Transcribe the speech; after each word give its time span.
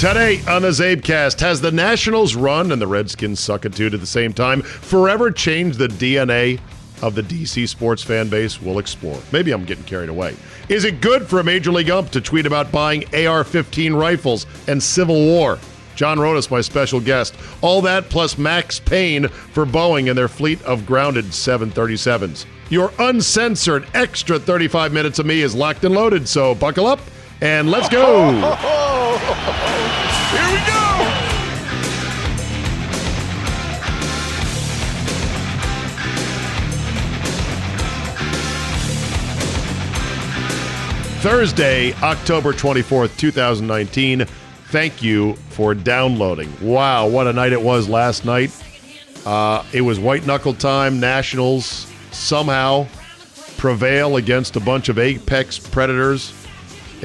Today 0.00 0.42
on 0.48 0.60
the 0.60 0.68
Zabecast, 0.68 1.40
has 1.40 1.60
the 1.60 1.70
Nationals 1.70 2.34
run 2.34 2.72
and 2.72 2.82
the 2.82 2.86
Redskins 2.86 3.40
suck 3.40 3.64
at 3.64 3.80
at 3.80 4.00
the 4.00 4.06
same 4.06 4.34
time 4.34 4.60
forever 4.60 5.30
changed 5.30 5.78
the 5.78 5.86
DNA 5.86 6.60
of 7.00 7.14
the 7.14 7.22
DC 7.22 7.66
sports 7.68 8.02
fan 8.02 8.28
base? 8.28 8.60
We'll 8.60 8.80
explore. 8.80 9.18
Maybe 9.32 9.52
I'm 9.52 9.64
getting 9.64 9.84
carried 9.84 10.10
away. 10.10 10.36
Is 10.68 10.84
it 10.84 11.00
good 11.00 11.26
for 11.26 11.40
a 11.40 11.44
Major 11.44 11.70
League 11.72 11.90
ump 11.90 12.10
to 12.10 12.20
tweet 12.20 12.44
about 12.44 12.70
buying 12.72 13.04
AR 13.14 13.44
15 13.44 13.94
rifles 13.94 14.46
and 14.66 14.82
Civil 14.82 15.16
War? 15.16 15.58
John 15.94 16.18
Ronis, 16.18 16.50
my 16.50 16.60
special 16.60 17.00
guest. 17.00 17.34
All 17.62 17.80
that 17.82 18.10
plus 18.10 18.36
Max 18.36 18.80
Payne 18.80 19.28
for 19.28 19.64
Boeing 19.64 20.08
and 20.08 20.18
their 20.18 20.28
fleet 20.28 20.60
of 20.62 20.84
grounded 20.84 21.26
737s. 21.26 22.44
Your 22.68 22.92
uncensored 22.98 23.86
extra 23.94 24.38
35 24.38 24.92
minutes 24.92 25.18
of 25.18 25.24
me 25.26 25.40
is 25.40 25.54
locked 25.54 25.84
and 25.84 25.94
loaded, 25.94 26.28
so 26.28 26.54
buckle 26.54 26.86
up 26.86 27.00
and 27.44 27.70
let's 27.70 27.90
go. 27.90 28.30
Here 30.32 30.48
we 30.50 30.58
go. 30.66 30.80
Thursday, 41.20 41.92
October 42.02 42.54
24th, 42.54 43.14
2019. 43.18 44.24
Thank 44.68 45.02
you 45.02 45.34
for 45.50 45.74
downloading. 45.74 46.50
Wow, 46.62 47.08
what 47.08 47.26
a 47.26 47.32
night 47.34 47.52
it 47.52 47.60
was 47.60 47.90
last 47.90 48.24
night. 48.24 48.50
Uh, 49.26 49.62
it 49.74 49.82
was 49.82 50.00
white 50.00 50.26
knuckle 50.26 50.54
time. 50.54 50.98
Nationals 50.98 51.92
somehow 52.10 52.86
prevail 53.58 54.16
against 54.16 54.56
a 54.56 54.60
bunch 54.60 54.88
of 54.88 54.98
apex 54.98 55.58
predators 55.58 56.32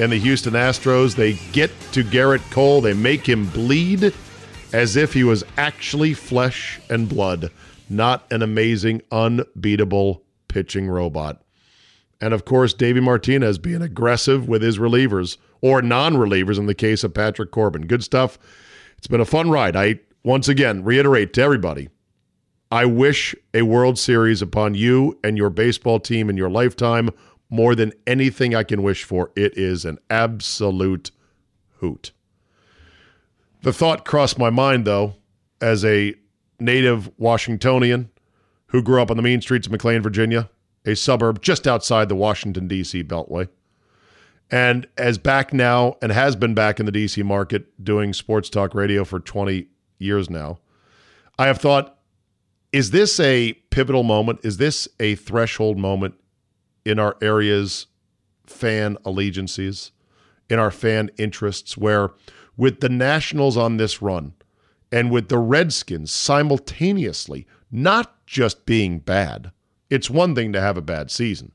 and 0.00 0.10
the 0.10 0.18
Houston 0.18 0.54
Astros. 0.54 1.14
They 1.14 1.34
get 1.52 1.70
to 1.92 2.02
Gerrit 2.02 2.48
Cole, 2.50 2.80
they 2.80 2.94
make 2.94 3.28
him 3.28 3.46
bleed 3.50 4.14
as 4.72 4.96
if 4.96 5.12
he 5.12 5.24
was 5.24 5.44
actually 5.56 6.14
flesh 6.14 6.80
and 6.88 7.08
blood, 7.08 7.50
not 7.88 8.24
an 8.32 8.42
amazing, 8.42 9.02
unbeatable 9.10 10.22
pitching 10.48 10.88
robot. 10.88 11.42
And 12.20 12.32
of 12.32 12.44
course, 12.44 12.72
Davey 12.72 13.00
Martinez 13.00 13.58
being 13.58 13.82
aggressive 13.82 14.48
with 14.48 14.62
his 14.62 14.78
relievers 14.78 15.36
or 15.60 15.82
non 15.82 16.14
relievers 16.14 16.58
in 16.58 16.66
the 16.66 16.74
case 16.74 17.04
of 17.04 17.14
Patrick 17.14 17.50
Corbin. 17.50 17.86
Good 17.86 18.04
stuff. 18.04 18.38
It's 18.96 19.06
been 19.06 19.20
a 19.20 19.26
fun 19.26 19.50
ride. 19.50 19.76
I 19.76 20.00
once 20.22 20.48
again 20.48 20.84
reiterate 20.84 21.32
to 21.34 21.42
everybody 21.42 21.88
I 22.72 22.84
wish 22.84 23.34
a 23.52 23.62
World 23.62 23.98
Series 23.98 24.42
upon 24.42 24.76
you 24.76 25.18
and 25.24 25.36
your 25.36 25.50
baseball 25.50 25.98
team 25.98 26.30
in 26.30 26.36
your 26.36 26.48
lifetime 26.48 27.10
more 27.50 27.74
than 27.74 27.92
anything 28.06 28.54
I 28.54 28.62
can 28.62 28.82
wish 28.82 29.04
for. 29.04 29.32
It 29.36 29.58
is 29.58 29.84
an 29.84 29.98
absolute 30.08 31.10
hoot. 31.80 32.12
The 33.62 33.72
thought 33.72 34.06
crossed 34.06 34.38
my 34.38 34.48
mind, 34.48 34.86
though, 34.86 35.16
as 35.60 35.84
a 35.84 36.14
native 36.58 37.10
Washingtonian 37.18 38.10
who 38.68 38.82
grew 38.82 39.02
up 39.02 39.10
on 39.10 39.16
the 39.16 39.22
mean 39.22 39.40
streets 39.40 39.66
of 39.66 39.72
McLean, 39.72 40.00
Virginia, 40.00 40.48
a 40.86 40.94
suburb 40.94 41.42
just 41.42 41.66
outside 41.66 42.08
the 42.08 42.16
Washington, 42.16 42.68
D.C. 42.68 43.02
Beltway, 43.02 43.48
and 44.50 44.86
as 44.96 45.18
back 45.18 45.52
now 45.52 45.96
and 46.00 46.12
has 46.12 46.36
been 46.36 46.54
back 46.54 46.80
in 46.80 46.86
the 46.86 46.92
D.C. 46.92 47.22
market 47.22 47.84
doing 47.84 48.12
sports 48.12 48.48
talk 48.48 48.74
radio 48.74 49.04
for 49.04 49.20
20 49.20 49.66
years 49.98 50.30
now, 50.30 50.58
I 51.38 51.46
have 51.46 51.58
thought, 51.58 51.98
is 52.72 52.92
this 52.92 53.18
a 53.18 53.54
pivotal 53.70 54.04
moment? 54.04 54.40
Is 54.42 54.56
this 54.56 54.88
a 55.00 55.16
threshold 55.16 55.78
moment 55.78 56.14
in 56.84 56.98
our 56.98 57.16
area's 57.20 57.86
fan 58.46 58.96
allegiances, 59.04 59.92
in 60.48 60.58
our 60.58 60.70
fan 60.70 61.10
interests, 61.18 61.76
where 61.76 62.10
with 62.56 62.80
the 62.80 62.88
Nationals 62.88 63.56
on 63.56 63.76
this 63.76 64.02
run 64.02 64.34
and 64.92 65.10
with 65.10 65.28
the 65.28 65.38
Redskins 65.38 66.10
simultaneously 66.10 67.46
not 67.70 68.26
just 68.26 68.66
being 68.66 68.98
bad, 68.98 69.52
it's 69.88 70.10
one 70.10 70.34
thing 70.34 70.52
to 70.52 70.60
have 70.60 70.76
a 70.76 70.82
bad 70.82 71.10
season 71.10 71.52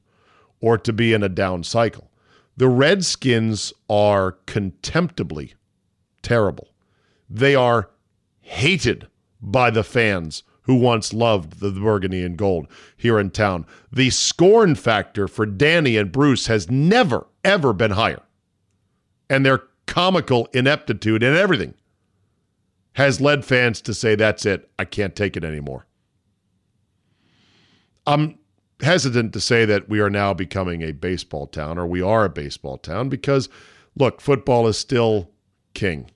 or 0.61 0.77
to 0.77 0.93
be 0.93 1.13
in 1.13 1.23
a 1.23 1.29
down 1.29 1.63
cycle. 1.63 2.09
The 2.57 2.69
Redskins 2.69 3.73
are 3.89 4.33
contemptibly 4.45 5.53
terrible. 6.21 6.69
They 7.29 7.53
are 7.53 7.89
hated 8.41 9.07
by 9.41 9.69
the 9.69 9.83
fans 9.83 10.43
who 10.65 10.75
once 10.75 11.13
loved 11.13 11.59
the 11.59 11.71
burgundy 11.71 12.23
and 12.23 12.37
gold 12.37 12.67
here 12.97 13.19
in 13.19 13.29
town. 13.29 13.65
The 13.91 14.09
scorn 14.09 14.75
factor 14.75 15.27
for 15.27 15.45
Danny 15.45 15.95
and 15.97 16.11
Bruce 16.11 16.47
has 16.47 16.69
never, 16.69 17.27
ever 17.43 17.71
been 17.71 17.91
higher. 17.91 18.21
And 19.29 19.45
their 19.45 19.63
comical 19.85 20.47
ineptitude 20.53 21.23
and 21.23 21.35
everything 21.37 21.75
has 22.93 23.21
led 23.21 23.45
fans 23.45 23.81
to 23.81 23.93
say, 23.93 24.15
that's 24.15 24.45
it, 24.45 24.69
I 24.79 24.85
can't 24.85 25.15
take 25.15 25.37
it 25.37 25.43
anymore. 25.43 25.85
I'm 28.07 28.39
hesitant 28.81 29.33
to 29.33 29.41
say 29.41 29.65
that 29.65 29.89
we 29.89 29.99
are 29.99 30.09
now 30.09 30.33
becoming 30.33 30.81
a 30.81 30.91
baseball 30.91 31.47
town 31.47 31.77
or 31.77 31.85
we 31.85 32.01
are 32.01 32.25
a 32.25 32.29
baseball 32.29 32.77
town 32.77 33.09
because, 33.09 33.49
look, 33.95 34.21
football 34.21 34.67
is 34.67 34.77
still 34.77 35.29
king. 35.73 36.09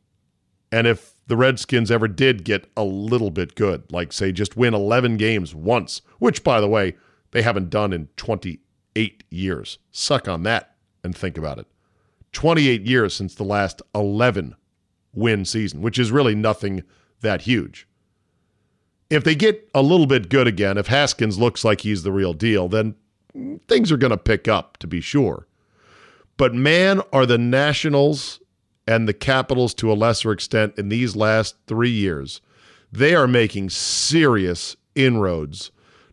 And 0.71 0.87
if 0.87 1.18
the 1.29 1.37
Redskins 1.37 1.91
ever 1.91 2.07
did 2.07 2.43
get 2.43 2.67
a 2.75 2.83
little 2.83 3.29
bit 3.29 3.53
good, 3.53 3.83
like, 3.91 4.11
say, 4.11 4.31
just 4.31 4.57
win 4.57 4.73
11 4.73 5.17
games 5.17 5.53
once, 5.53 6.01
which, 6.17 6.43
by 6.43 6.59
the 6.59 6.67
way, 6.67 6.95
they 7.31 7.43
haven't 7.43 7.69
done 7.69 7.93
in 7.93 8.09
28 8.17 9.23
years. 9.29 9.77
Suck 9.91 10.27
on 10.27 10.41
that 10.43 10.75
and 11.03 11.15
think 11.15 11.37
about 11.37 11.59
it. 11.59 11.67
28 12.31 12.81
years 12.81 13.13
since 13.13 13.35
the 13.35 13.43
last 13.43 13.83
11 13.93 14.55
win 15.13 15.45
season, 15.45 15.81
which 15.81 15.99
is 15.99 16.11
really 16.11 16.33
nothing 16.33 16.81
that 17.21 17.43
huge. 17.43 17.87
If 19.11 19.23
they 19.23 19.35
get 19.35 19.69
a 19.75 19.83
little 19.83 20.07
bit 20.07 20.29
good 20.29 20.47
again, 20.47 20.79
if 20.79 20.87
Haskins 20.87 21.37
looks 21.37 21.63
like 21.63 21.81
he's 21.81 22.01
the 22.01 22.11
real 22.11 22.33
deal, 22.33 22.67
then 22.67 22.95
things 23.67 23.91
are 23.91 23.97
going 23.97 24.09
to 24.09 24.17
pick 24.17 24.47
up, 24.47 24.77
to 24.77 24.87
be 24.87 24.99
sure. 24.99 25.47
But 26.37 26.55
man, 26.55 27.01
are 27.13 27.27
the 27.27 27.37
Nationals 27.37 28.38
and 28.89 29.07
the 29.07 29.13
Capitals 29.13 29.75
to 29.75 29.91
a 29.91 29.93
lesser 29.93 30.31
extent 30.31 30.73
in 30.75 30.89
these 30.89 31.15
last 31.15 31.55
three 31.67 31.91
years, 31.91 32.41
they 32.91 33.13
are 33.13 33.27
making 33.27 33.69
serious 33.69 34.75
inroads, 34.95 35.69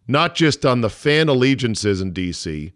not 0.06 0.34
just 0.34 0.66
on 0.66 0.82
the 0.82 0.90
fan 0.90 1.26
allegiances 1.26 2.02
in 2.02 2.12
DC, 2.12 2.74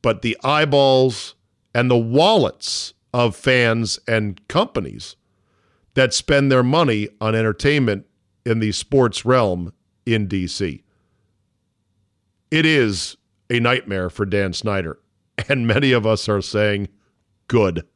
but 0.00 0.22
the 0.22 0.38
eyeballs 0.42 1.34
and 1.74 1.90
the 1.90 1.98
wallets 1.98 2.94
of 3.12 3.36
fans 3.36 4.00
and 4.08 4.40
companies 4.48 5.16
that 5.92 6.14
spend 6.14 6.50
their 6.50 6.62
money 6.62 7.10
on 7.20 7.34
entertainment 7.34 8.06
in 8.46 8.58
the 8.58 8.72
sports 8.72 9.26
realm 9.26 9.70
in 10.06 10.26
DC. 10.26 10.82
It 12.50 12.64
is 12.64 13.18
a 13.50 13.60
nightmare 13.60 14.08
for 14.08 14.24
Dan 14.24 14.54
Snyder, 14.54 14.98
and 15.50 15.66
many 15.66 15.92
of 15.92 16.06
us 16.06 16.26
are 16.26 16.40
saying, 16.40 16.88
good. 17.48 17.86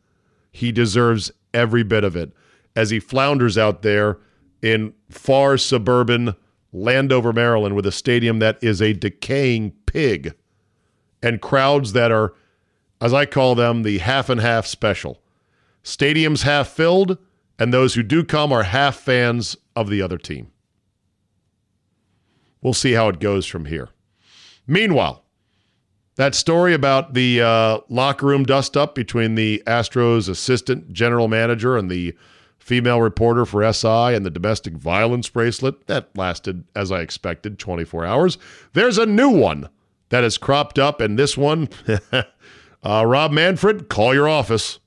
He 0.53 0.71
deserves 0.71 1.31
every 1.57 1.83
bit 1.83 2.05
of 2.05 2.15
it 2.15 2.33
as 2.77 2.91
he 2.91 3.01
flounders 3.01 3.57
out 3.57 3.83
there 3.83 4.19
in 4.63 4.93
far 5.11 5.57
suburban 5.57 6.37
Landover, 6.73 7.33
Maryland, 7.33 7.75
with 7.75 7.87
a 7.87 7.93
stadium 7.93 8.39
that 8.41 8.59
is 8.63 8.83
a 8.83 8.93
decaying 8.93 9.73
pig 9.87 10.35
and 11.23 11.41
crowds 11.41 11.95
that 11.95 12.13
are, 12.13 12.35
as 13.01 13.15
I 13.15 13.25
call 13.25 13.55
them, 13.55 13.83
the 13.83 13.99
half 13.99 14.29
and 14.29 14.41
half 14.41 14.67
special. 14.67 15.23
Stadiums 15.83 16.43
half 16.43 16.69
filled, 16.69 17.17
and 17.59 17.73
those 17.73 17.95
who 17.95 18.03
do 18.03 18.23
come 18.23 18.53
are 18.53 18.65
half 18.65 18.97
fans 18.97 19.57
of 19.75 19.89
the 19.89 20.03
other 20.03 20.19
team. 20.19 20.53
We'll 22.61 22.75
see 22.75 22.93
how 22.93 23.09
it 23.09 23.21
goes 23.21 23.47
from 23.47 23.67
here. 23.67 23.89
Meanwhile, 24.67 25.25
that 26.17 26.35
story 26.35 26.75
about 26.75 27.15
the 27.15 27.41
uh, 27.43 27.79
locker 27.89 28.27
room 28.27 28.45
dust 28.45 28.77
up 28.77 28.95
between 28.95 29.35
the 29.35 29.63
Astros 29.67 30.29
assistant 30.29 30.93
general 30.93 31.29
manager 31.29 31.77
and 31.77 31.91
the 31.91 32.17
female 32.59 33.01
reporter 33.01 33.47
for 33.47 33.73
SI 33.73 34.15
and 34.15 34.27
the 34.27 34.31
domestic 34.31 34.73
violence 34.75 35.29
bracelet, 35.29 35.87
that 35.87 36.09
lasted, 36.17 36.65
as 36.75 36.91
I 36.91 37.01
expected, 37.01 37.59
24 37.59 38.05
hours. 38.05 38.39
There's 38.73 38.99
a 38.99 39.07
new 39.07 39.31
one 39.31 39.69
that 40.09 40.25
has 40.25 40.37
cropped 40.37 40.79
up, 40.79 41.01
and 41.01 41.19
this 41.19 41.37
one, 41.37 41.69
uh, 42.13 42.23
Rob 42.83 43.31
Manfred, 43.31 43.89
call 43.89 44.15
your 44.15 44.29
office. 44.29 44.81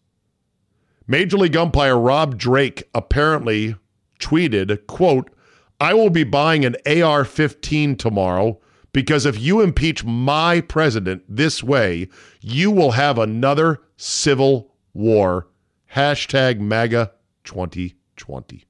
Major 1.08 1.38
League 1.38 1.56
umpire 1.56 1.98
Rob 1.98 2.38
Drake 2.38 2.84
apparently 2.94 3.76
tweeted, 4.20 4.86
quote, 4.88 5.31
I 5.80 5.94
will 5.94 6.10
be 6.10 6.26
buying 6.26 6.66
an 6.66 6.76
AR-15 6.86 7.98
tomorrow 7.98 8.60
because 8.92 9.26
if 9.26 9.40
you 9.40 9.62
impeach 9.62 10.04
my 10.04 10.62
president 10.62 11.24
this 11.28 11.64
way, 11.64 12.08
you 12.42 12.72
will 12.72 12.92
have 12.92 13.18
another 13.18 13.82
civil 13.98 14.74
war. 14.94 15.48
Hashtag 15.94 16.60
MAGA 16.60 17.12
2020. 17.44 18.66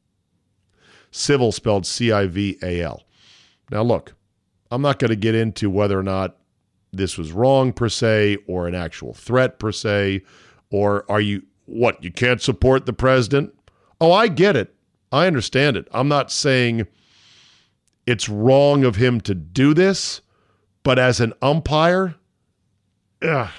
Civil 1.12 1.51
spelled 1.51 1.86
C 1.86 2.12
I 2.12 2.27
V 2.27 2.57
A 2.62 2.81
L. 2.81 3.04
Now, 3.71 3.83
look, 3.83 4.13
I'm 4.71 4.81
not 4.81 5.00
going 5.00 5.10
to 5.10 5.16
get 5.16 5.36
into 5.36 5.69
whether 5.69 5.98
or 5.98 6.04
not 6.04 6.38
this 6.92 7.18
was 7.18 7.31
wrong 7.31 7.74
per 7.74 7.89
se 7.89 8.38
or 8.48 8.68
an 8.68 8.75
actual 8.75 9.13
threat 9.13 9.60
per 9.60 9.71
se, 9.71 10.24
or 10.69 11.06
are 11.10 11.21
you 11.21 11.44
what? 11.66 12.04
You 12.04 12.12
can't 12.12 12.42
support 12.42 12.86
the 12.86 12.94
president? 12.94 13.54
Oh, 14.01 14.12
I 14.12 14.27
get 14.27 14.56
it. 14.56 14.74
I 15.12 15.27
understand 15.27 15.77
it. 15.77 15.88
I'm 15.92 16.07
not 16.07 16.31
saying 16.31 16.88
it's 18.05 18.29
wrong 18.29 18.83
of 18.83 18.95
him 18.95 19.21
to 19.21 19.35
do 19.35 19.73
this, 19.73 20.21
but 20.83 20.97
as 20.97 21.19
an 21.19 21.33
umpire, 21.41 22.15
ugh, 23.21 23.49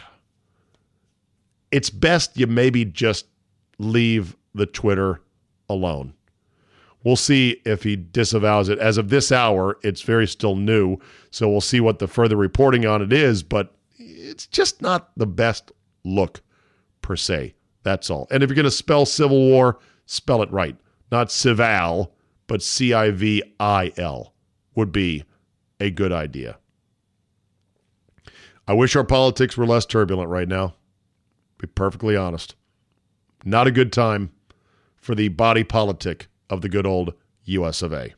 it's 1.71 1.91
best 1.91 2.37
you 2.37 2.47
maybe 2.47 2.85
just 2.85 3.27
leave 3.79 4.37
the 4.55 4.67
Twitter 4.67 5.21
alone. 5.69 6.15
We'll 7.05 7.17
see 7.17 7.63
if 7.65 7.83
he 7.83 7.97
disavows 7.97 8.69
it. 8.69 8.79
As 8.79 8.99
of 8.99 9.09
this 9.09 9.33
hour, 9.33 9.79
it's 9.83 10.03
very 10.03 10.27
still 10.27 10.57
new, 10.57 10.99
so 11.31 11.49
we'll 11.49 11.61
see 11.61 11.81
what 11.81 11.99
the 11.99 12.09
further 12.09 12.37
reporting 12.37 12.85
on 12.85 13.01
it 13.01 13.13
is, 13.13 13.43
but 13.43 13.75
it's 13.97 14.47
just 14.47 14.83
not 14.83 15.11
the 15.17 15.27
best 15.27 15.73
look 16.05 16.43
per 17.01 17.17
se. 17.17 17.55
That's 17.83 18.11
all. 18.11 18.27
And 18.31 18.43
if 18.43 18.51
you're 18.51 18.57
going 18.57 18.65
to 18.65 18.71
spell 18.71 19.07
Civil 19.07 19.39
War, 19.39 19.79
spell 20.07 20.43
it 20.43 20.51
right. 20.51 20.77
Not 21.11 21.33
Cival, 21.33 22.13
but 22.51 22.63
C 22.63 22.93
I 22.93 23.13
V 23.13 23.45
I 23.61 23.93
L 23.97 24.35
would 24.75 24.91
be 24.91 25.23
a 25.79 25.89
good 25.89 26.11
idea. 26.11 26.59
I 28.67 28.73
wish 28.73 28.97
our 28.97 29.05
politics 29.05 29.57
were 29.57 29.69
less 29.69 29.87
turbulent 29.87 30.29
right 30.31 30.49
now. 30.49 30.75
Be 31.59 31.69
perfectly 31.69 32.17
honest. 32.17 32.57
Not 33.45 33.69
a 33.69 33.71
good 33.71 33.93
time 33.93 34.33
for 34.97 35.15
the 35.15 35.29
body 35.29 35.63
politic 35.63 36.27
of 36.51 36.61
the 36.61 36.69
good 36.69 36.89
old 36.89 37.15
US 37.45 37.83
of 37.83 37.93
A. 37.93 38.15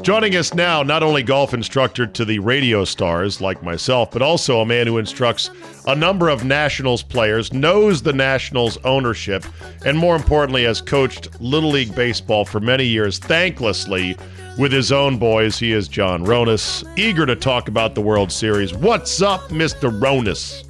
Joining 0.00 0.36
us 0.36 0.54
now, 0.54 0.82
not 0.82 1.02
only 1.02 1.22
golf 1.22 1.52
instructor 1.52 2.06
to 2.06 2.24
the 2.24 2.38
radio 2.38 2.86
stars 2.86 3.42
like 3.42 3.62
myself, 3.62 4.12
but 4.12 4.22
also 4.22 4.60
a 4.60 4.64
man 4.64 4.86
who 4.86 4.96
instructs 4.96 5.50
a 5.86 5.94
number 5.94 6.28
of 6.28 6.44
Nationals 6.44 7.02
players, 7.02 7.52
knows 7.52 8.02
the 8.02 8.12
Nationals 8.12 8.76
ownership, 8.84 9.44
and 9.84 9.96
more 9.96 10.16
importantly, 10.16 10.64
has 10.64 10.80
coached 10.80 11.40
Little 11.40 11.70
League 11.70 11.94
Baseball 11.94 12.44
for 12.44 12.60
many 12.60 12.84
years, 12.84 13.20
thanklessly, 13.20 14.18
with 14.58 14.72
his 14.72 14.90
own 14.90 15.18
boys. 15.18 15.58
He 15.58 15.72
is 15.72 15.88
John 15.88 16.24
Ronis, 16.24 16.84
eager 16.98 17.26
to 17.26 17.36
talk 17.36 17.68
about 17.68 17.94
the 17.94 18.00
World 18.00 18.32
Series. 18.32 18.74
What's 18.74 19.22
up, 19.22 19.42
Mr. 19.48 19.96
Ronis? 20.00 20.64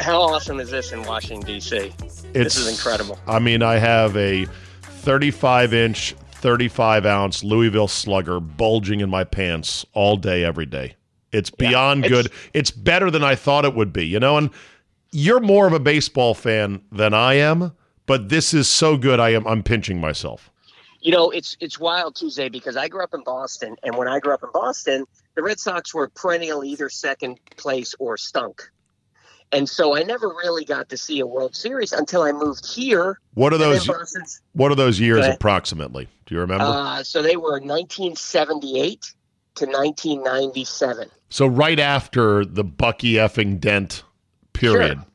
How 0.00 0.20
awesome 0.20 0.60
is 0.60 0.70
this 0.70 0.92
in 0.92 1.02
Washington, 1.02 1.46
D.C.? 1.46 1.92
It's, 1.98 2.22
this 2.32 2.56
is 2.56 2.68
incredible. 2.68 3.18
I 3.26 3.38
mean, 3.38 3.62
I 3.62 3.78
have 3.78 4.16
a 4.16 4.46
35 4.82 5.74
inch 5.74 6.14
35 6.46 7.06
ounce 7.06 7.42
Louisville 7.42 7.88
slugger 7.88 8.40
bulging 8.40 9.00
in 9.00 9.08
my 9.10 9.24
pants 9.24 9.86
all 9.94 10.16
day, 10.16 10.44
every 10.44 10.66
day. 10.66 10.94
It's 11.36 11.50
beyond 11.50 12.04
yeah, 12.04 12.06
it's, 12.06 12.28
good. 12.28 12.32
It's 12.54 12.70
better 12.70 13.10
than 13.10 13.22
I 13.22 13.34
thought 13.34 13.64
it 13.64 13.74
would 13.74 13.92
be, 13.92 14.06
you 14.06 14.18
know? 14.18 14.36
And 14.36 14.50
you're 15.12 15.40
more 15.40 15.66
of 15.66 15.72
a 15.72 15.78
baseball 15.78 16.34
fan 16.34 16.82
than 16.90 17.14
I 17.14 17.34
am, 17.34 17.72
but 18.06 18.28
this 18.28 18.52
is 18.54 18.68
so 18.68 18.96
good 18.96 19.20
I 19.20 19.30
am 19.30 19.46
I'm 19.46 19.62
pinching 19.62 20.00
myself. 20.00 20.50
You 21.00 21.12
know, 21.12 21.30
it's 21.30 21.56
it's 21.60 21.78
wild 21.78 22.16
Tuesday 22.16 22.48
because 22.48 22.76
I 22.76 22.88
grew 22.88 23.02
up 23.02 23.14
in 23.14 23.22
Boston 23.22 23.76
and 23.82 23.96
when 23.96 24.08
I 24.08 24.18
grew 24.18 24.34
up 24.34 24.42
in 24.42 24.50
Boston, 24.52 25.04
the 25.34 25.42
Red 25.42 25.60
Sox 25.60 25.94
were 25.94 26.08
perennial 26.08 26.64
either 26.64 26.88
second 26.88 27.38
place 27.56 27.94
or 27.98 28.16
stunk. 28.16 28.70
And 29.52 29.68
so 29.68 29.96
I 29.96 30.02
never 30.02 30.28
really 30.28 30.64
got 30.64 30.88
to 30.88 30.96
see 30.96 31.20
a 31.20 31.26
World 31.26 31.54
Series 31.54 31.92
until 31.92 32.22
I 32.22 32.32
moved 32.32 32.66
here. 32.66 33.20
What 33.34 33.52
are 33.52 33.58
those? 33.58 33.88
What 34.54 34.72
are 34.72 34.74
those 34.74 34.98
years 34.98 35.24
approximately? 35.26 36.08
Do 36.26 36.34
you 36.34 36.40
remember? 36.40 36.64
Uh, 36.64 37.02
so 37.04 37.22
they 37.22 37.36
were 37.36 37.60
1978 37.60 39.14
to 39.56 39.66
1997. 39.66 41.10
So 41.28 41.46
right 41.46 41.78
after 41.78 42.44
the 42.44 42.64
Bucky 42.64 43.14
effing 43.14 43.60
Dent 43.60 44.04
period. 44.52 44.98
Sure. 44.98 45.06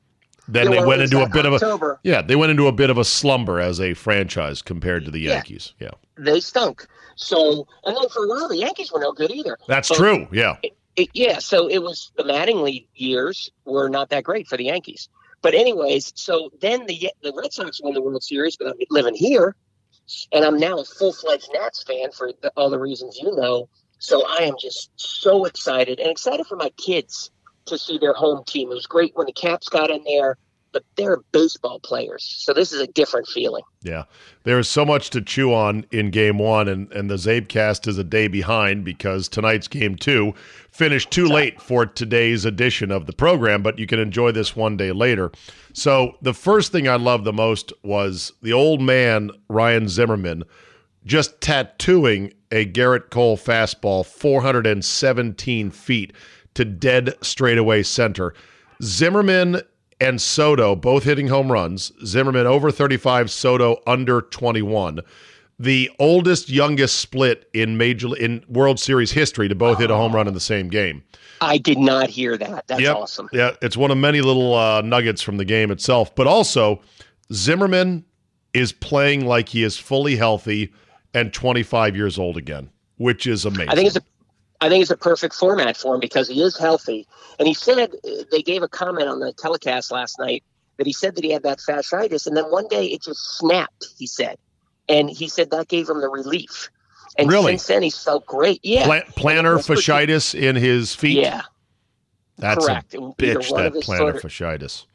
Then 0.48 0.72
yeah, 0.72 0.82
they 0.82 0.86
went 0.86 1.02
into 1.02 1.22
a 1.22 1.30
bit 1.30 1.46
October. 1.46 1.92
of 1.94 1.98
a 1.98 2.00
yeah. 2.04 2.22
They 2.22 2.36
went 2.36 2.52
into 2.52 2.68
a 2.68 2.72
bit 2.72 2.90
of 2.90 2.98
a 2.98 3.06
slumber 3.06 3.60
as 3.60 3.80
a 3.80 3.94
franchise 3.94 4.62
compared 4.62 5.06
to 5.06 5.12
the 5.12 5.20
Yankees. 5.20 5.74
Yeah, 5.80 5.92
yeah. 6.18 6.26
they 6.26 6.40
stunk. 6.42 6.86
So 7.16 7.68
and 7.86 7.96
then 7.96 8.10
for 8.10 8.26
a 8.26 8.28
while 8.28 8.50
the 8.50 8.58
Yankees 8.58 8.92
were 8.92 9.00
no 9.00 9.14
good 9.14 9.32
either. 9.32 9.58
That's 9.68 9.88
but 9.88 9.98
true. 9.98 10.28
Yeah, 10.32 10.58
it, 10.64 10.76
it, 10.98 11.10
yeah. 11.14 11.40
So 11.40 11.68
it 11.68 11.80
was 11.80 12.12
the 12.18 12.24
Mattingly 12.24 12.88
years 12.96 13.50
were 13.64 13.88
not 13.88 14.10
that 14.10 14.24
great 14.24 14.48
for 14.48 14.58
the 14.58 14.66
Yankees. 14.66 15.08
But 15.42 15.54
anyways, 15.54 16.12
so 16.16 16.52
then 16.60 16.86
the 16.86 17.12
the 17.24 17.34
Red 17.34 17.54
Sox 17.54 17.82
won 17.82 17.94
the 17.94 18.02
World 18.02 18.24
Series, 18.24 18.58
but 18.58 18.68
I'm 18.68 18.74
living 18.90 19.16
here, 19.16 19.56
and 20.32 20.44
I'm 20.44 20.58
now 20.58 20.80
a 20.80 20.86
full 20.86 21.14
fledged 21.14 21.50
Nats 21.54 21.84
fan 21.84 22.12
for 22.12 22.32
the, 22.42 22.52
all 22.58 22.70
the 22.70 22.80
reasons 22.80 23.18
you 23.18 23.36
know. 23.36 23.70
So 24.02 24.26
I 24.28 24.44
am 24.44 24.56
just 24.60 24.90
so 24.96 25.46
excited 25.46 26.00
and 26.00 26.10
excited 26.10 26.48
for 26.48 26.56
my 26.56 26.70
kids 26.72 27.32
to 27.66 27.78
see 27.78 27.98
their 27.98 28.14
home 28.14 28.44
team. 28.46 28.72
It 28.72 28.76
was 28.76 28.88
great 28.88 29.16
when 29.16 29.28
the 29.28 29.34
Caps 29.34 29.70
got 29.70 29.90
in 29.90 30.04
there 30.04 30.38
but 30.72 30.84
they're 30.96 31.18
baseball 31.32 31.80
players. 31.80 32.24
So 32.24 32.54
this 32.54 32.72
is 32.72 32.82
a 32.82 32.88
different 32.88 33.28
feeling. 33.28 33.64
Yeah. 33.82 34.04
There's 34.44 34.68
so 34.68 34.86
much 34.86 35.10
to 35.12 35.22
chew 35.22 35.54
on 35.54 35.86
in 35.92 36.12
game 36.12 36.38
one, 36.38 36.68
and, 36.68 36.92
and 36.92 37.10
the 37.10 37.16
Zabecast 37.16 37.88
is 37.88 37.98
a 37.98 38.04
day 38.04 38.28
behind 38.28 38.84
because 38.84 39.28
tonight's 39.28 39.68
game 39.68 39.96
two 39.96 40.34
finished 40.70 41.12
too 41.12 41.28
late 41.28 41.62
for 41.62 41.86
today's 41.86 42.46
edition 42.46 42.92
of 42.92 43.06
the 43.06 43.14
program, 43.14 43.62
but 43.62 43.80
you 43.80 43.88
can 43.88 44.00
enjoy 44.00 44.32
this 44.32 44.56
one 44.56 44.78
day 44.78 44.92
later. 44.92 45.32
So 45.74 46.16
the 46.22 46.34
first 46.34 46.72
thing 46.72 46.88
I 46.88 46.96
loved 46.96 47.26
the 47.26 47.34
most 47.34 47.74
was 47.84 48.32
the 48.42 48.54
old 48.54 48.82
man, 48.82 49.32
Ryan 49.50 49.88
Zimmerman, 49.88 50.44
just 51.06 51.42
tattooing 51.42 52.34
a 52.52 52.66
Gerrit 52.66 53.10
Cole 53.10 53.38
fastball 53.38 54.06
417 54.06 55.72
feet 55.72 56.14
to 56.54 56.66
dead 56.66 57.14
straightaway 57.22 57.84
center. 57.84 58.34
Zimmerman 58.84 59.62
and 60.00 60.22
Soto 60.22 60.76
both 60.76 61.04
hitting 61.04 61.28
home 61.28 61.52
runs. 61.52 61.92
Zimmerman 62.06 62.48
over 62.48 62.72
35, 62.72 63.32
Soto 63.32 63.82
under 63.86 64.22
21. 64.22 65.02
The 65.60 65.92
oldest, 66.00 66.50
youngest 66.50 67.00
split 67.00 67.48
in 67.54 67.78
major 67.78 68.16
in 68.18 68.44
World 68.50 68.80
Series 68.80 69.12
history 69.12 69.48
to 69.48 69.54
both 69.54 69.78
hit 69.78 69.92
a 69.92 69.96
home 69.96 70.16
run 70.16 70.28
in 70.28 70.34
the 70.34 70.40
same 70.40 70.70
game. 70.70 71.04
I 71.40 71.60
did 71.60 71.78
not 71.78 72.10
hear 72.10 72.36
that. 72.36 72.66
That's 72.68 72.82
yep. 72.82 72.96
awesome. 72.96 73.30
Yeah, 73.32 73.52
it's 73.62 73.78
one 73.78 73.92
of 73.92 73.98
many 74.00 74.22
little 74.22 74.56
uh, 74.56 74.82
nuggets 74.82 75.22
from 75.22 75.38
the 75.38 75.46
game 75.46 75.70
itself. 75.70 76.16
But 76.16 76.26
also, 76.26 76.82
Zimmerman 77.32 78.06
is 78.56 78.72
playing 78.72 79.26
like 79.28 79.50
he 79.50 79.64
is 79.64 79.78
fully 79.78 80.16
healthy 80.16 80.74
and 81.14 81.34
25 81.34 81.96
years 81.96 82.18
old 82.20 82.38
again 82.38 82.70
which 82.98 83.26
is 83.26 83.46
amazing. 83.46 83.70
I 83.70 83.74
think 83.76 83.88
it's 83.88 83.96
a 83.98 84.02
I 84.64 84.70
think 84.70 84.84
it's 84.84 84.92
a 84.92 84.98
perfect 84.98 85.34
format 85.34 85.76
for 85.76 85.96
him 85.96 86.00
because 86.00 86.28
he 86.28 86.40
is 86.44 86.56
healthy. 86.56 87.08
And 87.40 87.48
he 87.48 87.54
said 87.56 87.92
they 88.32 88.44
gave 88.44 88.62
a 88.62 88.68
comment 88.68 89.08
on 89.08 89.20
the 89.20 89.34
telecast 89.34 89.92
last 89.92 90.20
night 90.20 90.44
that 90.78 90.86
he 90.86 90.94
said 90.94 91.16
that 91.16 91.24
he 91.24 91.32
had 91.32 91.42
that 91.42 91.58
fasciitis, 91.58 92.28
and 92.28 92.38
then 92.38 92.44
one 92.52 92.68
day 92.68 92.86
it 92.86 93.02
just 93.02 93.38
snapped. 93.40 93.88
He 93.98 94.06
said, 94.06 94.38
and 94.88 95.10
he 95.10 95.28
said 95.28 95.50
that 95.50 95.68
gave 95.68 95.90
him 95.90 96.00
the 96.00 96.10
relief. 96.10 96.70
And 97.18 97.28
Really? 97.28 97.54
since 97.54 97.66
then, 97.68 97.82
he's 97.82 97.98
felt 98.04 98.24
great. 98.28 98.60
Yeah, 98.62 98.86
Pla- 98.86 99.02
plantar 99.18 99.58
fasciitis 99.58 100.40
in 100.40 100.56
his 100.56 100.94
feet. 100.94 101.18
yeah, 101.18 101.42
that's 102.38 102.64
correct. 102.64 102.94
a 102.94 102.98
It 102.98 103.02
would 103.02 103.18
be 103.18 103.30
the 103.34 103.40
bitch. 103.40 103.50
That 103.56 103.74
plantar 103.74 103.98
sort 103.98 104.16
of- 104.18 104.22
fasciitis. 104.22 104.86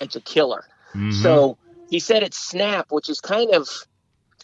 it's 0.00 0.16
a 0.16 0.20
killer. 0.20 0.66
Mhm. 0.94 1.22
So 1.22 1.56
he 1.88 1.98
said 1.98 2.22
it's 2.22 2.36
snap, 2.38 2.92
which 2.92 3.08
is 3.08 3.20
kind 3.22 3.52
of 3.54 3.68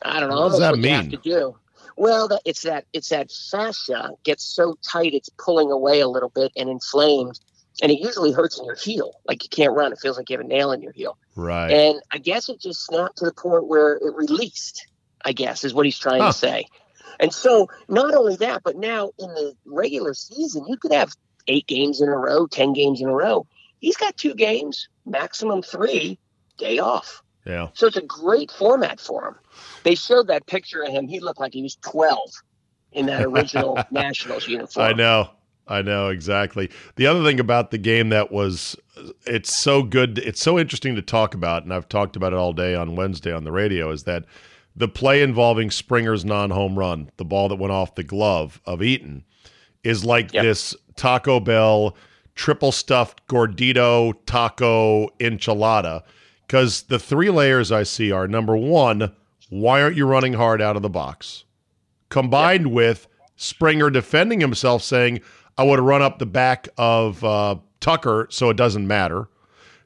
I 0.03 0.21
don't 0.21 0.31
know 0.31 0.41
What 0.43 0.51
does 0.51 0.59
that 0.61 0.71
what 0.73 0.81
you 0.81 0.91
have 0.91 1.05
mean? 1.05 1.11
to 1.13 1.17
do. 1.19 1.57
Well, 1.97 2.29
that, 2.29 2.41
it's 2.45 2.63
that 2.63 2.85
it's 2.93 3.09
that 3.11 3.31
fascia 3.51 4.13
gets 4.25 4.45
so 4.45 4.77
tight 4.91 5.13
it's 5.15 5.29
pulling 5.39 5.71
away 5.71 6.01
a 6.01 6.09
little 6.09 6.31
bit 6.31 6.53
and 6.57 6.69
inflamed, 6.69 7.39
and 7.83 7.91
it 7.93 7.99
usually 8.01 8.33
hurts 8.33 8.59
in 8.59 8.65
your 8.65 8.77
heel. 8.77 9.13
Like 9.27 9.43
you 9.43 9.49
can't 9.51 9.75
run; 9.75 9.93
it 9.93 9.99
feels 10.01 10.17
like 10.17 10.31
you 10.31 10.37
have 10.39 10.45
a 10.45 10.49
nail 10.49 10.73
in 10.73 10.81
your 10.83 10.93
heel. 10.93 11.19
right. 11.37 11.71
And 11.71 12.01
I 12.11 12.19
guess 12.19 12.49
it 12.49 12.61
just 12.61 12.85
snapped 12.87 13.19
to 13.19 13.27
the 13.27 13.33
point 13.33 13.67
where 13.67 13.95
it 13.97 14.15
released. 14.15 14.87
I 15.23 15.33
guess 15.33 15.65
is 15.65 15.75
what 15.75 15.85
he's 15.85 15.99
trying 15.99 16.23
Huh. 16.23 16.33
to 16.33 16.39
say. 16.39 16.67
And 17.19 17.33
so 17.35 17.69
not 17.89 18.15
only 18.15 18.37
that, 18.37 18.63
but 18.65 18.77
now 18.77 19.11
in 19.19 19.29
the 19.35 19.55
regular 19.67 20.15
season, 20.15 20.65
you 20.67 20.79
could 20.79 20.93
have 20.93 21.13
eight 21.47 21.67
games 21.67 22.01
in 22.01 22.09
a 22.09 22.17
row, 22.17 22.47
ten 22.47 22.73
games 22.73 23.03
in 23.03 23.09
a 23.09 23.13
row. 23.15 23.47
He's 23.81 23.97
got 23.99 24.17
two 24.17 24.35
games, 24.35 24.89
maximum 25.05 25.61
three, 25.61 26.19
day 26.57 26.79
off. 26.79 27.23
Yeah. 27.47 27.69
So 27.75 27.87
it's 27.87 27.97
a 27.97 28.03
great 28.03 28.51
format 28.51 29.01
for 29.01 29.29
him. 29.29 29.35
They 29.83 29.95
showed 29.95 30.27
that 30.29 30.47
picture 30.47 30.83
of 30.83 30.91
him. 30.91 31.09
He 31.09 31.21
looked 31.21 31.41
like 31.41 31.55
he 31.55 31.63
was 31.63 31.77
12 31.77 32.19
in 32.93 33.07
that 33.07 33.23
original 33.25 33.79
Nationals 33.91 34.47
uniform. 34.47 34.87
I 34.87 34.93
know. 34.93 35.31
I 35.67 35.83
know 35.83 36.09
exactly. 36.09 36.69
The 36.97 37.07
other 37.07 37.23
thing 37.23 37.39
about 37.39 37.71
the 37.71 37.79
game 37.79 38.09
that 38.09 38.33
was 38.33 38.77
it's 39.27 39.55
so 39.57 39.83
good 39.83 40.19
it's 40.19 40.43
so 40.43 40.59
interesting 40.59 40.97
to 40.97 41.03
talk 41.03 41.33
about 41.33 41.63
and 41.63 41.73
I've 41.73 41.89
talked 41.89 42.17
about 42.17 42.33
it 42.33 42.37
all 42.37 42.53
day 42.53 42.75
on 42.75 42.97
Wednesday 42.97 43.33
on 43.33 43.45
the 43.45 43.53
radio 43.53 43.91
is 43.91 44.03
that 44.03 44.25
the 44.77 44.89
play 44.89 45.23
involving 45.23 45.71
Springer's 45.71 46.25
non-home 46.25 46.79
run, 46.79 47.11
the 47.17 47.25
ball 47.25 47.49
that 47.49 47.57
went 47.57 47.73
off 47.73 47.95
the 47.95 48.03
glove 48.05 48.61
of 48.67 48.83
Eaton 48.83 49.25
is 49.85 50.05
like 50.05 50.33
Yep. 50.33 50.43
this 50.43 50.75
Taco 50.97 51.39
Bell 51.41 51.97
triple 52.35 52.73
stuffed 52.73 53.27
gordito 53.29 54.15
taco 54.27 55.09
enchilada 55.21 56.03
cuz 56.51 56.83
the 56.83 56.99
three 56.99 57.31
layers 57.31 57.73
I 57.73 57.85
see 57.85 58.13
are 58.13 58.29
number 58.29 58.57
1, 58.57 59.11
why 59.49 59.81
aren't 59.81 59.97
you 59.97 60.05
running 60.05 60.35
hard 60.35 60.61
out 60.61 60.77
of 60.77 60.83
the 60.83 60.91
box? 60.91 61.45
combined 62.11 62.73
with 62.73 63.07
Springer 63.37 63.89
defending 63.89 64.41
himself, 64.41 64.83
saying, 64.83 65.21
I 65.57 65.65
would 65.65 65.79
have 65.79 65.87
run 65.87 66.03
up 66.03 66.19
the 66.19 66.27
back 66.27 66.69
of 66.77 67.25
uh, 67.25 67.57
Tucker, 67.81 68.27
so 68.31 68.51
it 68.51 68.57
doesn't 68.57 68.87
matter. 68.87 69.29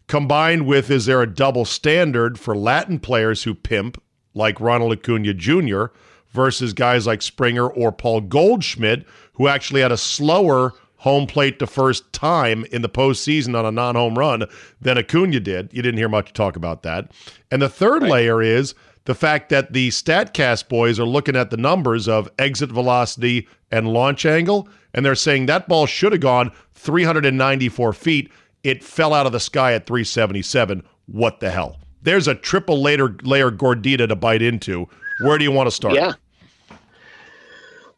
Combined 0.08 0.66
with, 0.66 0.90
is 0.90 1.06
there 1.06 1.22
a 1.22 1.32
double 1.32 1.64
standard 1.64 2.38
for 2.38 2.56
Latin 2.56 2.98
players 2.98 3.44
who 3.44 3.54
pimp, 3.54 4.02
like 4.34 4.60
Ronald 4.60 4.92
Acuna 4.92 5.32
Jr., 5.34 5.86
versus 6.32 6.72
guys 6.72 7.06
like 7.06 7.22
Springer 7.22 7.68
or 7.68 7.92
Paul 7.92 8.22
Goldschmidt, 8.22 9.06
who 9.34 9.46
actually 9.46 9.82
had 9.82 9.92
a 9.92 9.96
slower 9.96 10.72
home 11.04 11.26
plate 11.26 11.58
the 11.58 11.66
first 11.66 12.10
time 12.14 12.64
in 12.72 12.80
the 12.80 12.88
postseason 12.88 13.56
on 13.56 13.66
a 13.66 13.70
non 13.70 13.94
home 13.94 14.18
run 14.18 14.44
than 14.80 14.96
Acuna 14.96 15.38
did? 15.38 15.70
You 15.72 15.82
didn't 15.82 15.98
hear 15.98 16.08
much 16.08 16.32
talk 16.32 16.56
about 16.56 16.82
that. 16.82 17.12
And 17.50 17.60
the 17.60 17.68
third 17.68 18.02
layer 18.02 18.40
is 18.40 18.74
the 19.04 19.14
fact 19.14 19.50
that 19.50 19.74
the 19.74 19.90
StatCast 19.90 20.70
boys 20.70 20.98
are 20.98 21.04
looking 21.04 21.36
at 21.36 21.50
the 21.50 21.58
numbers 21.58 22.08
of 22.08 22.30
exit 22.38 22.70
velocity 22.72 23.46
and 23.70 23.92
launch 23.92 24.24
angle, 24.24 24.66
and 24.94 25.04
they're 25.04 25.14
saying 25.14 25.44
that 25.44 25.68
ball 25.68 25.84
should 25.84 26.12
have 26.12 26.22
gone 26.22 26.50
394 26.72 27.92
feet. 27.92 28.32
It 28.62 28.82
fell 28.82 29.12
out 29.12 29.26
of 29.26 29.32
the 29.32 29.40
sky 29.40 29.74
at 29.74 29.86
377. 29.86 30.82
What 31.04 31.40
the 31.40 31.50
hell? 31.50 31.76
There's 32.00 32.28
a 32.28 32.34
triple 32.34 32.80
layer 32.80 33.14
layer 33.22 33.50
gordita 33.50 34.08
to 34.08 34.16
bite 34.16 34.40
into. 34.40 34.88
Where 35.20 35.36
do 35.36 35.44
you 35.44 35.52
want 35.52 35.66
to 35.66 35.70
start? 35.70 35.94
Yeah. 35.94 36.14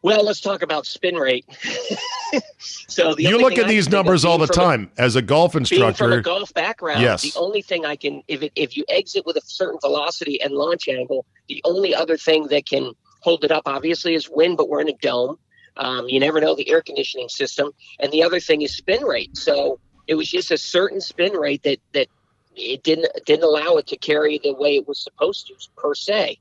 Well, 0.07 0.23
let's 0.23 0.41
talk 0.41 0.61
about 0.61 0.85
spin 0.85 1.15
rate. 1.15 1.45
so 2.59 3.13
the 3.15 3.23
you 3.23 3.37
look 3.37 3.57
at 3.57 3.67
these 3.67 3.85
can 3.85 3.91
think 3.91 3.99
of 3.99 4.05
numbers 4.05 4.25
all 4.25 4.37
the 4.37 4.47
from 4.47 4.63
a- 4.63 4.65
time 4.65 4.91
as 4.97 5.15
a 5.15 5.21
golf 5.21 5.53
being 5.53 5.65
from 5.65 5.77
instructor. 5.79 6.11
a 6.13 6.21
golf 6.21 6.53
background, 6.53 7.01
Yes. 7.01 7.21
the 7.23 7.39
only 7.39 7.61
thing 7.61 7.85
I 7.85 7.95
can, 7.95 8.23
if 8.27 8.41
it, 8.41 8.51
if 8.55 8.77
you 8.77 8.85
exit 8.89 9.25
with 9.25 9.35
a 9.37 9.41
certain 9.45 9.79
velocity 9.81 10.41
and 10.41 10.53
launch 10.53 10.87
angle, 10.87 11.25
the 11.47 11.61
only 11.65 11.93
other 11.93 12.17
thing 12.17 12.47
that 12.47 12.65
can 12.67 12.93
hold 13.21 13.43
it 13.43 13.51
up, 13.51 13.63
obviously, 13.65 14.13
is 14.13 14.29
wind. 14.29 14.57
But 14.57 14.69
we're 14.69 14.81
in 14.81 14.89
a 14.89 14.97
dome. 15.01 15.37
Um, 15.75 16.07
you 16.09 16.19
never 16.19 16.41
know 16.41 16.55
the 16.55 16.69
air 16.69 16.81
conditioning 16.81 17.29
system, 17.29 17.71
and 17.99 18.11
the 18.11 18.23
other 18.23 18.39
thing 18.39 18.61
is 18.61 18.75
spin 18.75 19.03
rate. 19.03 19.37
So 19.37 19.79
it 20.07 20.15
was 20.15 20.29
just 20.29 20.51
a 20.51 20.57
certain 20.57 21.01
spin 21.01 21.33
rate 21.33 21.63
that 21.63 21.79
that 21.93 22.07
it 22.55 22.81
didn't 22.83 23.07
didn't 23.25 23.43
allow 23.43 23.75
it 23.75 23.87
to 23.87 23.97
carry 23.97 24.39
the 24.43 24.53
way 24.53 24.75
it 24.75 24.87
was 24.87 24.99
supposed 25.03 25.47
to 25.47 25.53
per 25.75 25.93
se, 25.93 26.39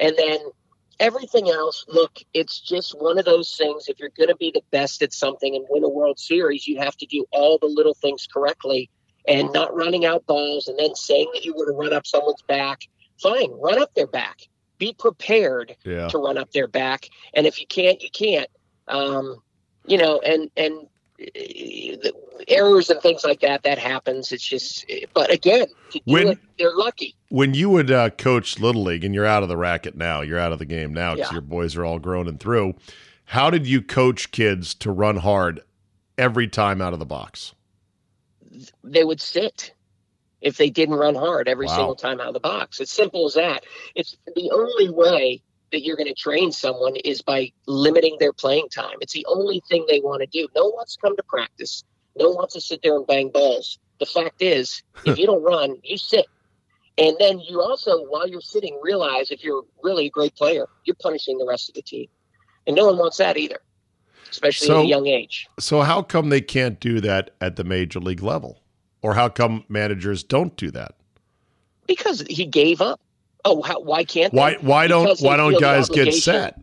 and 0.00 0.14
then. 0.16 0.38
Everything 1.00 1.48
else, 1.48 1.84
look, 1.88 2.18
it's 2.34 2.60
just 2.60 2.92
one 2.98 3.18
of 3.18 3.24
those 3.24 3.54
things. 3.56 3.88
If 3.88 4.00
you're 4.00 4.10
going 4.16 4.28
to 4.28 4.36
be 4.36 4.50
the 4.52 4.62
best 4.70 5.02
at 5.02 5.12
something 5.12 5.54
and 5.54 5.64
win 5.68 5.84
a 5.84 5.88
World 5.88 6.18
Series, 6.18 6.66
you 6.66 6.78
have 6.78 6.96
to 6.96 7.06
do 7.06 7.24
all 7.30 7.58
the 7.58 7.66
little 7.66 7.94
things 7.94 8.26
correctly 8.26 8.90
and 9.26 9.52
not 9.52 9.74
running 9.74 10.04
out 10.04 10.26
balls 10.26 10.66
and 10.66 10.78
then 10.78 10.94
saying 10.94 11.30
that 11.34 11.44
you 11.44 11.54
were 11.54 11.66
to 11.66 11.72
run 11.72 11.92
up 11.92 12.06
someone's 12.06 12.42
back. 12.42 12.82
Fine, 13.22 13.50
run 13.52 13.80
up 13.80 13.94
their 13.94 14.06
back. 14.06 14.40
Be 14.78 14.94
prepared 14.98 15.76
yeah. 15.84 16.08
to 16.08 16.18
run 16.18 16.38
up 16.38 16.50
their 16.52 16.68
back. 16.68 17.08
And 17.34 17.46
if 17.46 17.60
you 17.60 17.66
can't, 17.66 18.02
you 18.02 18.10
can't. 18.10 18.48
Um, 18.86 19.42
you 19.86 19.98
know, 19.98 20.20
and 20.20 20.50
and 20.56 20.86
errors 22.48 22.90
and 22.90 23.00
things 23.00 23.24
like 23.24 23.40
that 23.40 23.62
that 23.64 23.78
happens. 23.78 24.32
It's 24.32 24.46
just, 24.46 24.84
but 25.14 25.30
again, 25.32 25.66
When- 26.04 26.28
it, 26.28 26.38
they're 26.58 26.74
lucky. 26.76 27.14
when 27.28 27.54
you 27.54 27.70
would 27.70 27.90
uh, 27.90 28.10
coach 28.10 28.58
little 28.58 28.82
league 28.84 29.04
and 29.04 29.14
you're 29.14 29.26
out 29.26 29.42
of 29.42 29.48
the 29.48 29.56
racket 29.56 29.96
now 29.96 30.20
you're 30.22 30.38
out 30.38 30.52
of 30.52 30.58
the 30.58 30.64
game 30.64 30.92
now 30.94 31.14
because 31.14 31.30
Yeah. 31.30 31.34
your 31.34 31.42
boys 31.42 31.76
are 31.76 31.84
all 31.84 31.98
grown 31.98 32.26
and 32.28 32.38
through 32.40 32.74
how 33.26 33.50
did 33.50 33.66
you 33.66 33.82
coach 33.82 34.30
kids 34.30 34.74
to 34.76 34.90
run 34.90 35.16
hard 35.16 35.60
every 36.16 36.48
time 36.48 36.80
out 36.80 36.92
of 36.92 36.98
the 36.98 37.06
box 37.06 37.54
they 38.82 39.04
would 39.04 39.20
sit 39.20 39.72
if 40.40 40.56
they 40.56 40.70
didn't 40.70 40.94
run 40.96 41.14
hard 41.14 41.48
every 41.48 41.66
Wow. 41.66 41.76
single 41.76 41.94
time 41.96 42.20
out 42.20 42.28
of 42.28 42.34
the 42.34 42.40
box. 42.40 42.80
It's 42.80 42.92
simple 42.92 43.26
as 43.26 43.34
that. 43.34 43.64
It's 43.94 44.16
the 44.34 44.50
only 44.52 44.88
way 44.88 45.42
that 45.72 45.82
you're 45.84 45.96
going 45.96 46.08
to 46.08 46.14
train 46.14 46.50
someone 46.52 46.96
is 46.96 47.22
by 47.22 47.52
limiting 47.66 48.16
their 48.20 48.32
playing 48.32 48.68
time. 48.70 48.96
It's 49.00 49.12
the 49.12 49.26
only 49.28 49.62
thing 49.68 49.84
they 49.88 50.00
want 50.00 50.20
to 50.22 50.26
do. 50.26 50.48
No 50.54 50.64
one 50.64 50.72
wants 50.74 50.96
to 50.96 51.00
come 51.02 51.16
to 51.16 51.22
practice. 51.24 51.84
No 52.16 52.28
one 52.28 52.36
wants 52.36 52.54
to 52.54 52.60
sit 52.60 52.80
there 52.82 52.96
and 52.96 53.06
bang 53.06 53.30
balls. 53.30 53.78
The 53.98 54.06
fact 54.06 54.40
is, 54.42 54.82
if 55.04 55.18
you 55.18 55.26
don't 55.26 55.42
run, 55.42 55.76
you 55.82 55.98
sit. 55.98 56.26
And 56.96 57.16
then 57.20 57.38
you 57.40 57.60
also, 57.60 58.04
while 58.06 58.26
you're 58.28 58.40
sitting, 58.40 58.78
realize 58.82 59.30
if 59.30 59.44
you're 59.44 59.62
really 59.84 60.06
a 60.06 60.10
great 60.10 60.34
player, 60.34 60.66
you're 60.84 60.96
punishing 61.00 61.38
the 61.38 61.46
rest 61.46 61.68
of 61.68 61.74
the 61.76 61.82
team. 61.82 62.08
And 62.66 62.74
no 62.74 62.86
one 62.86 62.98
wants 62.98 63.18
that 63.18 63.36
either, 63.36 63.58
especially 64.30 64.66
So- 64.66 64.78
at 64.80 64.84
a 64.84 64.88
young 64.88 65.06
age. 65.06 65.46
so 65.60 65.82
how 65.82 66.02
come 66.02 66.28
they 66.30 66.40
can't 66.40 66.80
do 66.80 67.00
that 67.00 67.30
at 67.40 67.56
the 67.56 67.64
major 67.64 68.00
league 68.00 68.22
level 68.22 68.62
or 69.00 69.14
how 69.14 69.28
come 69.28 69.64
managers 69.68 70.24
don't 70.24 70.56
do 70.56 70.70
that 70.72 70.96
Because 71.86 72.22
he 72.28 72.44
gave 72.46 72.80
up. 72.80 73.00
Oh, 73.44 73.62
how, 73.62 73.80
why 73.80 74.04
can't 74.04 74.32
they? 74.32 74.38
why 74.38 74.54
why 74.60 74.86
don't 74.86 75.04
Because 75.04 75.22
why 75.22 75.36
don't 75.36 75.60
guys 75.60 75.88
get 75.88 76.12
set 76.12 76.60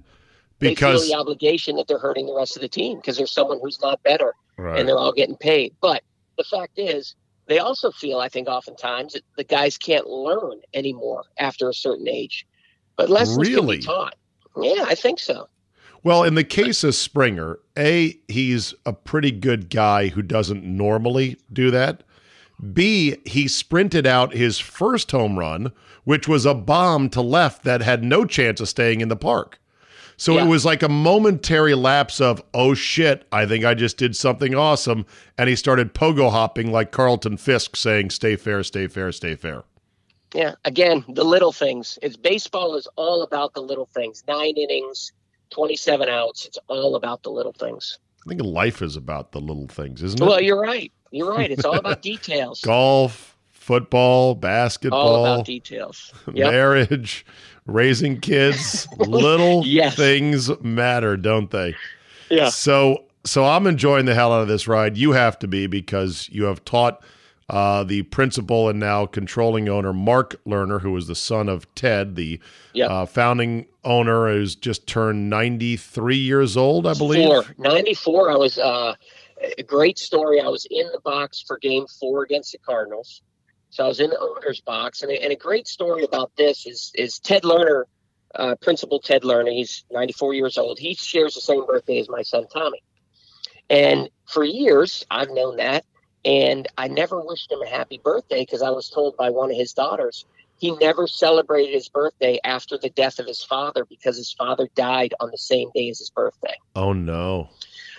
because 0.60 1.08
the 1.10 1.16
obligation 1.16 1.76
that 1.78 1.88
they're 1.88 2.00
hurting 2.00 2.26
the 2.26 2.34
rest 2.34 2.56
of 2.56 2.62
the 2.62 2.68
team 2.68 2.98
because 2.98 3.18
there's 3.18 3.32
someone 3.32 3.60
who's 3.62 3.80
not 3.82 4.02
better 4.04 4.34
right. 4.58 4.80
and 4.80 4.88
they're 4.88 4.98
all 4.98 5.12
getting 5.14 5.36
paid. 5.38 5.74
But 5.82 6.04
the 6.38 6.44
fact 6.44 6.78
is, 6.78 7.16
they 7.48 7.60
also 7.60 7.92
feel, 7.92 8.20
I 8.20 8.30
think, 8.30 8.48
oftentimes 8.48 9.14
that 9.14 9.22
the 9.38 9.44
guys 9.44 9.78
can't 9.78 10.08
learn 10.08 10.62
anymore 10.74 11.24
after 11.40 11.70
a 11.70 11.74
certain 11.74 12.08
age. 12.08 12.46
But 12.96 13.10
lessons 13.10 13.38
can 13.48 13.56
Really? 13.56 13.78
be 13.78 13.84
taught. 13.84 14.16
Yeah, 14.62 14.86
I 14.88 14.96
think 14.96 15.20
so. 15.20 15.48
Well, 16.04 16.24
in 16.24 16.36
the 16.36 16.44
case 16.44 16.84
of 16.84 16.96
Springer, 16.96 17.60
A, 17.78 18.18
he's 18.28 18.74
a 18.86 18.94
pretty 18.94 19.32
good 19.32 19.70
guy 19.70 20.08
who 20.08 20.22
doesn't 20.22 20.64
normally 20.64 21.38
do 21.52 21.72
that. 21.72 22.04
B, 22.74 23.18
he 23.26 23.48
sprinted 23.48 24.08
out 24.08 24.34
his 24.34 24.60
first 24.60 25.12
home 25.12 25.38
run, 25.38 25.72
which 26.06 26.28
was 26.28 26.46
a 26.46 26.54
bomb 26.56 27.10
to 27.10 27.22
left 27.22 27.64
that 27.66 27.82
had 27.82 28.04
no 28.04 28.26
chance 28.26 28.60
of 28.62 28.70
staying 28.70 29.02
in 29.02 29.10
the 29.10 29.16
park. 29.16 29.60
So 30.18 30.36
Yeah. 30.36 30.46
it 30.46 30.48
was 30.48 30.64
like 30.64 30.82
a 30.82 30.88
momentary 30.88 31.76
lapse 31.76 32.22
of, 32.22 32.42
oh 32.54 32.74
shit, 32.74 33.28
I 33.34 33.46
think 33.46 33.66
I 33.66 33.74
just 33.74 33.98
did 33.98 34.16
something 34.16 34.56
awesome. 34.56 35.06
And 35.38 35.50
he 35.50 35.58
started 35.58 35.94
pogo 35.94 36.32
hopping 36.32 36.72
like 36.72 36.92
Carlton 36.94 37.36
Fisk 37.36 37.76
saying, 37.76 38.12
stay 38.12 38.38
fair, 38.38 38.64
stay 38.64 38.88
fair, 38.88 39.12
stay 39.12 39.36
fair. 39.36 39.66
Yeah. 40.34 40.56
Again, 40.64 41.04
the 41.10 41.26
little 41.26 41.52
things. 41.52 42.00
It's 42.02 42.16
baseball 42.16 42.76
is 42.76 42.88
all 42.96 43.24
about 43.24 43.54
the 43.54 43.62
little 43.62 43.90
things. 43.94 44.24
Nine 44.28 44.56
innings, 44.56 45.12
twenty-seven 45.50 46.08
outs. 46.10 46.46
It's 46.46 46.58
all 46.68 46.96
about 46.96 47.24
the 47.24 47.30
little 47.30 47.54
things. 47.54 48.00
I 48.26 48.30
think 48.30 48.42
life 48.42 48.82
is 48.82 48.96
about 48.96 49.32
the 49.34 49.40
little 49.40 49.68
things, 49.68 50.02
isn't 50.02 50.22
it? 50.22 50.26
Well, 50.26 50.42
you're 50.42 50.60
right. 50.60 50.92
You're 51.12 51.30
right. 51.32 51.52
It's 51.52 51.64
all 51.66 51.78
about 51.78 52.02
details. 52.12 52.62
Golf, 52.62 53.35
football, 53.66 54.36
basketball, 54.36 55.16
All 55.16 55.26
about 55.26 55.46
details. 55.46 56.14
Yep. 56.34 56.52
marriage, 56.52 57.26
raising 57.66 58.20
kids. 58.22 58.88
Little 59.00 59.64
Yes. 59.66 59.96
things 59.96 60.52
matter, 60.62 61.18
don't 61.18 61.50
they? 61.50 61.76
Yeah. 62.30 62.50
So 62.50 63.06
so 63.26 63.44
I'm 63.44 63.66
enjoying 63.66 64.06
the 64.06 64.14
hell 64.14 64.32
out 64.32 64.44
of 64.44 64.48
this 64.48 64.68
ride. 64.68 64.98
You 64.98 65.14
have 65.14 65.40
to 65.40 65.48
be 65.48 65.66
because 65.66 66.30
you 66.32 66.44
have 66.44 66.64
taught 66.64 67.04
uh, 67.50 67.84
the 67.84 68.04
principal 68.04 68.70
and 68.70 68.80
now 68.80 69.08
controlling 69.08 69.68
owner 69.68 69.94
Mark 69.94 70.36
Lerner, 70.46 70.82
who 70.82 70.96
is 70.96 71.08
the 71.08 71.16
son 71.16 71.50
of 71.50 71.66
Ted, 71.74 72.16
the 72.16 72.40
Yep. 72.74 72.90
uh, 72.92 73.06
founding 73.08 73.66
owner, 73.84 74.28
who's 74.32 74.56
just 74.56 74.86
turned 74.86 75.30
93 75.32 76.18
years 76.18 76.56
old, 76.58 76.86
I 76.86 76.94
believe. 76.94 77.28
Four. 77.28 77.46
94, 77.58 78.32
I 78.32 78.36
was, 78.36 78.58
uh, 78.60 78.94
a 79.58 79.64
great 79.64 79.98
story. 80.00 80.40
I 80.40 80.48
was 80.48 80.68
in 80.72 80.88
the 80.92 81.00
box 81.02 81.44
for 81.46 81.58
game 81.60 81.86
four 82.00 82.24
against 82.24 82.52
the 82.52 82.58
Cardinals. 82.60 83.22
So 83.70 83.84
I 83.84 83.88
was 83.88 84.00
in 84.00 84.10
the 84.10 84.20
owner's 84.20 84.62
box. 84.62 85.02
And 85.02 85.12
a, 85.12 85.22
and 85.22 85.32
a 85.34 85.36
great 85.36 85.68
story 85.68 86.04
about 86.04 86.32
this 86.38 86.66
is, 86.66 86.92
is 86.96 87.20
Ted 87.20 87.44
Lerner, 87.44 87.84
uh, 88.34 88.56
Principal 88.62 89.00
Ted 89.00 89.24
Lerner, 89.24 89.52
he's 89.52 89.86
94 89.92 90.34
years 90.34 90.58
old. 90.58 90.80
He 90.80 90.94
shares 90.96 91.36
the 91.36 91.42
same 91.42 91.66
birthday 91.66 92.00
as 92.00 92.10
my 92.10 92.22
son, 92.22 92.46
Tommy. 92.52 92.84
And 93.70 94.10
for 94.28 94.44
years, 94.44 95.06
I've 95.10 95.30
known 95.30 95.58
that. 95.58 95.86
And 96.24 96.68
I 96.78 96.88
never 96.88 97.22
wished 97.22 97.52
him 97.52 97.62
a 97.62 97.68
happy 97.68 98.00
birthday 98.04 98.42
because 98.42 98.62
I 98.62 98.72
was 98.72 98.90
told 98.90 99.16
by 99.16 99.30
one 99.30 99.52
of 99.52 99.58
his 99.58 99.74
daughters 99.74 100.26
he 100.58 100.72
never 100.72 101.08
celebrated 101.08 101.74
his 101.74 101.90
birthday 101.90 102.40
after 102.44 102.78
the 102.78 102.90
death 102.90 103.20
of 103.20 103.28
his 103.28 103.44
father 103.44 103.86
because 103.86 104.18
his 104.18 104.32
father 104.32 104.70
died 104.76 105.14
on 105.20 105.30
the 105.32 105.38
same 105.38 105.70
day 105.76 105.90
as 105.90 106.00
his 106.00 106.10
birthday. 106.10 106.56
Oh 106.76 106.94
no. 106.94 107.50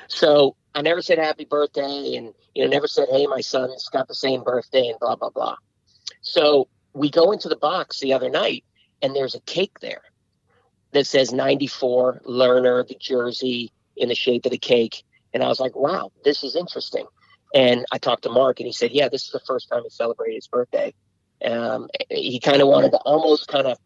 So 0.08 0.56
I 0.76 0.82
never 0.82 1.00
said 1.00 1.18
happy 1.18 1.46
birthday 1.46 2.16
and 2.16 2.34
you 2.54 2.62
know 2.62 2.68
never 2.70 2.86
said, 2.86 3.08
Hey, 3.10 3.26
my 3.26 3.40
son's 3.40 3.88
got 3.88 4.08
the 4.08 4.14
same 4.14 4.44
birthday 4.44 4.88
and 4.88 5.00
blah 5.00 5.16
blah 5.16 5.30
blah. 5.30 5.56
So 6.20 6.68
we 6.92 7.10
go 7.10 7.32
into 7.32 7.48
the 7.48 7.56
box 7.56 7.98
the 7.98 8.12
other 8.12 8.28
night 8.28 8.62
and 9.00 9.16
there's 9.16 9.34
a 9.34 9.40
cake 9.40 9.80
there 9.80 10.02
that 10.92 11.06
says 11.06 11.32
94 11.32 12.22
Lerner, 12.26 12.86
the 12.86 12.96
jersey 13.00 13.72
in 13.96 14.10
the 14.10 14.14
shape 14.14 14.44
of 14.44 14.52
the 14.52 14.58
cake. 14.58 15.02
And 15.32 15.42
I 15.42 15.48
was 15.48 15.60
like, 15.60 15.74
wow, 15.74 16.12
this 16.24 16.44
is 16.44 16.56
interesting. 16.56 17.06
And 17.54 17.86
I 17.90 17.98
talked 17.98 18.24
to 18.24 18.30
Mark 18.30 18.60
and 18.60 18.66
he 18.66 18.72
said, 18.72 18.92
yeah, 18.92 19.08
this 19.08 19.24
is 19.24 19.30
the 19.30 19.40
first 19.40 19.68
time 19.68 19.82
he 19.82 19.90
celebrated 19.90 20.36
his 20.36 20.48
birthday. 20.48 20.94
Um, 21.44 21.88
he 22.10 22.38
kind 22.40 22.60
of 22.60 22.68
wanted 22.68 22.92
to 22.92 22.98
almost 22.98 23.48
kind 23.48 23.66
of 23.66 23.78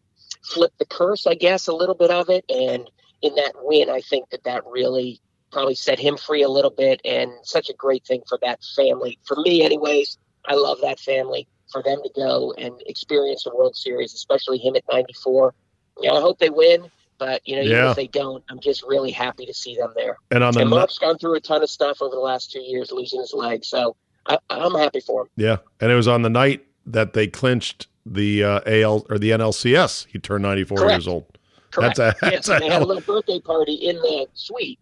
flip 0.43 0.73
the 0.77 0.85
curse, 0.85 1.25
I 1.27 1.35
guess, 1.35 1.67
a 1.67 1.73
little 1.73 1.95
bit 1.95 2.11
of 2.11 2.29
it. 2.29 2.45
And 2.49 2.89
in 3.21 3.35
that 3.35 3.53
win, 3.61 3.89
I 3.89 4.01
think 4.01 4.29
that 4.29 4.43
that 4.43 4.65
really 4.65 5.21
probably 5.51 5.75
set 5.75 5.99
him 5.99 6.17
free 6.17 6.43
a 6.43 6.49
little 6.49 6.71
bit 6.71 7.01
and 7.05 7.31
such 7.43 7.69
a 7.69 7.73
great 7.73 8.05
thing 8.05 8.21
for 8.27 8.37
that 8.41 8.59
family. 8.75 9.17
For 9.25 9.35
me, 9.37 9.61
anyways, 9.63 10.17
I 10.47 10.55
love 10.55 10.79
that 10.81 10.99
family. 10.99 11.47
For 11.71 11.81
them 11.83 11.99
to 12.03 12.09
go 12.15 12.53
and 12.57 12.73
experience 12.85 13.45
a 13.45 13.55
World 13.55 13.75
Series, 13.77 14.13
especially 14.13 14.57
him 14.57 14.75
at 14.75 14.83
94. 14.91 15.53
You 16.01 16.09
know, 16.09 16.17
I 16.17 16.21
hope 16.21 16.37
they 16.39 16.49
win, 16.49 16.89
but 17.17 17.41
you 17.47 17.55
know, 17.55 17.61
even 17.61 17.77
Yeah. 17.77 17.89
if 17.91 17.95
they 17.95 18.07
don't, 18.07 18.43
I'm 18.49 18.59
just 18.59 18.83
really 18.83 19.11
happy 19.11 19.45
to 19.45 19.53
see 19.53 19.75
them 19.77 19.93
there. 19.95 20.17
And 20.31 20.43
on 20.43 20.53
the 20.53 20.61
And 20.61 20.69
Mark's 20.69 20.97
gone 20.97 21.17
through 21.17 21.35
a 21.35 21.39
ton 21.39 21.63
of 21.63 21.69
stuff 21.69 22.01
over 22.01 22.13
the 22.13 22.19
last 22.21 22.51
two 22.51 22.61
years, 22.61 22.91
losing 22.91 23.21
his 23.21 23.33
leg. 23.33 23.63
So 23.63 23.95
I, 24.25 24.37
I'm 24.49 24.73
happy 24.75 24.99
for 24.99 25.21
him. 25.21 25.27
yeah, 25.37 25.57
and 25.79 25.91
it 25.91 25.95
was 25.95 26.09
on 26.09 26.23
the 26.23 26.29
night 26.29 26.65
that 26.85 27.13
they 27.13 27.27
clinched 27.27 27.87
the 28.05 28.43
uh, 28.43 28.59
AL 28.65 29.05
or 29.09 29.17
the 29.17 29.29
NLCS. 29.31 30.07
He 30.07 30.19
turned 30.19 30.43
94 30.43 30.77
Correct. 30.77 30.91
years 30.93 31.07
old. 31.07 31.37
Correct. 31.71 31.95
That's 31.97 32.21
a- 32.23 32.25
yes, 32.29 32.47
that's 32.47 32.49
a 32.49 32.53
and 32.55 32.63
they 32.63 32.69
had 32.69 32.81
a 32.81 32.85
little 32.85 33.03
birthday 33.03 33.39
party 33.39 33.75
in 33.75 33.95
the 33.97 34.27
suite 34.33 34.79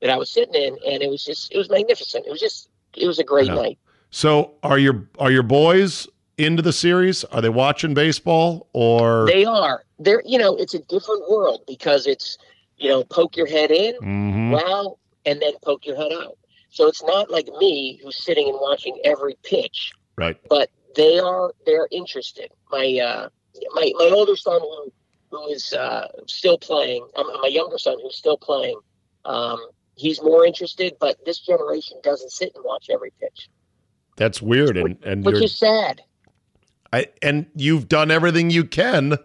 that 0.00 0.10
I 0.10 0.16
was 0.16 0.30
sitting 0.30 0.54
in, 0.54 0.76
and 0.86 1.02
it 1.02 1.10
was 1.10 1.24
just, 1.24 1.52
it 1.52 1.58
was 1.58 1.68
magnificent. 1.70 2.26
It 2.26 2.30
was 2.30 2.40
just, 2.40 2.68
it 2.96 3.06
was 3.06 3.18
a 3.18 3.24
great 3.24 3.46
Yeah. 3.48 3.54
night. 3.54 3.78
So 4.10 4.54
are 4.64 4.78
your 4.78 5.06
are 5.18 5.30
your 5.30 5.44
boys 5.44 6.08
into 6.36 6.62
the 6.62 6.72
series? 6.72 7.22
Are 7.24 7.40
they 7.40 7.48
watching 7.48 7.94
baseball 7.94 8.66
or 8.72 9.26
They 9.26 9.44
are. 9.44 9.84
They're, 10.00 10.22
you 10.26 10.38
know, 10.38 10.56
it's 10.56 10.74
a 10.74 10.80
different 10.80 11.30
world 11.30 11.60
because 11.66 12.06
it's, 12.08 12.36
you 12.76 12.88
know, 12.88 13.04
poke 13.04 13.36
your 13.36 13.46
head 13.46 13.70
in, 13.70 13.94
Mhm. 14.00 14.50
wow, 14.50 14.98
and 15.26 15.40
then 15.40 15.52
poke 15.62 15.86
your 15.86 15.96
head 15.96 16.12
out. 16.12 16.36
So 16.70 16.88
it's 16.88 17.02
not 17.04 17.30
like 17.30 17.48
me 17.58 18.00
who's 18.02 18.16
sitting 18.16 18.48
and 18.48 18.58
watching 18.60 18.98
every 19.04 19.36
pitch, 19.44 19.92
right? 20.16 20.36
but 20.48 20.70
they 20.96 21.18
are 21.20 21.52
they're 21.66 21.88
interested. 21.92 22.50
My 22.72 22.98
uh, 22.98 23.28
my 23.74 23.92
my 23.96 24.06
older 24.12 24.34
son 24.34 24.60
who 24.60 24.92
who 25.30 25.48
is 25.52 25.72
uh, 25.72 26.08
still 26.26 26.58
playing, 26.58 27.06
um, 27.16 27.26
my 27.42 27.48
younger 27.48 27.78
son 27.78 27.96
who's 28.02 28.16
still 28.16 28.38
playing, 28.38 28.78
um, 29.24 29.60
he's 30.00 30.22
more 30.22 30.44
interested. 30.44 30.94
But 30.98 31.24
this 31.24 31.38
generation 31.38 31.98
doesn't 32.02 32.30
sit 32.30 32.52
and 32.54 32.64
watch 32.64 32.86
every 32.90 33.12
pitch, 33.20 33.48
That's 34.16 34.40
weird, 34.42 34.76
and 34.76 34.96
and 35.04 35.24
which 35.24 35.42
is 35.42 35.56
sad. 35.56 36.02
I, 36.92 37.06
and 37.22 37.46
you've 37.54 37.88
done 37.88 38.10
everything 38.10 38.50
you 38.50 38.64
can 38.64 39.18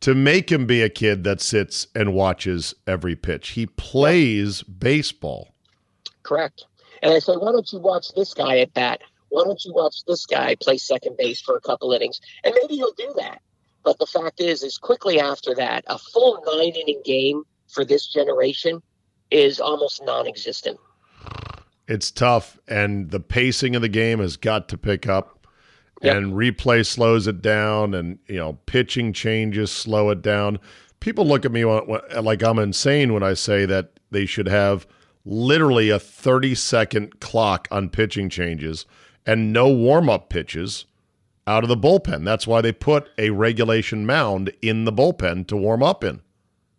to 0.00 0.14
make 0.14 0.50
him 0.50 0.66
be 0.66 0.82
a 0.82 0.88
kid 0.88 1.22
that 1.24 1.40
sits 1.40 1.86
and 1.94 2.12
watches 2.12 2.74
every 2.86 3.14
pitch. 3.14 3.50
He 3.50 3.66
plays 3.66 4.62
baseball. 4.62 5.54
Correct. 6.24 6.64
And 7.02 7.12
I 7.12 7.20
say, 7.20 7.34
why 7.34 7.52
don't 7.52 7.72
you 7.72 7.78
watch 7.78 8.12
this 8.16 8.34
guy 8.34 8.58
at 8.58 8.74
bat? 8.74 9.00
Why 9.28 9.44
don't 9.44 9.64
you 9.64 9.72
watch 9.72 10.04
this 10.06 10.26
guy 10.26 10.56
play 10.56 10.78
second 10.78 11.16
base 11.16 11.40
for 11.40 11.56
a 11.56 11.60
couple 11.60 11.92
innings? 11.92 12.20
And 12.42 12.54
maybe 12.60 12.76
he'll 12.76 12.94
do 12.94 13.14
that. 13.18 13.40
But 13.84 13.98
the 13.98 14.06
fact 14.06 14.40
is, 14.40 14.62
is 14.62 14.78
quickly 14.78 15.20
after 15.20 15.54
that, 15.54 15.84
a 15.86 15.98
full 15.98 16.42
nine 16.46 16.72
inning 16.74 17.02
game 17.04 17.44
for 17.68 17.84
this 17.84 18.06
generation 18.06 18.82
is 19.30 19.60
almost 19.60 20.02
non-existent. 20.04 20.78
It's 21.86 22.10
tough, 22.10 22.58
and 22.66 23.10
the 23.10 23.20
pacing 23.20 23.76
of 23.76 23.82
the 23.82 23.88
game 23.88 24.20
has 24.20 24.36
got 24.36 24.68
to 24.70 24.78
pick 24.78 25.06
up. 25.06 25.46
Yep. 26.02 26.16
And 26.16 26.32
replay 26.32 26.84
slows 26.84 27.26
it 27.26 27.40
down, 27.40 27.94
and 27.94 28.18
you 28.26 28.36
know 28.36 28.58
pitching 28.66 29.12
changes 29.12 29.70
slow 29.70 30.10
it 30.10 30.22
down. 30.22 30.58
People 31.00 31.26
look 31.26 31.44
at 31.44 31.52
me 31.52 31.64
like 31.64 32.42
I'm 32.42 32.58
insane 32.58 33.12
when 33.12 33.22
I 33.22 33.34
say 33.34 33.64
that 33.66 33.98
they 34.10 34.26
should 34.26 34.48
have 34.48 34.86
literally 35.24 35.90
a 35.90 35.98
30 35.98 36.54
second 36.54 37.20
clock 37.20 37.68
on 37.70 37.88
pitching 37.88 38.28
changes 38.28 38.86
and 39.26 39.52
no 39.52 39.68
warm 39.68 40.08
up 40.08 40.28
pitches 40.28 40.84
out 41.46 41.62
of 41.62 41.68
the 41.68 41.76
bullpen. 41.76 42.24
That's 42.24 42.46
why 42.46 42.60
they 42.60 42.72
put 42.72 43.08
a 43.18 43.30
regulation 43.30 44.06
mound 44.06 44.52
in 44.62 44.84
the 44.84 44.92
bullpen 44.92 45.46
to 45.48 45.56
warm 45.56 45.82
up 45.82 46.04
in. 46.04 46.20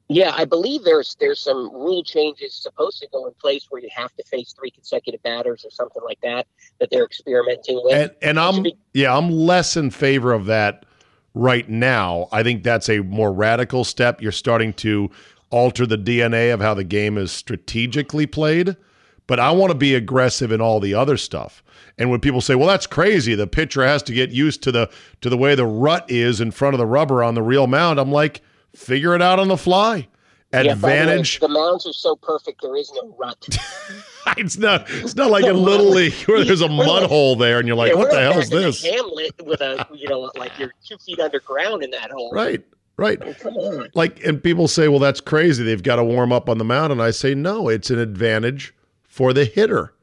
Yeah, 0.08 0.34
I 0.36 0.46
believe 0.46 0.84
there's 0.84 1.16
there's 1.20 1.40
some 1.40 1.72
rule 1.74 2.04
changes 2.04 2.54
supposed 2.54 3.00
to 3.00 3.08
go 3.12 3.26
in 3.26 3.34
place 3.34 3.66
where 3.70 3.82
you 3.82 3.90
have 3.96 4.14
to 4.16 4.24
face 4.24 4.54
three 4.54 4.70
consecutive 4.70 5.24
batters 5.24 5.66
or 5.66 5.72
something 5.72 6.04
like 6.04 6.22
that 6.22 6.46
that 6.80 6.90
they're 6.92 7.06
experimenting 7.06 7.82
with. 7.84 7.94
And 7.94 8.12
and 8.22 8.40
I'm 8.40 8.64
be- 8.64 8.78
yeah, 8.94 9.18
I'm 9.18 9.32
less 9.32 9.76
in 9.76 9.90
favor 9.90 10.32
of 10.32 10.46
that 10.46 10.86
right 11.34 11.68
now. 11.68 12.28
I 12.32 12.44
think 12.44 12.64
that's 12.64 12.88
a 12.88 13.00
more 13.00 13.34
radical 13.34 13.84
step. 13.84 14.22
You're 14.22 14.32
starting 14.32 14.74
to 14.74 15.10
alter 15.50 15.88
the 15.88 15.98
DNA 15.98 16.54
of 16.54 16.62
how 16.62 16.76
the 16.76 16.84
game 16.84 17.18
is 17.18 17.32
strategically 17.32 18.28
played. 18.28 18.76
But 19.28 19.40
I 19.40 19.50
want 19.52 19.72
to 19.72 19.78
be 19.78 19.96
aggressive 19.96 20.52
in 20.52 20.62
all 20.62 20.80
the 20.80 20.94
other 20.94 21.18
stuff. 21.18 21.64
And 21.98 22.12
when 22.12 22.20
people 22.20 22.42
say, 22.42 22.54
"Well, 22.54 22.68
that's 22.68 22.86
crazy. 22.86 23.34
The 23.34 23.48
pitcher 23.48 23.84
has 23.84 24.04
to 24.04 24.14
get 24.14 24.30
used 24.30 24.62
to 24.64 24.72
the 24.72 24.90
to 25.22 25.30
the 25.30 25.38
way 25.38 25.56
the 25.56 25.66
rut 25.66 26.06
is 26.12 26.42
in 26.42 26.52
front 26.52 26.76
of 26.76 26.78
the 26.78 26.86
rubber 26.86 27.24
on 27.24 27.34
the 27.34 27.42
real 27.42 27.66
mound," 27.66 28.00
I'm 28.00 28.12
like, 28.12 28.42
"Figure 28.76 29.16
it 29.16 29.22
out 29.22 29.40
on 29.40 29.48
the 29.48 29.58
fly." 29.58 30.08
Yeah, 30.54 30.62
the 30.62 30.68
way, 30.68 30.72
Advantage. 30.74 31.40
the 31.40 31.50
mounds 31.50 31.86
are 31.86 31.92
so 31.92 32.16
perfect 32.16 32.62
there 32.62 32.76
is 32.78 32.90
no 32.94 33.14
rut. 33.20 33.46
it's 34.38 34.58
not. 34.58 34.86
It's 34.90 35.16
not 35.16 35.30
like 35.30 35.44
in 35.46 35.58
little 35.58 35.90
league 35.90 36.14
where 36.28 36.44
there's 36.46 36.62
a 36.62 36.70
mud 36.70 36.88
like- 36.88 37.10
hole 37.10 37.36
there, 37.36 37.60
and 37.60 37.68
you're 37.68 37.76
like, 37.76 37.92
Yeah, 37.92 37.98
"What 37.98 38.12
the 38.12 38.20
hell 38.22 38.40
is 38.40 38.50
back 38.50 38.58
in 38.58 38.62
the 38.62 38.66
this?" 38.68 38.84
Hamlet 38.86 39.46
with 39.46 39.62
a 39.62 39.86
you 39.94 40.08
know 40.08 40.32
like 40.38 40.58
you're 40.58 40.72
two 40.88 40.98
feet 41.00 41.20
underground 41.20 41.84
in 41.84 41.92
that 41.92 42.12
hole. 42.12 42.32
Right. 42.32 42.64
Right. 42.98 43.22
Oh, 43.46 43.86
like 43.94 44.24
and 44.24 44.42
people 44.42 44.70
say 44.70 44.88
well 44.88 45.00
that's 45.00 45.20
crazy 45.20 45.66
they've 45.66 45.84
got 45.84 45.98
to 45.98 46.04
warm 46.06 46.32
up 46.32 46.48
on 46.48 46.60
the 46.60 46.64
mound 46.64 46.94
and 46.94 47.02
i 47.02 47.12
say 47.12 47.36
no 47.36 47.68
it's 47.68 47.90
an 47.90 48.00
advantage 48.00 48.74
for 49.04 49.34
the 49.34 49.44
hitter 49.44 49.94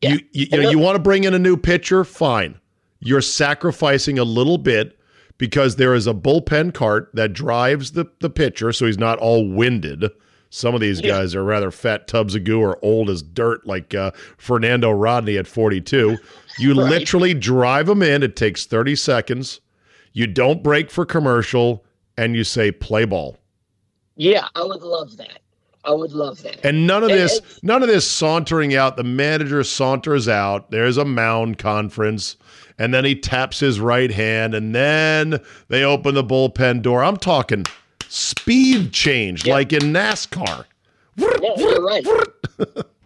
Yeah. 0.00 0.12
you 0.14 0.20
you, 0.32 0.46
you 0.50 0.62
know 0.62 0.70
you 0.70 0.78
want 0.78 0.96
to 0.96 0.98
bring 1.02 1.24
in 1.24 1.34
a 1.34 1.38
new 1.38 1.58
pitcher 1.58 2.04
fine 2.04 2.58
you're 3.00 3.20
sacrificing 3.20 4.18
a 4.18 4.24
little 4.24 4.56
bit 4.56 4.98
because 5.42 5.74
there 5.74 5.92
is 5.92 6.06
a 6.06 6.14
bullpen 6.14 6.72
cart 6.72 7.10
that 7.14 7.32
drives 7.32 7.90
the 7.92 8.06
the 8.20 8.30
pitcher 8.30 8.72
so 8.72 8.86
he's 8.86 8.96
not 8.96 9.18
all 9.18 9.48
winded 9.50 10.04
some 10.50 10.72
of 10.72 10.80
these 10.80 11.00
Yeah. 11.00 11.08
guys 11.18 11.34
are 11.34 11.42
rather 11.42 11.72
fat 11.72 12.06
tubs 12.06 12.36
of 12.36 12.44
goo 12.44 12.60
or 12.60 12.78
old 12.80 13.10
as 13.10 13.22
dirt 13.22 13.66
like 13.66 13.92
uh, 13.92 14.12
fernando 14.38 14.90
rodney 14.92 15.36
at 15.36 15.48
42 15.48 16.16
you 16.60 16.74
Right. 16.80 16.90
literally 16.90 17.34
drive 17.34 17.86
them 17.86 18.02
in 18.04 18.22
it 18.22 18.36
takes 18.36 18.66
30 18.66 18.94
seconds 18.94 19.60
you 20.12 20.28
don't 20.28 20.62
break 20.62 20.90
for 20.92 21.04
commercial 21.04 21.84
and 22.16 22.36
you 22.36 22.44
say 22.44 22.70
play 22.70 23.04
ball 23.04 23.36
Yeah, 24.14 24.46
I 24.54 24.62
would 24.62 24.82
love 24.82 25.16
that. 25.16 25.40
I 25.84 25.90
would 25.90 26.12
love 26.12 26.40
that. 26.44 26.64
And 26.64 26.86
none 26.86 27.02
of 27.02 27.08
this, 27.08 27.38
and- 27.38 27.64
none 27.64 27.82
of 27.82 27.88
this 27.88 28.06
sauntering 28.08 28.76
out. 28.76 28.96
The 28.96 29.02
manager 29.02 29.64
saunters 29.64 30.28
out. 30.28 30.70
There's 30.70 30.96
a 30.96 31.04
mound 31.04 31.58
conference, 31.58 32.36
and 32.82 32.92
then 32.92 33.04
he 33.04 33.14
taps 33.14 33.60
his 33.60 33.78
right 33.78 34.10
hand, 34.10 34.54
and 34.54 34.74
then 34.74 35.40
they 35.68 35.84
open 35.84 36.16
the 36.16 36.24
bullpen 36.24 36.82
door. 36.82 37.04
I'm 37.04 37.16
talking 37.16 37.64
speed 38.08 38.92
change, 38.92 39.46
Yeah. 39.46 39.54
like 39.54 39.72
in 39.72 39.92
NASCAR. 39.92 40.64
You're 41.16 41.30
right. 41.84 42.04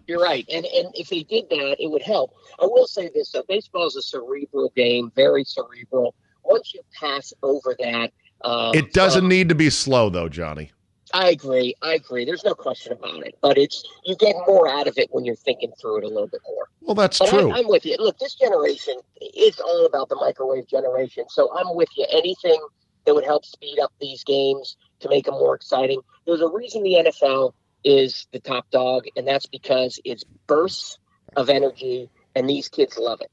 You're 0.06 0.22
right, 0.22 0.46
and 0.50 0.64
and 0.64 0.88
if 0.94 1.08
they 1.08 1.24
did 1.24 1.50
that, 1.50 1.76
it 1.78 1.90
would 1.90 2.02
help. 2.02 2.32
I 2.60 2.64
will 2.64 2.86
say 2.86 3.10
this: 3.12 3.32
though, 3.32 3.42
baseball 3.48 3.86
is 3.86 3.96
a 3.96 4.02
cerebral 4.02 4.72
game, 4.76 5.12
very 5.14 5.44
cerebral. 5.44 6.14
Once 6.44 6.72
you 6.72 6.80
pass 6.98 7.32
over 7.42 7.76
that, 7.80 8.12
um, 8.44 8.72
it 8.74 8.92
doesn't 8.92 9.28
need 9.28 9.48
to 9.50 9.54
be 9.56 9.68
slow, 9.68 10.08
though, 10.08 10.28
Johnny. 10.28 10.70
I 11.14 11.30
agree. 11.30 11.74
I 11.82 11.94
agree. 11.94 12.24
There's 12.24 12.44
no 12.44 12.54
question 12.54 12.92
about 12.92 13.26
it. 13.26 13.36
But 13.40 13.58
it's 13.58 13.84
you 14.04 14.16
get 14.16 14.34
more 14.46 14.68
out 14.68 14.86
of 14.86 14.98
it 14.98 15.08
when 15.10 15.24
you're 15.24 15.36
thinking 15.36 15.72
through 15.80 15.98
it 15.98 16.04
a 16.04 16.08
little 16.08 16.26
bit 16.26 16.40
more. 16.46 16.68
Well, 16.80 16.94
that's 16.94 17.18
but 17.18 17.28
true. 17.28 17.52
I, 17.52 17.58
am 17.58 17.68
with 17.68 17.86
you. 17.86 17.96
Look, 17.98 18.18
this 18.18 18.34
generation 18.34 18.94
is 19.20 19.60
all 19.60 19.86
about 19.86 20.08
the 20.08 20.16
microwave 20.16 20.66
generation. 20.66 21.24
So 21.28 21.50
I'm 21.56 21.74
with 21.76 21.88
you. 21.96 22.06
Anything 22.10 22.60
that 23.04 23.14
would 23.14 23.24
help 23.24 23.44
speed 23.44 23.78
up 23.80 23.92
these 24.00 24.24
games 24.24 24.76
to 25.00 25.08
make 25.08 25.26
them 25.26 25.34
more 25.34 25.54
exciting. 25.54 26.00
There's 26.26 26.40
a 26.40 26.48
reason 26.48 26.82
the 26.82 27.04
NFL 27.06 27.52
is 27.84 28.26
the 28.32 28.40
top 28.40 28.68
dog, 28.70 29.04
and 29.16 29.26
that's 29.26 29.46
because 29.46 30.00
it's 30.04 30.24
bursts 30.46 30.98
of 31.36 31.48
energy, 31.48 32.10
and 32.34 32.48
these 32.50 32.68
kids 32.68 32.98
love 32.98 33.20
it. 33.20 33.30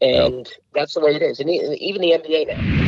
And 0.00 0.46
yep. 0.46 0.46
that's 0.72 0.94
the 0.94 1.00
way 1.00 1.16
it 1.16 1.22
is. 1.22 1.40
And 1.40 1.50
even 1.50 2.00
the 2.00 2.12
NBA 2.12 2.46
now. 2.46 2.87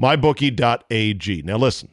mybookie.ag. 0.00 1.42
Now, 1.42 1.56
listen, 1.56 1.90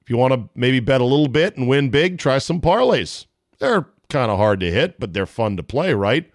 if 0.00 0.10
you 0.10 0.16
want 0.16 0.34
to 0.34 0.48
maybe 0.54 0.80
bet 0.80 1.00
a 1.00 1.04
little 1.04 1.28
bit 1.28 1.56
and 1.56 1.68
win 1.68 1.90
big, 1.90 2.18
try 2.18 2.38
some 2.38 2.60
parlays. 2.60 3.26
They're 3.58 3.86
kind 4.08 4.30
of 4.30 4.38
hard 4.38 4.60
to 4.60 4.70
hit, 4.70 4.98
but 4.98 5.12
they're 5.12 5.26
fun 5.26 5.56
to 5.56 5.62
play, 5.62 5.94
right? 5.94 6.30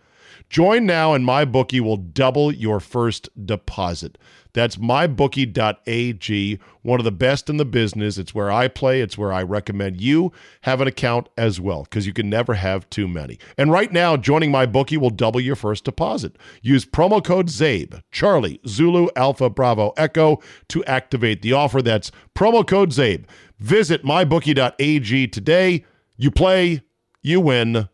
Join 0.49 0.86
now, 0.86 1.13
and 1.13 1.25
MyBookie 1.25 1.81
will 1.81 1.97
double 1.97 2.53
your 2.53 2.79
first 2.79 3.29
deposit. 3.45 4.17
That's 4.53 4.77
mybookie.ag, 4.77 6.60
one 6.81 6.99
of 6.99 7.03
the 7.03 7.12
best 7.12 7.49
in 7.49 7.57
the 7.57 7.65
business. 7.65 8.17
It's 8.17 8.33
where 8.33 8.49
I 8.49 8.67
play, 8.69 9.01
it's 9.01 9.17
where 9.17 9.31
I 9.33 9.43
recommend 9.43 10.01
you 10.01 10.31
have 10.62 10.81
an 10.81 10.88
account 10.88 11.27
as 11.38 11.60
well, 11.60 11.83
because 11.83 12.07
you 12.07 12.13
can 12.13 12.29
never 12.29 12.53
have 12.53 12.89
too 12.89 13.07
many. 13.07 13.38
And 13.57 13.71
right 13.71 13.91
now, 13.91 14.15
joining 14.15 14.51
MyBookie 14.51 14.97
will 14.97 15.10
double 15.10 15.39
your 15.39 15.55
first 15.55 15.83
deposit. 15.83 16.38
Use 16.62 16.86
promo 16.86 17.23
code 17.23 17.49
ZABE, 17.49 18.01
Charlie, 18.12 18.60
Zulu, 18.65 19.10
Alpha, 19.15 19.49
Bravo, 19.49 19.93
Echo 19.97 20.41
to 20.69 20.83
activate 20.86 21.41
the 21.41 21.53
offer. 21.53 21.81
That's 21.81 22.12
promo 22.33 22.65
code 22.65 22.91
ZABE. 22.91 23.25
Visit 23.60 24.03
mybookie.ag 24.03 25.27
today. 25.27 25.86
You 26.15 26.31
play, 26.31 26.81
you 27.21 27.41
win, 27.41 27.89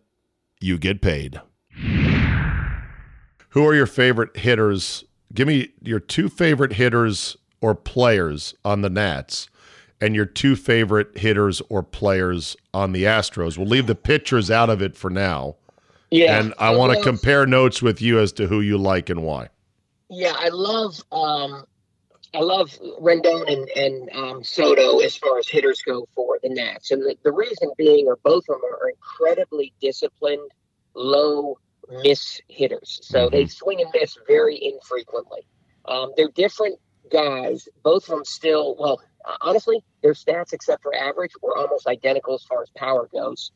you 0.61 0.77
get 0.77 1.01
paid. 1.01 1.41
Who 3.53 3.67
are 3.67 3.75
your 3.75 3.85
favorite 3.85 4.35
hitters? 4.35 5.03
Give 5.31 5.47
me 5.47 5.69
your 5.79 5.99
two 5.99 6.27
favorite 6.27 6.73
hitters 6.73 7.37
or 7.61 7.75
players 7.75 8.55
on 8.65 8.81
the 8.81 8.89
Nats 8.89 9.47
and 10.01 10.15
your 10.15 10.25
two 10.25 10.55
favorite 10.55 11.15
hitters 11.15 11.61
or 11.69 11.83
players 11.83 12.57
on 12.73 12.93
the 12.93 13.03
Astros. 13.03 13.55
We'll 13.55 13.67
leave 13.67 13.85
the 13.85 13.93
pitchers 13.93 14.49
out 14.49 14.71
of 14.71 14.81
it 14.81 14.97
for 14.97 15.11
now. 15.11 15.55
Yeah. 16.09 16.39
And 16.39 16.55
I, 16.57 16.71
I 16.71 16.75
want 16.75 16.97
to 16.97 17.03
compare 17.03 17.45
notes 17.45 17.79
with 17.79 18.01
you 18.01 18.19
as 18.19 18.31
to 18.33 18.47
who 18.47 18.59
you 18.59 18.79
like 18.79 19.11
and 19.11 19.21
why. 19.21 19.49
Yeah, 20.09 20.33
I 20.35 20.49
love 20.49 20.99
um 21.11 21.65
I 22.33 22.39
love 22.39 22.71
Rendon 22.99 23.51
and, 23.51 23.69
and 23.75 24.09
um, 24.15 24.43
Soto 24.43 24.97
as 24.97 25.15
far 25.15 25.37
as 25.37 25.47
hitters 25.47 25.83
go 25.85 26.07
for 26.15 26.39
the 26.41 26.49
Nats. 26.49 26.89
And 26.89 27.03
the, 27.03 27.15
the 27.23 27.31
reason 27.31 27.71
being 27.77 28.07
are 28.07 28.17
both 28.23 28.45
of 28.49 28.59
them 28.59 28.71
are 28.81 28.89
incredibly 28.89 29.71
disciplined, 29.79 30.49
low 30.95 31.59
miss 31.89 32.41
hitters. 32.47 32.99
So 33.03 33.25
mm-hmm. 33.25 33.35
they 33.35 33.45
swing 33.47 33.81
and 33.81 33.89
miss 33.93 34.17
very 34.27 34.59
infrequently. 34.61 35.41
Um, 35.85 36.11
they're 36.15 36.29
different 36.29 36.79
guys. 37.11 37.67
Both 37.83 38.03
of 38.03 38.09
them 38.09 38.25
still, 38.25 38.75
well, 38.77 39.01
honestly, 39.41 39.83
their 40.01 40.13
stats, 40.13 40.53
except 40.53 40.83
for 40.83 40.95
average, 40.95 41.31
were 41.41 41.57
almost 41.57 41.87
identical 41.87 42.35
as 42.35 42.43
far 42.43 42.61
as 42.61 42.69
power 42.75 43.09
goes. 43.11 43.51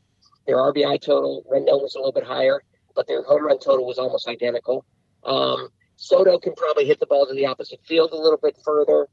Their 0.46 0.56
RBI 0.56 1.00
total, 1.00 1.44
Rendon 1.50 1.82
was 1.82 1.94
a 1.94 1.98
little 1.98 2.12
bit 2.12 2.24
higher, 2.24 2.62
but 2.94 3.06
their 3.06 3.22
home 3.22 3.44
run 3.44 3.58
total 3.58 3.86
was 3.86 3.98
almost 3.98 4.28
identical. 4.28 4.84
Um, 5.24 5.68
Soto 5.96 6.38
can 6.38 6.54
probably 6.54 6.86
hit 6.86 7.00
the 7.00 7.06
ball 7.06 7.26
to 7.26 7.34
the 7.34 7.46
opposite 7.46 7.80
field 7.84 8.12
a 8.12 8.16
little 8.16 8.38
bit 8.38 8.56
further, 8.64 9.08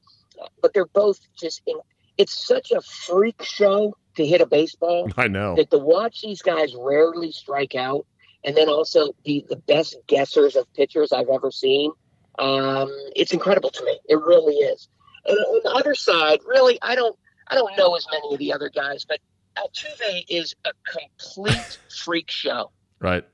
but 0.61 0.73
they're 0.73 0.85
both 0.85 1.19
just 1.37 1.61
in. 1.65 1.75
It's 2.17 2.47
such 2.47 2.71
a 2.71 2.79
freak 2.81 3.43
show 3.43 3.97
to 4.15 4.25
hit 4.25 4.39
a 4.39 4.45
baseball. 4.45 5.09
I 5.17 5.27
know 5.27 5.55
that 5.55 5.71
to 5.71 5.77
watch 5.77 6.21
these 6.21 6.41
guys 6.41 6.73
rarely 6.77 7.31
strike 7.31 7.75
out 7.75 8.05
and 8.45 8.55
then 8.55 8.69
also 8.69 9.13
be 9.25 9.45
the 9.49 9.55
best 9.55 9.97
guessers 10.07 10.55
of 10.55 10.71
pitchers 10.73 11.11
I've 11.11 11.29
ever 11.29 11.51
seen. 11.51 11.91
Um, 12.37 12.89
it's 13.15 13.33
incredible 13.33 13.71
to 13.71 13.83
me. 13.83 13.99
It 14.07 14.15
really 14.15 14.55
is. 14.55 14.87
And 15.25 15.37
on 15.37 15.61
the 15.63 15.71
other 15.71 15.95
side, 15.95 16.39
really, 16.45 16.77
I 16.81 16.95
don't, 16.95 17.17
I 17.47 17.55
don't 17.55 17.75
know 17.77 17.95
as 17.95 18.05
many 18.11 18.33
of 18.33 18.39
the 18.39 18.53
other 18.53 18.69
guys, 18.69 19.03
but 19.05 19.19
Altuve 19.57 20.25
is 20.29 20.55
a 20.63 20.71
complete 20.89 21.79
freak 22.03 22.29
show. 22.29 22.71
Right. 22.99 23.25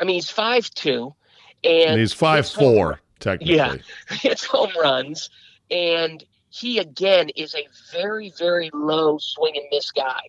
I 0.00 0.04
mean, 0.04 0.14
he's 0.14 0.30
five 0.30 0.70
two, 0.70 1.14
and, 1.62 1.90
and 1.90 2.00
he's 2.00 2.14
five 2.14 2.48
four 2.48 2.92
home, 2.92 3.00
technically. 3.18 3.56
Yeah, 3.56 3.74
it's 4.24 4.44
home 4.44 4.72
runs, 4.80 5.28
and 5.70 6.24
he 6.48 6.78
again 6.78 7.28
is 7.30 7.54
a 7.54 7.66
very 7.92 8.32
very 8.38 8.70
low 8.72 9.18
swing 9.18 9.56
and 9.56 9.66
miss 9.70 9.90
guy. 9.90 10.20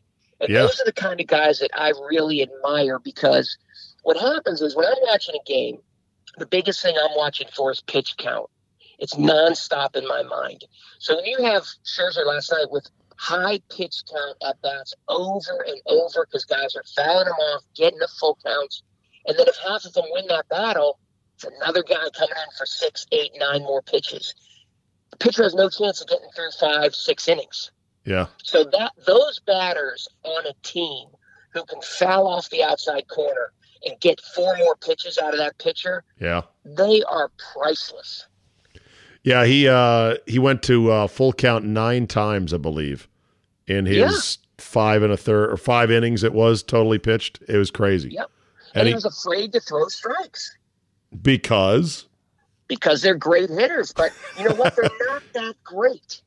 And 0.42 0.50
yeah. 0.50 0.64
those 0.64 0.82
are 0.82 0.86
the 0.86 0.94
kind 0.94 1.22
of 1.22 1.28
guys 1.28 1.60
that 1.60 1.70
I 1.74 1.94
really 2.10 2.42
admire 2.42 3.00
because 3.00 3.58
what 4.02 4.18
happens 4.18 4.62
is 4.62 4.76
when 4.76 4.86
I'm 4.86 5.02
watching 5.04 5.36
a 5.36 5.44
game, 5.48 5.80
the 6.38 6.46
biggest 6.46 6.82
thing 6.82 6.96
I'm 6.98 7.16
watching 7.16 7.48
for 7.56 7.72
is 7.72 7.82
pitch 7.82 8.16
count. 8.18 8.50
It's 9.00 9.16
nonstop 9.16 9.96
in 9.96 10.08
my 10.08 10.24
mind. 10.24 10.66
So 11.00 11.16
when 11.16 11.26
you 11.26 11.44
have 11.44 11.64
Scherzer 11.84 12.26
last 12.26 12.52
night 12.52 12.68
with 12.70 12.88
high 13.18 13.60
pitch 13.76 14.04
count 14.12 14.38
at 14.48 14.62
bats 14.62 14.94
over 15.08 15.66
and 15.68 15.82
over 15.88 16.26
because 16.26 16.46
guys 16.46 16.76
are 16.76 16.84
fouling 16.96 17.26
them 17.26 17.34
off, 17.34 17.64
getting 17.76 18.00
the 18.00 18.08
full 18.20 18.38
counts, 18.46 18.84
and 19.26 19.38
then 19.38 19.48
if 19.48 19.56
half 19.58 19.86
of 19.86 19.94
them 19.94 20.06
win 20.12 20.26
that 20.28 20.48
battle, 20.50 21.00
it's 21.36 21.44
another 21.44 21.84
guy 21.84 22.10
coming 22.18 22.36
in 22.36 22.58
for 22.58 22.66
six, 22.66 23.06
eight, 23.12 23.32
nine 23.38 23.62
more 23.64 23.82
pitches. 23.82 24.36
The 25.12 25.18
pitcher 25.18 25.44
has 25.44 25.56
no 25.56 25.70
chance 25.70 26.02
of 26.02 26.08
getting 26.08 26.30
through 26.36 26.52
five, 26.60 26.96
six 26.96 27.28
innings. 27.28 27.72
Yeah. 28.06 28.28
So 28.44 28.64
that 28.64 28.94
those 29.06 29.40
batters 29.40 30.08
on 30.24 30.46
a 30.48 30.54
team 30.64 31.08
who 31.54 31.64
can 31.66 31.82
foul 31.82 32.28
off 32.28 32.50
the 32.50 32.64
outside 32.64 33.08
corner 33.08 33.52
and 33.86 34.00
get 34.00 34.22
four 34.36 34.56
more 34.58 34.76
pitches 34.76 35.18
out 35.18 35.34
of 35.34 35.40
that 35.40 35.58
pitcher, 35.58 36.04
yeah, 36.20 36.42
they 36.66 37.04
are 37.04 37.32
priceless. 37.54 38.28
Yeah, 39.24 39.46
he 39.46 39.68
uh, 39.68 40.16
he 40.26 40.40
went 40.40 40.64
to 40.64 40.92
uh, 40.92 41.08
full 41.08 41.34
count 41.34 41.66
nine 41.66 42.08
times, 42.08 42.54
I 42.54 42.58
believe, 42.58 43.08
in 43.68 43.86
his 43.86 44.40
yeah. 44.42 44.50
five 44.58 45.04
and 45.04 45.14
a 45.14 45.18
third 45.18 45.52
or 45.52 45.58
five 45.58 45.92
innings. 45.92 46.24
It 46.24 46.34
was 46.34 46.64
totally 46.64 47.00
pitched. 47.00 47.40
It 47.48 47.58
was 47.58 47.70
crazy. 47.70 48.10
Yep, 48.10 48.32
and, 48.74 48.82
and 48.82 48.88
he, 48.88 48.92
he 48.92 48.96
was 48.96 49.06
afraid 49.06 49.54
to 49.54 49.60
throw 49.60 49.88
strikes 49.88 50.58
because 51.22 52.08
because 52.68 53.02
they're 53.02 53.16
great 53.16 53.50
hitters. 53.50 53.94
But 53.94 54.12
you 54.38 54.50
know 54.50 54.56
what? 54.56 54.76
They're 54.76 54.90
not 55.08 55.24
that 55.34 55.56
great. 55.64 56.22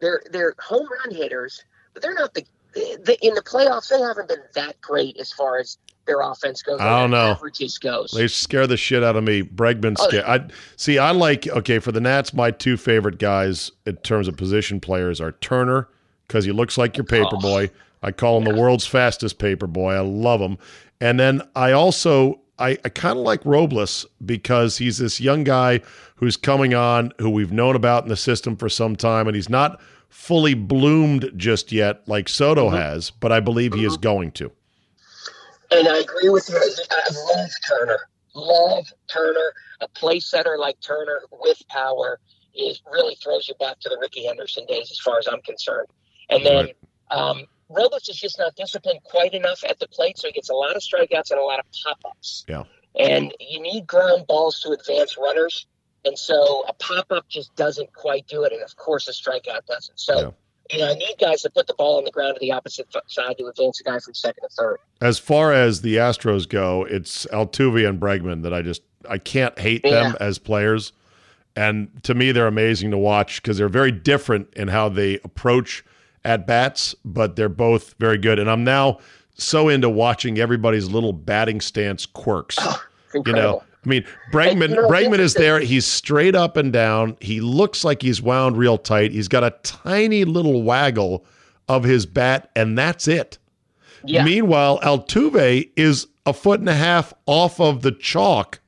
They're 0.00 0.22
they're 0.30 0.54
home 0.58 0.86
run 1.04 1.14
hitters, 1.14 1.62
but 1.94 2.02
they're 2.02 2.14
not 2.14 2.34
the, 2.34 2.44
the 2.74 3.16
in 3.22 3.34
the 3.34 3.42
playoffs. 3.42 3.88
They 3.88 4.00
haven't 4.00 4.28
been 4.28 4.42
that 4.54 4.80
great 4.80 5.16
as 5.18 5.32
far 5.32 5.58
as 5.58 5.78
their 6.08 6.20
offense 6.20 6.62
goes. 6.62 6.80
I 6.80 7.00
don't 7.00 7.12
know. 7.12 7.30
Averages 7.32 7.78
goes. 7.78 8.10
They 8.10 8.26
scare 8.26 8.66
the 8.66 8.76
shit 8.76 9.04
out 9.04 9.14
of 9.14 9.22
me. 9.22 9.42
Bregman 9.42 9.94
oh, 10.00 10.08
scare. 10.08 10.28
I 10.28 10.48
see. 10.76 10.98
I 10.98 11.12
like 11.12 11.46
okay 11.46 11.78
for 11.78 11.92
the 11.92 12.00
Nats. 12.00 12.34
My 12.34 12.50
two 12.50 12.76
favorite 12.76 13.18
guys 13.18 13.70
in 13.86 13.96
terms 13.98 14.26
of 14.26 14.36
position 14.36 14.80
players 14.80 15.20
are 15.20 15.32
Turner 15.32 15.88
because 16.26 16.44
he 16.44 16.50
looks 16.50 16.76
like 16.76 16.96
your 16.96 17.04
paper 17.04 17.28
oh, 17.34 17.40
boy. 17.40 17.70
I 18.02 18.10
call 18.10 18.38
him 18.38 18.46
yeah. 18.46 18.52
the 18.52 18.60
world's 18.60 18.86
fastest 18.86 19.38
paper 19.38 19.66
boy. 19.66 19.92
I 19.92 20.00
love 20.00 20.40
him. 20.40 20.58
And 21.00 21.20
then 21.20 21.42
I 21.54 21.72
also 21.72 22.40
I, 22.58 22.70
I 22.84 22.88
kind 22.88 23.18
of 23.18 23.24
like 23.24 23.44
Robles 23.44 24.06
because 24.24 24.78
he's 24.78 24.98
this 24.98 25.20
young 25.20 25.44
guy 25.44 25.80
who's 26.16 26.36
coming 26.36 26.74
on, 26.74 27.12
who 27.18 27.30
we've 27.30 27.52
known 27.52 27.76
about 27.76 28.02
in 28.02 28.08
the 28.08 28.16
system 28.16 28.56
for 28.56 28.68
some 28.68 28.96
time, 28.96 29.28
and 29.28 29.36
he's 29.36 29.48
not 29.48 29.80
fully 30.08 30.54
bloomed 30.54 31.30
just 31.36 31.70
yet 31.70 32.00
like 32.08 32.28
Soto 32.28 32.70
Mhm. 32.70 32.76
has, 32.78 33.10
but 33.10 33.30
I 33.30 33.40
believe 33.40 33.74
he 33.74 33.84
is 33.84 33.96
going 33.96 34.32
to. 34.32 34.50
And 35.70 35.88
I 35.88 35.98
agree 35.98 36.30
with 36.30 36.48
you. 36.48 36.56
I 36.56 37.36
love 37.36 37.50
Turner. 37.68 37.98
Love 38.34 38.86
Turner. 39.08 39.52
A 39.80 39.88
play 39.88 40.20
setter 40.20 40.56
like 40.58 40.80
Turner 40.80 41.20
with 41.40 41.62
power 41.68 42.20
is 42.54 42.80
really 42.90 43.14
throws 43.16 43.48
you 43.48 43.54
back 43.60 43.78
to 43.80 43.88
the 43.88 43.98
Rickey 44.00 44.24
Henderson 44.26 44.64
days, 44.66 44.90
as 44.90 44.98
far 44.98 45.18
as 45.18 45.28
I'm 45.28 45.40
concerned. 45.42 45.88
And 46.30 46.44
then 46.44 46.64
Right. 46.66 46.76
um, 47.10 47.46
Robles 47.68 48.08
is 48.08 48.16
just 48.16 48.38
not 48.38 48.54
disciplined 48.56 49.00
quite 49.04 49.34
enough 49.34 49.62
at 49.62 49.78
the 49.78 49.86
plate, 49.88 50.18
so 50.18 50.28
he 50.28 50.32
gets 50.32 50.48
a 50.48 50.54
lot 50.54 50.74
of 50.74 50.82
strikeouts 50.82 51.30
and 51.30 51.38
a 51.38 51.44
lot 51.44 51.60
of 51.60 51.66
pop 51.84 51.98
ups. 52.06 52.44
Yeah. 52.48 52.64
And 52.98 53.34
you 53.38 53.60
need 53.60 53.86
ground 53.86 54.26
balls 54.26 54.60
to 54.60 54.70
advance 54.70 55.16
runners. 55.18 55.66
And 56.04 56.18
so 56.18 56.64
a 56.66 56.72
pop 56.72 57.12
up 57.12 57.28
just 57.28 57.54
doesn't 57.54 57.92
quite 57.92 58.26
do 58.26 58.44
it. 58.44 58.52
And 58.52 58.62
of 58.62 58.74
course, 58.76 59.06
a 59.08 59.12
strikeout 59.12 59.66
doesn't. 59.66 60.00
So, 60.00 60.18
Yeah. 60.20 60.30
You 60.70 60.78
know, 60.78 60.90
I 60.90 60.94
need 60.94 61.16
guys 61.18 61.42
to 61.42 61.50
put 61.50 61.66
the 61.66 61.74
ball 61.74 61.98
on 61.98 62.04
the 62.04 62.10
ground 62.10 62.34
to 62.34 62.40
the 62.40 62.52
opposite 62.52 62.86
side 63.06 63.38
to 63.38 63.46
advance 63.46 63.80
a 63.80 63.84
guy 63.84 63.98
from 63.98 64.14
second 64.14 64.42
to 64.42 64.54
third. 64.54 64.78
As 65.00 65.18
far 65.18 65.52
as 65.52 65.80
the 65.80 65.96
Astros 65.96 66.48
go, 66.48 66.84
it's 66.84 67.26
Altuve 67.26 67.88
and 67.88 68.00
Bregman 68.00 68.42
that 68.42 68.52
I 68.52 68.62
just 68.62 68.82
I 69.08 69.18
can't 69.18 69.58
hate 69.58 69.82
them 69.82 70.16
as 70.20 70.38
players. 70.38 70.92
And 71.56 71.88
to 72.04 72.14
me, 72.14 72.32
they're 72.32 72.46
amazing 72.46 72.90
to 72.92 72.98
watch 72.98 73.42
because 73.42 73.58
they're 73.58 73.68
very 73.68 73.90
different 73.90 74.52
in 74.54 74.68
how 74.68 74.88
they 74.88 75.14
approach 75.24 75.84
at 76.24 76.46
bats, 76.46 76.94
but 77.04 77.36
they're 77.36 77.48
both 77.48 77.94
very 77.98 78.18
good. 78.18 78.38
And 78.38 78.50
I'm 78.50 78.62
now 78.62 78.98
so 79.34 79.68
into 79.68 79.88
watching 79.88 80.38
everybody's 80.38 80.88
little 80.88 81.12
batting 81.12 81.60
stance 81.60 82.06
quirks. 82.06 82.58
It's 82.58 82.78
You 83.26 83.32
know, 83.32 83.62
I 83.84 83.88
mean, 83.88 84.04
Bregman 84.32 84.74
Bregman 84.88 85.18
is 85.18 85.34
there. 85.34 85.60
He's 85.60 85.86
straight 85.86 86.34
up 86.34 86.56
and 86.56 86.72
down. 86.72 87.16
He 87.20 87.40
looks 87.40 87.84
like 87.84 88.02
he's 88.02 88.20
wound 88.20 88.56
real 88.56 88.78
tight. 88.78 89.12
He's 89.12 89.28
got 89.28 89.44
a 89.44 89.50
tiny 89.62 90.24
little 90.24 90.62
waggle 90.62 91.24
of 91.68 91.84
his 91.84 92.06
bat, 92.06 92.50
and 92.56 92.76
that's 92.76 93.06
it. 93.08 93.38
yeah. 94.04 94.24
Meanwhile, 94.24 94.80
Altuve 94.80 95.70
is 95.76 96.06
a 96.26 96.32
foot 96.32 96.60
and 96.60 96.68
a 96.68 96.74
half 96.74 97.12
off 97.26 97.60
of 97.60 97.82
the 97.82 97.92
chalk, 97.92 98.60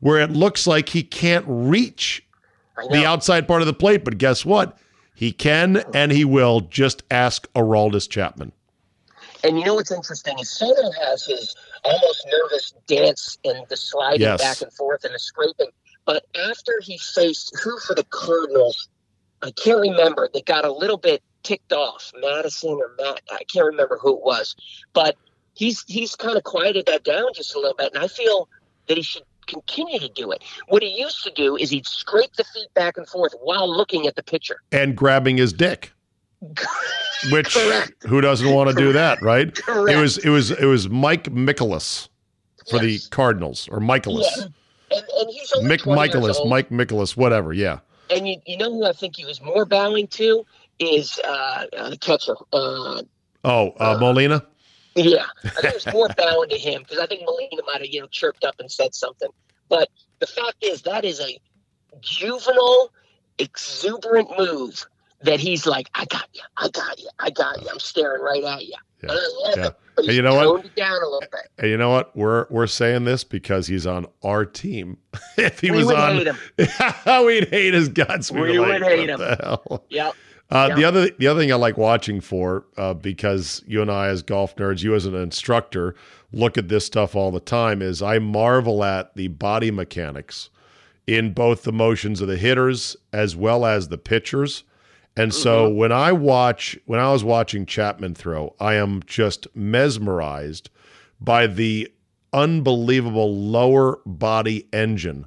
where 0.00 0.20
it 0.20 0.30
looks 0.30 0.66
like 0.66 0.88
he 0.88 1.02
can't 1.02 1.44
reach 1.48 2.24
the 2.90 3.04
outside 3.04 3.46
part 3.46 3.60
of 3.62 3.66
the 3.66 3.72
plate. 3.74 4.04
But 4.04 4.18
guess 4.18 4.44
what? 4.44 4.78
He 5.14 5.30
can 5.30 5.82
and 5.94 6.10
he 6.10 6.24
will. 6.24 6.60
Just 6.60 7.02
ask 7.10 7.46
Aroldis 7.54 8.08
Chapman. 8.08 8.52
And 9.44 9.58
you 9.58 9.64
know 9.64 9.74
what's 9.74 9.92
interesting 9.92 10.38
is 10.38 10.50
Soto 10.50 10.90
has 10.92 11.24
his 11.26 11.54
almost 11.84 12.26
nervous 12.30 12.74
dance 12.86 13.38
and 13.44 13.66
the 13.68 13.76
sliding 13.76 14.20
Yes. 14.22 14.40
back 14.40 14.60
and 14.62 14.72
forth 14.72 15.04
and 15.04 15.14
the 15.14 15.18
scraping. 15.18 15.70
But 16.06 16.24
after 16.50 16.80
he 16.82 16.98
faced 16.98 17.56
who 17.62 17.78
for 17.80 17.94
the 17.94 18.04
Cardinals, 18.04 18.88
I 19.42 19.50
can't 19.52 19.80
remember. 19.80 20.28
They 20.32 20.42
got 20.42 20.64
a 20.64 20.72
little 20.72 20.98
bit 20.98 21.22
ticked 21.42 21.72
off, 21.72 22.12
Madison 22.20 22.70
or 22.70 22.90
Matt. 22.98 23.20
I 23.30 23.44
can't 23.52 23.66
remember 23.66 23.98
who 24.00 24.16
it 24.16 24.22
was, 24.22 24.54
but 24.92 25.16
he's 25.54 25.84
he's 25.86 26.14
kind 26.16 26.36
of 26.36 26.44
quieted 26.44 26.86
that 26.86 27.04
down 27.04 27.28
just 27.34 27.54
a 27.54 27.58
little 27.58 27.76
bit, 27.76 27.92
and 27.94 28.02
I 28.02 28.08
feel 28.08 28.48
that 28.88 28.96
he 28.96 29.02
should 29.02 29.22
continue 29.46 29.98
to 29.98 30.08
do 30.08 30.30
it. 30.32 30.42
What 30.68 30.82
he 30.82 30.98
used 30.98 31.22
to 31.24 31.30
do 31.30 31.56
is 31.56 31.70
he'd 31.70 31.86
scrape 31.86 32.32
the 32.36 32.44
feet 32.44 32.68
back 32.74 32.96
and 32.96 33.06
forth 33.08 33.34
while 33.40 33.70
looking 33.70 34.06
at 34.06 34.16
the 34.16 34.22
pitcher. 34.22 34.56
And 34.72 34.96
grabbing 34.96 35.36
his 35.36 35.52
dick, 35.52 35.92
which 37.32 37.54
Correct. 37.54 38.04
who 38.06 38.20
doesn't 38.20 38.52
want 38.52 38.70
to 38.70 38.76
do 38.76 38.92
that, 38.92 39.20
right? 39.22 39.54
Correct. 39.54 39.96
It 39.96 40.00
was 40.00 40.18
it 40.18 40.28
was 40.30 40.50
it 40.50 40.66
was 40.66 40.88
Mike 40.88 41.30
Michaelis 41.30 42.08
for 42.70 42.78
the 42.78 42.98
Cardinals 43.10 43.68
or 43.70 43.80
Michaelis. 43.80 44.26
Yeah. 44.36 44.44
And, 44.96 45.04
and 45.18 45.30
he's 45.30 45.52
only 45.56 45.76
Mick 45.76 45.86
Michaelis. 45.86 46.40
Mike 46.46 46.70
Michaelis, 46.70 47.16
whatever. 47.16 47.52
Yeah. 47.52 47.80
And 48.10 48.28
you, 48.28 48.36
you 48.46 48.56
know 48.58 48.72
who 48.72 48.84
I 48.86 48.92
think 48.92 49.16
he 49.16 49.24
was 49.24 49.40
more 49.42 49.64
bowing 49.64 50.06
to 50.08 50.44
is 50.78 51.18
uh, 51.24 51.64
uh, 51.76 51.90
the 51.90 51.96
catcher. 51.98 52.34
Uh, 52.52 53.02
Oh, 53.46 53.72
uh, 53.78 53.98
Molina. 54.00 54.42
yeah, 54.94 55.26
I 55.44 55.48
think 55.50 55.64
it 55.64 55.84
was 55.84 55.92
more 55.92 56.08
bowing 56.16 56.48
to 56.48 56.56
him 56.56 56.82
because 56.82 56.98
I 56.98 57.06
think 57.06 57.22
Molina 57.26 57.60
might 57.66 57.82
have 57.82 57.90
you 57.90 58.00
know 58.00 58.06
chirped 58.06 58.42
up 58.44 58.54
and 58.58 58.70
said 58.72 58.94
something. 58.94 59.28
But 59.68 59.90
the 60.20 60.26
fact 60.26 60.56
is 60.62 60.80
that 60.82 61.04
is 61.04 61.20
a 61.20 61.38
juvenile, 62.00 62.90
exuberant 63.38 64.30
move 64.38 64.86
that 65.24 65.40
he's 65.40 65.66
like, 65.66 65.88
I 65.94 66.04
got 66.06 66.26
you, 66.32 66.42
I 66.56 66.68
got 66.68 66.98
you, 67.00 67.08
I 67.18 67.30
got 67.30 67.60
you. 67.62 67.68
I'm 67.70 67.78
staring 67.80 68.22
right 68.22 68.42
at 68.44 68.64
you. 68.64 68.74
Yeah, 69.02 69.10
And 69.10 69.18
I 69.18 69.48
love 69.48 69.56
yeah. 69.58 69.70
And 69.96 70.08
you 70.08 70.22
know 70.22 70.34
what? 70.34 70.74
down 70.74 70.90
a 70.90 71.04
little 71.04 71.20
bit. 71.20 71.48
And 71.58 71.70
you 71.70 71.76
know 71.76 71.90
what? 71.90 72.16
We're 72.16 72.46
we're 72.50 72.66
saying 72.66 73.04
this 73.04 73.22
because 73.22 73.68
he's 73.68 73.86
on 73.86 74.06
our 74.24 74.44
team. 74.44 74.98
if 75.36 75.60
he 75.60 75.70
we 75.70 75.76
was 75.78 75.86
would 75.86 75.94
on, 75.96 76.16
hate 76.16 76.26
him. 76.26 76.36
we'd 77.26 77.48
hate 77.48 77.74
his 77.74 77.88
guts. 77.88 78.30
We'd 78.32 78.40
We 78.40 78.58
would 78.58 78.80
like, 78.80 78.82
hate 78.82 79.08
him. 79.08 79.20
the 79.20 79.36
hell? 79.40 79.84
Yep. 79.90 80.14
Uh, 80.50 80.74
The 80.74 80.84
other 80.84 81.10
the 81.10 81.28
other 81.28 81.38
thing 81.40 81.52
I 81.52 81.54
like 81.56 81.78
watching 81.78 82.20
for 82.20 82.66
uh, 82.76 82.94
because 82.94 83.62
you 83.68 83.82
and 83.82 83.90
I 83.90 84.08
as 84.08 84.22
golf 84.22 84.56
nerds, 84.56 84.82
you 84.82 84.96
as 84.96 85.06
an 85.06 85.14
instructor, 85.14 85.94
look 86.32 86.58
at 86.58 86.68
this 86.68 86.84
stuff 86.84 87.14
all 87.14 87.30
the 87.30 87.38
time. 87.38 87.80
Is 87.80 88.02
I 88.02 88.18
marvel 88.18 88.82
at 88.82 89.14
the 89.14 89.28
body 89.28 89.70
mechanics 89.70 90.50
in 91.06 91.32
both 91.32 91.62
the 91.62 91.72
motions 91.72 92.20
of 92.20 92.26
the 92.26 92.36
hitters 92.36 92.96
as 93.12 93.36
well 93.36 93.64
as 93.64 93.88
the 93.88 93.98
pitchers. 93.98 94.64
And 95.16 95.32
so 95.32 95.68
mm-hmm. 95.68 95.76
when 95.76 95.92
I 95.92 96.12
watch 96.12 96.76
when 96.86 96.98
I 97.00 97.12
was 97.12 97.22
watching 97.22 97.66
Chapman 97.66 98.14
throw, 98.14 98.54
I 98.58 98.74
am 98.74 99.02
just 99.06 99.46
mesmerized 99.54 100.70
by 101.20 101.46
the 101.46 101.90
unbelievable 102.32 103.34
lower 103.36 104.00
body 104.04 104.66
engine 104.72 105.26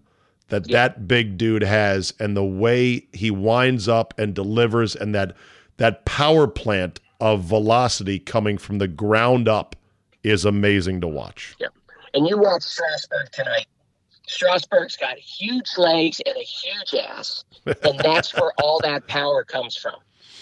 that 0.50 0.70
Yeah. 0.70 0.78
that 0.78 1.08
big 1.08 1.38
dude 1.38 1.64
has 1.64 2.14
and 2.20 2.36
the 2.36 2.44
way 2.44 3.08
he 3.14 3.32
winds 3.32 3.88
up 3.88 4.14
and 4.18 4.34
delivers 4.34 4.96
and 4.96 5.16
that 5.16 5.36
that 5.78 6.06
power 6.06 6.48
plant 6.48 7.00
of 7.22 7.44
velocity 7.44 8.20
coming 8.20 8.58
from 8.58 8.80
the 8.80 8.88
ground 8.88 9.48
up 9.48 9.76
is 10.24 10.44
amazing 10.44 11.02
to 11.02 11.08
watch. 11.08 11.56
And 12.14 12.28
you 12.28 12.38
watch 12.38 12.64
Strasburg 12.64 13.32
tonight. 13.32 13.68
Strasburg's 14.28 14.96
got 14.98 15.18
huge 15.18 15.70
legs 15.78 16.22
and 16.26 16.36
a 16.38 16.42
huge 16.44 16.94
ass, 17.02 17.44
and 17.66 17.98
that's 18.00 18.34
where 18.36 18.52
all 18.62 18.80
that 18.84 19.08
power 19.08 19.44
comes 19.44 19.76
from. 19.76 19.96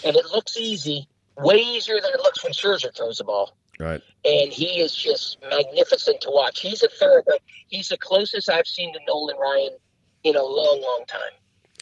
And 0.04 0.14
it 0.16 0.26
looks 0.26 0.56
easy, 0.56 1.08
way 1.38 1.56
easier 1.56 2.00
than 2.00 2.10
it 2.12 2.20
looks 2.20 2.42
when 2.44 2.52
Scherzer 2.52 2.94
throws 2.94 3.18
the 3.18 3.24
ball. 3.24 3.56
Right. 3.78 4.00
And 4.24 4.52
he 4.52 4.80
is 4.80 4.94
just 4.94 5.38
magnificent 5.50 6.20
to 6.22 6.30
watch. 6.30 6.60
He's 6.60 6.82
a 6.82 6.88
thoroughbred. 6.88 7.38
He's 7.68 7.88
the 7.88 7.98
closest 7.98 8.48
I've 8.50 8.66
seen 8.66 8.92
to 8.94 8.98
Nolan 9.06 9.36
Ryan 9.38 9.76
in 10.24 10.34
a 10.36 10.42
long, 10.42 10.80
long 10.82 11.04
time. 11.06 11.20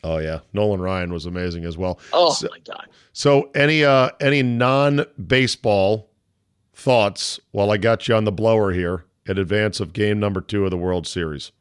Oh 0.03 0.19
yeah. 0.19 0.41
Nolan 0.53 0.81
Ryan 0.81 1.13
was 1.13 1.25
amazing 1.25 1.65
as 1.65 1.79
well. 1.79 1.99
Oh 2.13 2.33
So- 2.33 2.49
my 2.51 2.59
God! 2.59 2.89
So 3.13 3.51
any 3.55 3.85
uh 3.85 4.11
any 4.21 4.43
non-baseball 4.43 6.11
thoughts 6.75 7.41
while 7.53 7.71
I 7.71 7.77
got 7.77 8.09
you 8.09 8.15
on 8.15 8.25
the 8.25 8.33
blower 8.33 8.73
here 8.73 9.05
in 9.27 9.39
advance 9.39 9.81
of 9.81 9.93
game 9.93 10.19
number 10.21 10.41
2 10.41 10.65
of 10.65 10.71
the 10.71 10.77
World 10.77 11.07
Series? 11.07 11.53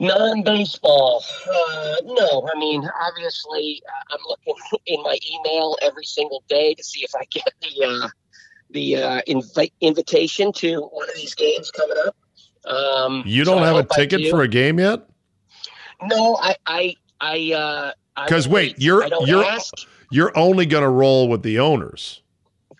Non-baseball, 0.00 1.24
uh, 1.50 1.96
no. 2.04 2.48
I 2.54 2.58
mean, 2.58 2.88
obviously, 3.06 3.82
uh, 3.86 4.14
I'm 4.14 4.20
looking 4.28 4.54
in 4.86 5.02
my 5.02 5.18
email 5.32 5.76
every 5.82 6.04
single 6.04 6.42
day 6.48 6.74
to 6.74 6.84
see 6.84 7.00
if 7.02 7.10
I 7.16 7.24
get 7.30 7.48
the 7.60 7.84
uh, 7.84 8.08
the 8.70 8.96
uh, 8.96 9.22
invi- 9.28 9.72
invitation 9.80 10.52
to 10.54 10.82
one 10.92 11.08
of 11.08 11.14
these 11.16 11.34
games 11.34 11.70
coming 11.70 11.96
up. 12.06 12.16
Um, 12.64 13.22
You 13.26 13.44
don't 13.44 13.62
I 13.62 13.66
have 13.66 13.76
a 13.76 13.84
ticket 13.94 14.30
for 14.30 14.42
a 14.42 14.48
game 14.48 14.78
yet? 14.78 15.06
No, 16.02 16.36
I, 16.40 16.54
I, 16.66 16.94
I. 17.20 17.52
Uh, 17.54 17.92
I 18.16 18.28
'Cause 18.28 18.46
wait, 18.48 18.76
you're- 18.78 19.08
you're- 19.26 19.46
ask. 19.46 19.74
You're 20.10 20.36
only 20.38 20.64
going 20.64 20.82
to 20.84 20.88
roll 20.88 21.28
with 21.28 21.42
the 21.42 21.58
owners. 21.58 22.22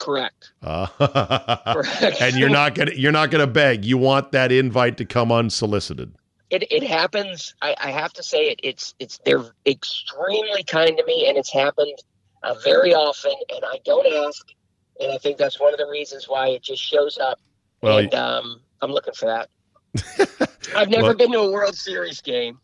Correct. 0.00 0.52
Uh, 0.62 0.86
Correct. 1.74 2.20
and 2.22 2.36
you're 2.36 2.48
not 2.48 2.74
to 2.76 2.98
you're 2.98 3.12
not 3.12 3.30
going 3.30 3.40
to 3.46 3.52
beg. 3.52 3.84
You 3.84 3.98
want 3.98 4.32
that 4.32 4.50
invite 4.52 4.96
to 4.98 5.04
come 5.04 5.30
unsolicited. 5.30 6.14
It, 6.50 6.70
it 6.72 6.82
happens. 6.82 7.54
I, 7.62 7.74
I 7.78 7.90
have 7.90 8.12
to 8.14 8.22
say 8.22 8.46
it. 8.50 8.60
It's 8.62 8.94
it's 8.98 9.18
they're 9.24 9.44
extremely 9.66 10.62
kind 10.64 10.96
to 10.96 11.04
me, 11.04 11.26
and 11.28 11.36
it's 11.36 11.52
happened 11.52 11.98
uh, 12.42 12.54
very 12.64 12.94
often, 12.94 13.34
and 13.50 13.64
I 13.64 13.78
don't 13.84 14.06
ask. 14.26 14.46
And 15.00 15.12
I 15.12 15.18
think 15.18 15.36
that's 15.38 15.60
one 15.60 15.72
of 15.72 15.78
the 15.78 15.86
reasons 15.88 16.28
why 16.28 16.48
it 16.48 16.62
just 16.62 16.82
shows 16.82 17.18
up. 17.18 17.38
Well, 17.82 17.98
and 17.98 18.14
um, 18.14 18.60
I'm 18.82 18.90
looking 18.90 19.14
for 19.14 19.26
that. 19.26 19.48
I've 20.76 20.88
never 20.90 21.08
Well- 21.08 21.14
been 21.16 21.32
to 21.32 21.38
a 21.40 21.50
World 21.52 21.76
Series 21.76 22.20
game, 22.20 22.58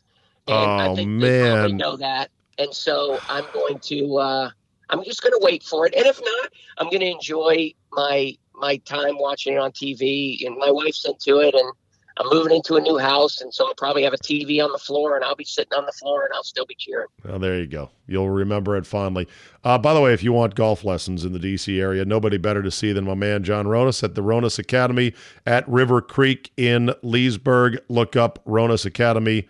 and 0.49 0.57
I 0.57 0.88
Oh, 0.88 0.97
think 0.97 1.20
they 1.20 1.40
probably 1.40 1.68
man. 1.73 1.77
know 1.77 1.97
that. 1.97 2.31
And 2.59 2.73
so 2.75 3.23
I'm 3.29 3.47
going 3.53 3.79
to. 3.87 4.16
Uh, 4.18 4.51
I'm 4.90 5.03
just 5.05 5.23
going 5.23 5.33
to 5.33 5.40
wait 5.42 5.62
for 5.62 5.87
it, 5.87 5.94
and 5.94 6.07
if 6.07 6.20
not, 6.20 6.51
I'm 6.79 6.88
going 6.90 7.01
to 7.01 7.11
enjoy 7.11 7.73
my 7.92 8.35
my 8.55 8.77
time 8.79 9.18
watching 9.18 9.55
it 9.55 9.59
on 9.59 9.73
TV. 9.73 10.47
And 10.47 10.57
my 10.59 10.70
wife's 10.70 11.05
into 11.07 11.38
it, 11.40 11.55
and 11.55 11.73
I'm 12.16 12.27
moving 12.31 12.55
into 12.55 12.77
a 12.77 12.81
new 12.81 12.96
house, 12.96 13.40
and 13.40 13.53
so 13.53 13.66
I'll 13.66 13.74
probably 13.74 14.05
have 14.05 14.12
a 14.12 14.18
TV 14.18 14.62
on 14.64 14.70
the 14.70 14.79
floor, 14.79 15.16
and 15.16 15.24
I'll 15.24 15.35
be 15.35 15.44
sitting 15.44 15.77
on 15.77 15.85
the 15.85 15.92
floor, 15.92 16.24
and 16.24 16.33
I'll 16.33 16.44
still 16.44 16.64
be 16.66 16.77
cheering. 16.79 17.09
Well, 17.24 17.38
there 17.40 17.59
you 17.59 17.66
go. 17.66 17.90
You'll 18.07 18.31
remember 18.31 18.77
it 18.77 18.87
fondly. 18.87 19.27
Uh, 19.64 19.79
by 19.79 19.94
the 19.94 20.00
way, 20.00 20.12
if 20.14 20.22
you 20.22 20.33
want 20.33 20.55
golf 20.55 20.85
lessons 20.85 21.24
in 21.24 21.33
the 21.33 21.38
D.C. 21.40 21.81
area, 21.81 22.05
nobody 22.05 22.37
better 22.37 22.62
to 22.62 22.70
see 22.70 22.92
than 22.92 23.05
my 23.05 23.14
man 23.14 23.42
John 23.42 23.66
Ronis 23.66 24.05
at 24.05 24.14
the 24.14 24.22
Ronis 24.22 24.59
Academy 24.61 25.12
at 25.44 25.68
River 25.68 26.00
Creek 26.00 26.53
in 26.57 26.94
Leesburg. 27.03 27.79
Look 27.88 28.14
up 28.14 28.44
Ronis 28.44 28.87
Academy. 28.87 29.48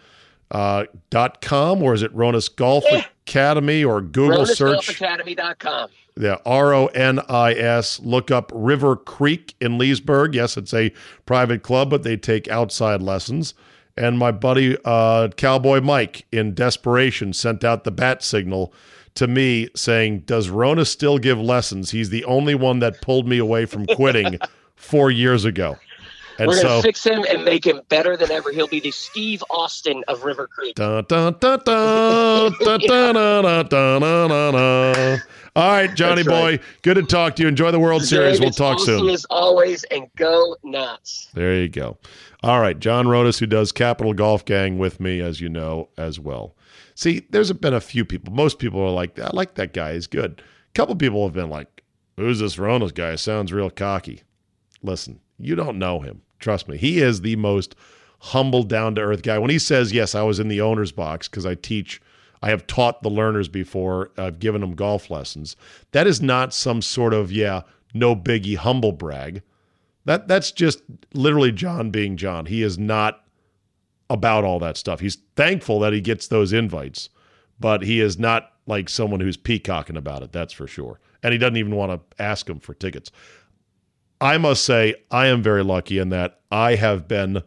Uh, 0.51 0.85
dot 1.11 1.41
com 1.41 1.83
or 1.83 1.95
is 1.95 2.03
it 2.03 2.15
Ronis 2.15 2.55
Golf 2.55 2.85
Yeah. 2.89 3.07
Academy 3.27 3.83
or 3.83 4.01
Google 4.01 4.47
search? 4.47 4.87
RonisGolfAcademy.com. 5.01 5.89
Yeah, 6.17 6.37
R 6.47 6.73
O 6.73 6.87
N 6.87 7.21
I 7.29 7.55
S. 7.55 7.99
Look 8.01 8.31
up 8.31 8.53
River 8.55 8.95
Creek 8.95 9.55
in 9.61 9.79
Leesburg. 9.79 10.35
Yes, 10.35 10.57
it's 10.57 10.73
a 10.73 10.93
private 11.27 11.63
club, 11.63 11.91
but 11.91 12.05
they 12.05 12.17
take 12.17 12.47
outside 12.49 13.03
lessons. 13.03 13.55
And 13.97 14.19
my 14.19 14.31
buddy 14.33 14.77
uh, 14.85 15.29
Cowboy 15.37 15.81
Mike, 15.81 16.27
in 16.33 16.55
desperation, 16.55 17.33
sent 17.33 17.65
out 17.65 17.85
the 17.85 17.91
bat 17.91 18.23
signal 18.23 18.73
to 19.15 19.27
me 19.27 19.69
saying, 19.75 20.21
Does 20.21 20.49
Ronis 20.49 20.89
still 20.89 21.19
give 21.19 21.39
lessons? 21.39 21.91
He's 21.91 22.11
the 22.11 22.25
only 22.25 22.55
one 22.55 22.81
that 22.81 23.01
pulled 23.01 23.29
me 23.29 23.39
away 23.39 23.67
from 23.67 23.87
quitting 23.87 24.39
four 24.77 25.11
years 25.11 25.45
ago. 25.45 25.79
And 26.39 26.49
We're 26.49 26.63
going 26.63 26.83
to 26.83 26.83
fix 26.83 27.05
him 27.05 27.25
and 27.29 27.45
make 27.45 27.65
him 27.65 27.81
better 27.89 28.17
than 28.17 28.33
ever. 28.33 28.51
He'll 28.51 28.67
be 28.67 28.81
the 28.81 28.91
Steve 28.91 29.45
Austin 29.51 30.03
of 30.09 30.25
River 30.25 30.49
Creek. 30.49 30.75
All 35.57 35.71
right, 35.71 35.95
Johnny 35.95 36.23
That's 36.23 36.29
boy. 36.29 36.51
Right. 36.53 36.63
Good 36.83 36.95
to 36.95 37.05
talk 37.05 37.37
to 37.37 37.43
you. 37.43 37.49
Enjoy 37.49 37.71
the 37.71 37.79
World 37.79 38.03
Series. 38.03 38.41
We'll 38.41 38.51
talk 38.51 38.77
awesome 38.77 38.99
soon. 38.99 39.09
As 39.09 39.25
always, 39.31 39.85
and 39.85 40.09
go 40.17 40.57
nuts. 40.65 41.29
There 41.35 41.55
you 41.55 41.69
go. 41.69 41.97
All 42.43 42.61
right, 42.61 42.79
John 42.79 43.07
Ronis, 43.07 43.39
who 43.39 43.47
does 43.47 43.71
Capital 43.71 44.15
Golf 44.15 44.45
Gang 44.45 44.79
with 44.79 44.99
me, 44.99 45.21
as 45.21 45.41
you 45.41 45.49
know, 45.49 45.91
as 45.97 46.19
well. 46.19 46.57
See, 46.97 47.27
there's 47.31 47.53
been 47.53 47.73
a 47.73 47.81
few 47.81 48.05
people. 48.05 48.33
Most 48.33 48.59
people 48.59 48.81
are 48.81 48.91
like, 48.91 49.19
I 49.19 49.31
like 49.33 49.55
that 49.55 49.73
guy. 49.73 49.95
He's 49.95 50.09
good. 50.09 50.43
A 50.43 50.73
couple 50.73 50.97
people 50.97 51.25
have 51.25 51.35
been 51.35 51.51
like, 51.51 51.83
Who's 52.17 52.41
this 52.41 52.57
Ronis 52.57 52.95
guy? 52.95 53.15
Sounds 53.17 53.53
real 53.53 53.71
cocky. 53.71 54.23
Listen, 54.83 55.21
you 55.39 55.55
don't 55.55 55.79
know 55.79 56.01
him. 56.01 56.23
Trust 56.39 56.69
me. 56.69 56.77
He 56.77 57.01
is 57.01 57.21
the 57.21 57.37
most 57.37 57.75
humble, 58.21 58.63
down 58.63 58.95
to 58.97 59.01
earth 59.01 59.23
guy. 59.23 59.39
When 59.39 59.51
he 59.51 59.59
says, 59.59 59.93
Yes, 59.93 60.15
I 60.15 60.23
was 60.23 60.39
in 60.41 60.49
the 60.49 60.61
owner's 60.61 60.93
box 60.93 61.29
because 61.29 61.47
I 61.47 61.55
teach 61.55 62.01
I 62.45 62.51
have 62.51 62.67
taught 62.67 63.03
the 63.03 63.09
Lerners 63.09 63.51
before, 63.51 64.11
I've 64.19 64.39
given 64.39 64.61
them 64.61 64.75
golf 64.75 65.09
lessons. 65.09 65.57
That 65.93 66.07
is 66.07 66.21
not 66.21 66.53
some 66.53 66.83
sort 66.83 67.15
of, 67.15 67.33
yeah, 67.33 67.63
no 67.95 68.15
biggie 68.15 68.59
humble 68.59 68.93
brag. 68.93 69.41
That 70.05 70.29
that's 70.29 70.53
just 70.53 70.83
literally 71.15 71.53
John 71.53 71.89
being 71.89 72.19
John. 72.19 72.45
He 72.45 72.63
is 72.63 72.79
not 72.79 73.25
about 74.11 74.45
all 74.45 74.59
that 74.59 74.77
stuff. 74.77 75.01
He's 75.01 75.17
thankful 75.37 75.81
that 75.81 75.95
he 75.95 76.03
gets 76.03 76.29
those 76.29 76.53
invites, 76.53 77.09
but 77.59 77.83
he 77.83 77.99
is 77.99 78.19
not 78.19 78.53
like 78.67 78.91
someone 78.91 79.21
who's 79.21 79.39
peacocking 79.39 79.97
about 79.97 80.23
it. 80.23 80.33
That's 80.33 80.53
for 80.53 80.67
sure. 80.67 81.01
And 81.23 81.33
he 81.33 81.39
doesn't 81.39 81.57
even 81.57 81.75
want 81.75 81.93
to 81.93 82.23
ask 82.23 82.47
him 82.47 82.61
for 82.61 82.75
tickets. 82.75 83.11
I 84.21 84.37
must 84.37 84.67
say 84.67 84.97
I 85.11 85.29
am 85.29 85.43
very 85.43 85.65
lucky 85.65 85.97
in 85.97 86.11
that 86.11 86.41
I 86.51 86.75
have 86.75 87.09
been 87.09 87.43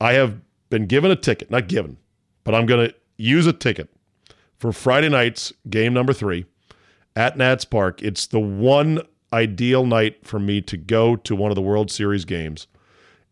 I 0.00 0.14
have 0.14 0.40
been 0.70 0.86
given 0.86 1.10
a 1.10 1.16
ticket, 1.16 1.50
not 1.50 1.68
given, 1.68 1.98
but 2.42 2.54
I'm 2.54 2.64
going 2.64 2.88
to 2.88 2.94
use 3.18 3.46
a 3.46 3.52
ticket 3.52 3.90
for 4.60 4.72
Friday 4.72 5.08
night's 5.08 5.52
game 5.70 5.94
number 5.94 6.12
3 6.12 6.44
at 7.16 7.36
Nats 7.36 7.64
Park. 7.64 8.02
It's 8.02 8.26
the 8.26 8.38
one 8.38 9.00
ideal 9.32 9.86
night 9.86 10.26
for 10.26 10.38
me 10.38 10.60
to 10.60 10.76
go 10.76 11.16
to 11.16 11.34
one 11.34 11.50
of 11.50 11.54
the 11.54 11.62
World 11.62 11.90
Series 11.90 12.26
games. 12.26 12.66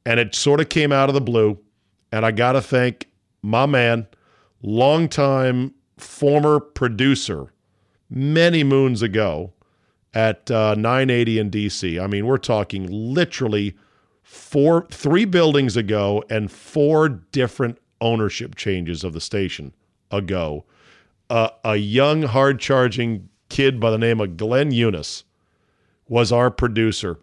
And 0.07 0.19
it 0.19 0.35
sort 0.35 0.61
of 0.61 0.71
came 0.71 0.91
out 0.91 1.11
of 1.11 1.15
the 1.15 1.21
blue. 1.21 1.59
And 2.11 2.25
I 2.25 2.31
got 2.31 2.53
to 2.53 2.63
thank 2.63 3.09
my 3.43 3.67
man, 3.67 4.07
longtime 4.63 5.75
former 5.99 6.61
producer, 6.61 7.53
many 8.09 8.65
moons 8.65 9.03
ago 9.03 9.53
at 10.15 10.51
uh, 10.51 10.75
980 10.77 11.39
in 11.39 11.51
DC. 11.51 12.03
I 12.03 12.07
mean, 12.07 12.27
we're 12.27 12.39
talking 12.39 12.87
literally 12.91 13.77
four, 14.23 14.87
three 14.91 15.27
buildings 15.27 15.77
ago 15.77 16.25
and 16.31 16.51
four 16.51 17.11
different 17.11 17.77
ownership 18.01 18.55
changes 18.55 19.05
of 19.05 19.13
the 19.13 19.21
station 19.21 19.75
ago. 20.11 20.65
A 21.31 21.77
young, 21.77 22.23
hard 22.23 22.59
charging 22.59 23.29
kid 23.49 23.79
by 23.81 23.91
the 23.91 23.99
name 23.99 24.21
of 24.21 24.37
Glenn 24.37 24.71
Eunice 24.71 25.25
was 26.09 26.33
our 26.33 26.51
producer. 26.51 27.19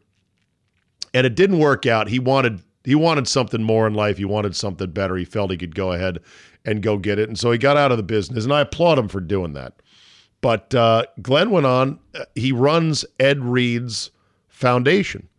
And 1.13 1.25
it 1.25 1.35
didn't 1.35 1.59
work 1.59 1.85
out. 1.85 2.07
He 2.09 2.19
wanted 2.19 2.61
he 2.83 2.93
wanted 2.93 3.27
something 3.27 3.63
more 3.63 3.87
in 3.87 3.95
life. 3.95 4.17
He 4.17 4.25
wanted 4.25 4.55
something 4.55 4.91
better. 4.91 5.15
He 5.15 5.25
felt 5.25 5.49
he 5.49 5.57
could 5.57 5.73
go 5.73 5.91
ahead 5.91 6.19
and 6.65 6.83
go 6.83 6.97
get 6.99 7.17
it. 7.17 7.29
And 7.29 7.39
so 7.39 7.51
he 7.51 7.57
got 7.57 7.77
out 7.77 7.91
of 7.91 7.97
the 7.97 8.03
business. 8.03 8.43
And 8.43 8.53
I 8.53 8.61
applaud 8.61 8.99
him 8.99 9.07
for 9.07 9.21
doing 9.21 9.53
that. 9.53 9.73
But 10.41 10.75
uh, 10.75 11.05
Glenn 11.21 11.49
went 11.49 11.65
on. 11.65 11.99
uh, 12.13 12.25
He 12.35 12.51
runs 12.51 13.05
Ed 13.19 13.39
Reed's 13.43 14.11
foundation 14.47 15.29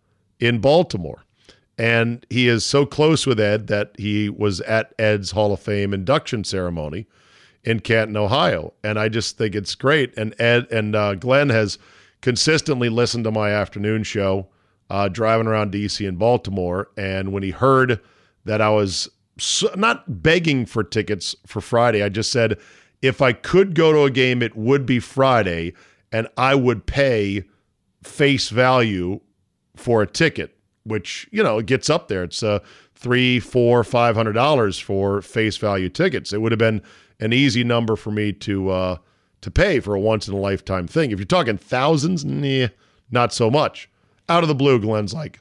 in 0.40 0.58
Baltimore. 0.58 1.22
And 1.78 2.26
he 2.30 2.48
is 2.48 2.64
so 2.64 2.84
close 2.84 3.26
with 3.26 3.38
Ed 3.38 3.68
that 3.68 3.92
he 3.96 4.28
was 4.28 4.60
at 4.62 4.92
Ed's 4.98 5.30
Hall 5.30 5.52
of 5.52 5.60
Fame 5.60 5.94
induction 5.94 6.42
ceremony 6.42 7.06
in 7.66 7.80
Canton, 7.80 8.16
Ohio. 8.16 8.72
And 8.82 8.98
I 8.98 9.08
just 9.08 9.36
think 9.36 9.54
it's 9.54 9.74
great. 9.74 10.16
And 10.16 10.40
Ed 10.40 10.70
and 10.70 10.94
uh, 10.94 11.16
Glenn 11.16 11.50
has 11.50 11.78
consistently 12.22 12.88
listened 12.88 13.24
to 13.24 13.32
my 13.32 13.50
afternoon 13.50 14.04
show 14.04 14.48
uh, 14.88 15.08
driving 15.08 15.48
around 15.48 15.72
DC 15.72 16.08
and 16.08 16.18
Baltimore. 16.18 16.88
And 16.96 17.32
when 17.32 17.42
he 17.42 17.50
heard 17.50 18.00
that 18.44 18.60
I 18.60 18.70
was 18.70 19.08
so, 19.36 19.68
not 19.76 20.22
begging 20.22 20.64
for 20.64 20.84
tickets 20.84 21.34
for 21.44 21.60
Friday, 21.60 22.02
I 22.02 22.08
just 22.08 22.30
said, 22.30 22.58
if 23.02 23.20
I 23.20 23.32
could 23.32 23.74
go 23.74 23.92
to 23.92 24.04
a 24.04 24.10
game, 24.10 24.42
it 24.42 24.56
would 24.56 24.86
be 24.86 25.00
Friday, 25.00 25.74
and 26.12 26.28
I 26.36 26.54
would 26.54 26.86
pay 26.86 27.44
face 28.02 28.48
value 28.48 29.20
for 29.74 30.00
a 30.00 30.06
ticket, 30.06 30.56
which 30.84 31.28
you 31.30 31.42
know 31.42 31.58
it 31.58 31.66
gets 31.66 31.90
up 31.90 32.08
there. 32.08 32.24
It's 32.24 32.42
uh, 32.42 32.60
three, 32.94 33.38
four, 33.38 33.84
five 33.84 34.16
hundred 34.16 34.32
dollars 34.32 34.78
for 34.78 35.20
face 35.20 35.58
value 35.58 35.90
tickets. 35.90 36.32
It 36.32 36.40
would 36.40 36.52
have 36.52 36.58
been 36.58 36.80
an 37.20 37.32
easy 37.32 37.64
number 37.64 37.96
for 37.96 38.10
me 38.10 38.32
to 38.32 38.70
uh, 38.70 38.96
to 39.40 39.50
pay 39.50 39.80
for 39.80 39.94
a 39.94 40.00
once 40.00 40.28
in 40.28 40.34
a 40.34 40.38
lifetime 40.38 40.86
thing. 40.86 41.10
If 41.10 41.18
you're 41.18 41.26
talking 41.26 41.56
thousands, 41.56 42.24
nah, 42.24 42.68
not 43.10 43.32
so 43.32 43.50
much. 43.50 43.88
Out 44.28 44.42
of 44.42 44.48
the 44.48 44.54
blue, 44.54 44.80
Glenn's 44.80 45.14
like, 45.14 45.40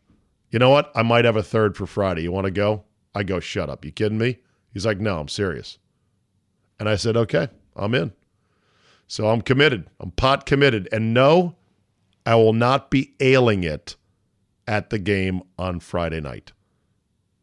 you 0.51 0.59
know 0.59 0.69
what? 0.69 0.91
I 0.95 1.01
might 1.01 1.25
have 1.25 1.35
a 1.35 1.43
third 1.43 1.75
for 1.75 1.87
Friday. 1.87 2.21
You 2.21 2.31
want 2.31 2.45
to 2.45 2.51
go? 2.51 2.83
I 3.13 3.23
go, 3.23 3.39
shut 3.39 3.69
up. 3.69 3.83
You 3.83 3.91
kidding 3.91 4.17
me? 4.17 4.39
He's 4.73 4.85
like, 4.85 4.99
no, 4.99 5.19
I'm 5.19 5.27
serious. 5.27 5.79
And 6.79 6.87
I 6.87 6.97
said, 6.97 7.17
okay, 7.17 7.47
I'm 7.75 7.95
in. 7.95 8.11
So 9.07 9.29
I'm 9.29 9.41
committed. 9.41 9.87
I'm 9.99 10.11
pot 10.11 10.45
committed. 10.45 10.89
And 10.91 11.13
no, 11.13 11.55
I 12.25 12.35
will 12.35 12.53
not 12.53 12.91
be 12.91 13.13
ailing 13.19 13.63
it 13.63 13.95
at 14.67 14.89
the 14.89 14.99
game 14.99 15.41
on 15.57 15.79
Friday 15.79 16.19
night. 16.19 16.51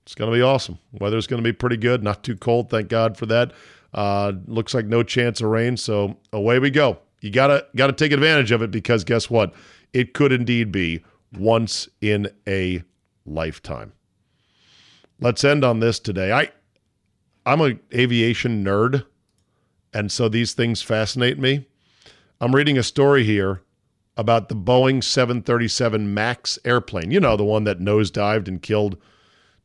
It's 0.04 0.14
going 0.14 0.30
to 0.30 0.36
be 0.36 0.42
awesome. 0.42 0.78
Weather's 0.92 1.26
going 1.26 1.42
to 1.42 1.48
be 1.48 1.52
pretty 1.52 1.76
good. 1.76 2.02
Not 2.02 2.24
too 2.24 2.36
cold, 2.36 2.68
thank 2.68 2.88
God 2.88 3.16
for 3.16 3.26
that. 3.26 3.52
Uh, 3.94 4.32
looks 4.46 4.74
like 4.74 4.86
no 4.86 5.02
chance 5.02 5.40
of 5.40 5.48
rain, 5.48 5.76
so 5.76 6.16
away 6.32 6.58
we 6.58 6.70
go. 6.70 6.98
You 7.20 7.30
gotta 7.30 7.66
gotta 7.76 7.92
take 7.92 8.12
advantage 8.12 8.50
of 8.50 8.62
it 8.62 8.70
because 8.70 9.04
guess 9.04 9.28
what? 9.28 9.54
It 9.92 10.14
could 10.14 10.32
indeed 10.32 10.72
be 10.72 11.04
once 11.32 11.88
in 12.00 12.28
a 12.48 12.82
lifetime. 13.26 13.92
Let's 15.20 15.44
end 15.44 15.64
on 15.64 15.80
this 15.80 15.98
today. 15.98 16.32
I 16.32 16.50
I'm 17.44 17.60
a 17.60 17.76
aviation 17.94 18.64
nerd, 18.64 19.04
and 19.92 20.10
so 20.10 20.28
these 20.28 20.52
things 20.52 20.82
fascinate 20.82 21.38
me. 21.38 21.66
I'm 22.40 22.54
reading 22.54 22.78
a 22.78 22.82
story 22.82 23.24
here 23.24 23.62
about 24.16 24.48
the 24.48 24.56
Boeing 24.56 25.02
737 25.02 26.12
MAX 26.12 26.58
airplane. 26.64 27.10
You 27.10 27.20
know, 27.20 27.36
the 27.36 27.44
one 27.44 27.64
that 27.64 27.78
nosedived 27.78 28.48
and 28.48 28.60
killed 28.60 28.96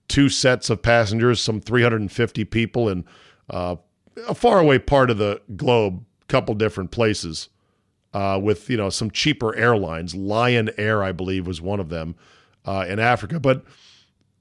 two 0.07 0.29
sets 0.29 0.69
of 0.69 0.81
passengers, 0.81 1.41
some 1.41 1.59
350 1.59 2.45
people 2.45 2.87
and 2.87 3.03
uh, 3.49 3.75
a 4.27 4.35
faraway 4.35 4.79
part 4.79 5.09
of 5.09 5.17
the 5.17 5.41
globe, 5.55 6.03
couple 6.27 6.55
different 6.55 6.91
places, 6.91 7.49
uh, 8.13 8.39
with 8.41 8.69
you 8.69 8.77
know 8.77 8.89
some 8.89 9.11
cheaper 9.11 9.55
airlines. 9.55 10.15
Lion 10.15 10.69
Air, 10.77 11.03
I 11.03 11.11
believe, 11.11 11.47
was 11.47 11.61
one 11.61 11.79
of 11.79 11.89
them 11.89 12.15
uh, 12.65 12.85
in 12.87 12.99
Africa. 12.99 13.39
But 13.39 13.63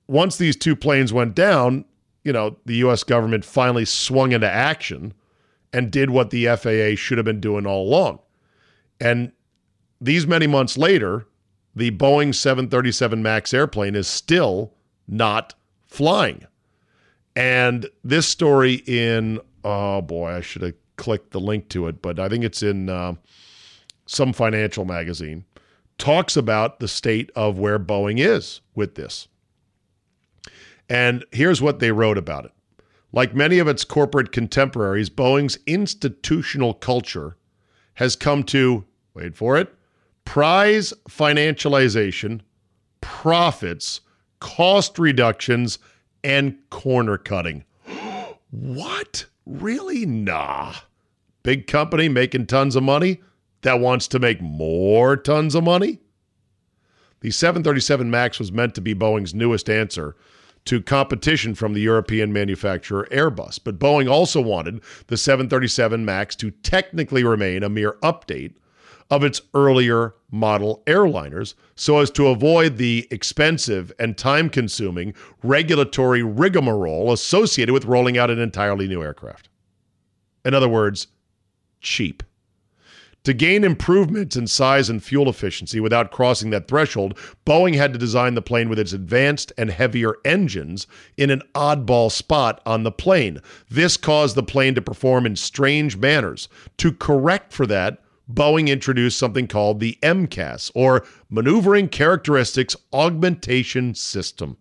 once 0.06 0.36
these 0.36 0.56
two 0.56 0.76
planes 0.76 1.12
went 1.12 1.34
down, 1.34 1.84
you 2.24 2.32
know 2.32 2.56
the 2.64 2.76
U.S. 2.76 3.02
government 3.04 3.44
finally 3.44 3.84
swung 3.84 4.32
into 4.32 4.50
action 4.50 5.14
and 5.72 5.90
did 5.90 6.10
what 6.10 6.30
the 6.30 6.46
FAA 6.46 6.96
should 6.96 7.18
have 7.18 7.24
been 7.24 7.40
doing 7.40 7.66
all 7.66 7.86
along. 7.86 8.20
And 9.00 9.32
these 10.00 10.26
many 10.26 10.46
months 10.46 10.78
later, 10.78 11.26
the 11.74 11.90
Boeing 11.90 12.34
737 12.34 13.22
MAX 13.22 13.52
airplane 13.52 13.94
is 13.94 14.08
still 14.08 14.72
not 15.06 15.54
flying. 15.86 16.46
And 17.34 17.86
this 18.02 18.26
story 18.26 18.82
in, 18.86 19.40
oh 19.66 20.00
boy, 20.00 20.30
I 20.30 20.40
should 20.40 20.62
have 20.62 20.74
clicked 20.96 21.32
the 21.32 21.40
link 21.40 21.68
to 21.70 21.88
it, 21.88 22.00
but 22.00 22.20
I 22.20 22.28
think 22.28 22.44
it's 22.44 22.62
in 22.62 22.88
uh, 22.88 23.14
some 24.06 24.32
financial 24.32 24.84
magazine, 24.84 25.44
talks 25.98 26.36
about 26.36 26.78
the 26.78 26.88
state 26.88 27.30
of 27.34 27.58
where 27.58 27.78
Boeing 27.78 28.18
is 28.18 28.60
with 28.76 28.94
this. 28.94 29.26
And 30.88 31.24
here's 31.32 31.60
what 31.60 31.80
they 31.80 31.90
wrote 31.90 32.16
about 32.16 32.44
it. 32.44 32.52
Like 33.12 33.34
many 33.34 33.58
of 33.58 33.66
its 33.66 33.84
corporate 33.84 34.30
contemporaries, 34.30 35.10
Boeing's 35.10 35.58
institutional 35.66 36.72
culture 36.72 37.36
has 37.94 38.14
come 38.14 38.44
to, 38.44 38.84
wait 39.14 39.34
for 39.34 39.56
it, 39.56 39.74
prize 40.24 40.92
financialization, 41.08 42.40
profits, 43.00 44.00
cost 44.38 44.98
reductions, 44.98 45.80
and 46.22 46.56
corner 46.70 47.18
cutting. 47.18 47.64
what? 48.50 49.26
Really? 49.66 50.06
Nah. 50.06 50.74
Big 51.42 51.66
company 51.66 52.08
making 52.08 52.46
tons 52.46 52.76
of 52.76 52.84
money 52.84 53.20
that 53.62 53.80
wants 53.80 54.06
to 54.06 54.20
make 54.20 54.40
more 54.40 55.16
tons 55.16 55.56
of 55.56 55.64
money? 55.64 55.98
The 57.18 57.32
737 57.32 58.08
MAX 58.08 58.38
was 58.38 58.52
meant 58.52 58.76
to 58.76 58.80
be 58.80 58.94
Boeing's 58.94 59.34
newest 59.34 59.68
answer 59.68 60.14
to 60.66 60.80
competition 60.80 61.56
from 61.56 61.72
the 61.72 61.80
European 61.80 62.32
manufacturer 62.32 63.08
Airbus. 63.10 63.58
But 63.58 63.80
Boeing 63.80 64.08
also 64.08 64.40
wanted 64.40 64.82
the 65.08 65.16
737 65.16 66.04
MAX 66.04 66.36
to 66.36 66.52
technically 66.52 67.24
remain 67.24 67.64
a 67.64 67.68
mere 67.68 67.94
update 68.04 68.54
of 69.10 69.24
its 69.24 69.42
earlier 69.52 70.14
model 70.30 70.84
airliners 70.86 71.54
so 71.74 71.98
as 71.98 72.12
to 72.12 72.28
avoid 72.28 72.76
the 72.76 73.08
expensive 73.10 73.92
and 73.98 74.16
time 74.16 74.48
consuming 74.48 75.12
regulatory 75.42 76.22
rigmarole 76.22 77.12
associated 77.12 77.72
with 77.72 77.84
rolling 77.84 78.16
out 78.16 78.30
an 78.30 78.38
entirely 78.38 78.86
new 78.86 79.02
aircraft. 79.02 79.48
In 80.46 80.54
other 80.54 80.68
words, 80.68 81.08
cheap. 81.80 82.22
To 83.24 83.34
gain 83.34 83.64
improvements 83.64 84.36
in 84.36 84.46
size 84.46 84.88
and 84.88 85.02
fuel 85.02 85.28
efficiency 85.28 85.80
without 85.80 86.12
crossing 86.12 86.50
that 86.50 86.68
threshold, 86.68 87.18
Boeing 87.44 87.74
had 87.74 87.92
to 87.92 87.98
design 87.98 88.34
the 88.34 88.42
plane 88.42 88.68
with 88.68 88.78
its 88.78 88.92
advanced 88.92 89.52
and 89.58 89.68
heavier 89.68 90.14
engines 90.24 90.86
in 91.16 91.30
an 91.30 91.42
oddball 91.52 92.12
spot 92.12 92.62
on 92.64 92.84
the 92.84 92.92
plane. 92.92 93.40
This 93.68 93.96
caused 93.96 94.36
the 94.36 94.44
plane 94.44 94.76
to 94.76 94.80
perform 94.80 95.26
in 95.26 95.34
strange 95.34 95.96
manners. 95.96 96.48
To 96.76 96.92
correct 96.92 97.52
for 97.52 97.66
that, 97.66 98.00
Boeing 98.32 98.68
introduced 98.68 99.18
something 99.18 99.48
called 99.48 99.80
the 99.80 99.98
MCAS, 100.04 100.70
or 100.76 101.04
Maneuvering 101.28 101.88
Characteristics 101.88 102.76
Augmentation 102.92 103.96
System. 103.96 104.56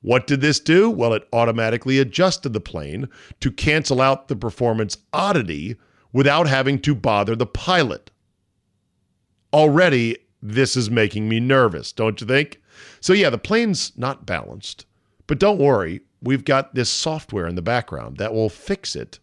What 0.00 0.26
did 0.26 0.40
this 0.40 0.60
do? 0.60 0.88
Well, 0.90 1.12
it 1.12 1.26
automatically 1.32 1.98
adjusted 1.98 2.52
the 2.52 2.60
plane 2.60 3.08
to 3.40 3.50
cancel 3.50 4.00
out 4.00 4.28
the 4.28 4.36
performance 4.36 4.96
oddity 5.12 5.76
without 6.12 6.46
having 6.46 6.80
to 6.82 6.94
bother 6.94 7.34
the 7.34 7.46
pilot. 7.46 8.10
Already, 9.52 10.18
this 10.40 10.76
is 10.76 10.90
making 10.90 11.28
me 11.28 11.40
nervous, 11.40 11.92
don't 11.92 12.20
you 12.20 12.26
think? 12.26 12.60
So, 13.00 13.12
yeah, 13.12 13.30
the 13.30 13.38
plane's 13.38 13.92
not 13.96 14.24
balanced, 14.24 14.86
but 15.26 15.40
don't 15.40 15.58
worry, 15.58 16.02
we've 16.22 16.44
got 16.44 16.74
this 16.74 16.90
software 16.90 17.46
in 17.46 17.56
the 17.56 17.62
background 17.62 18.18
that 18.18 18.32
will 18.32 18.48
fix 18.48 18.94
it, 18.94 19.18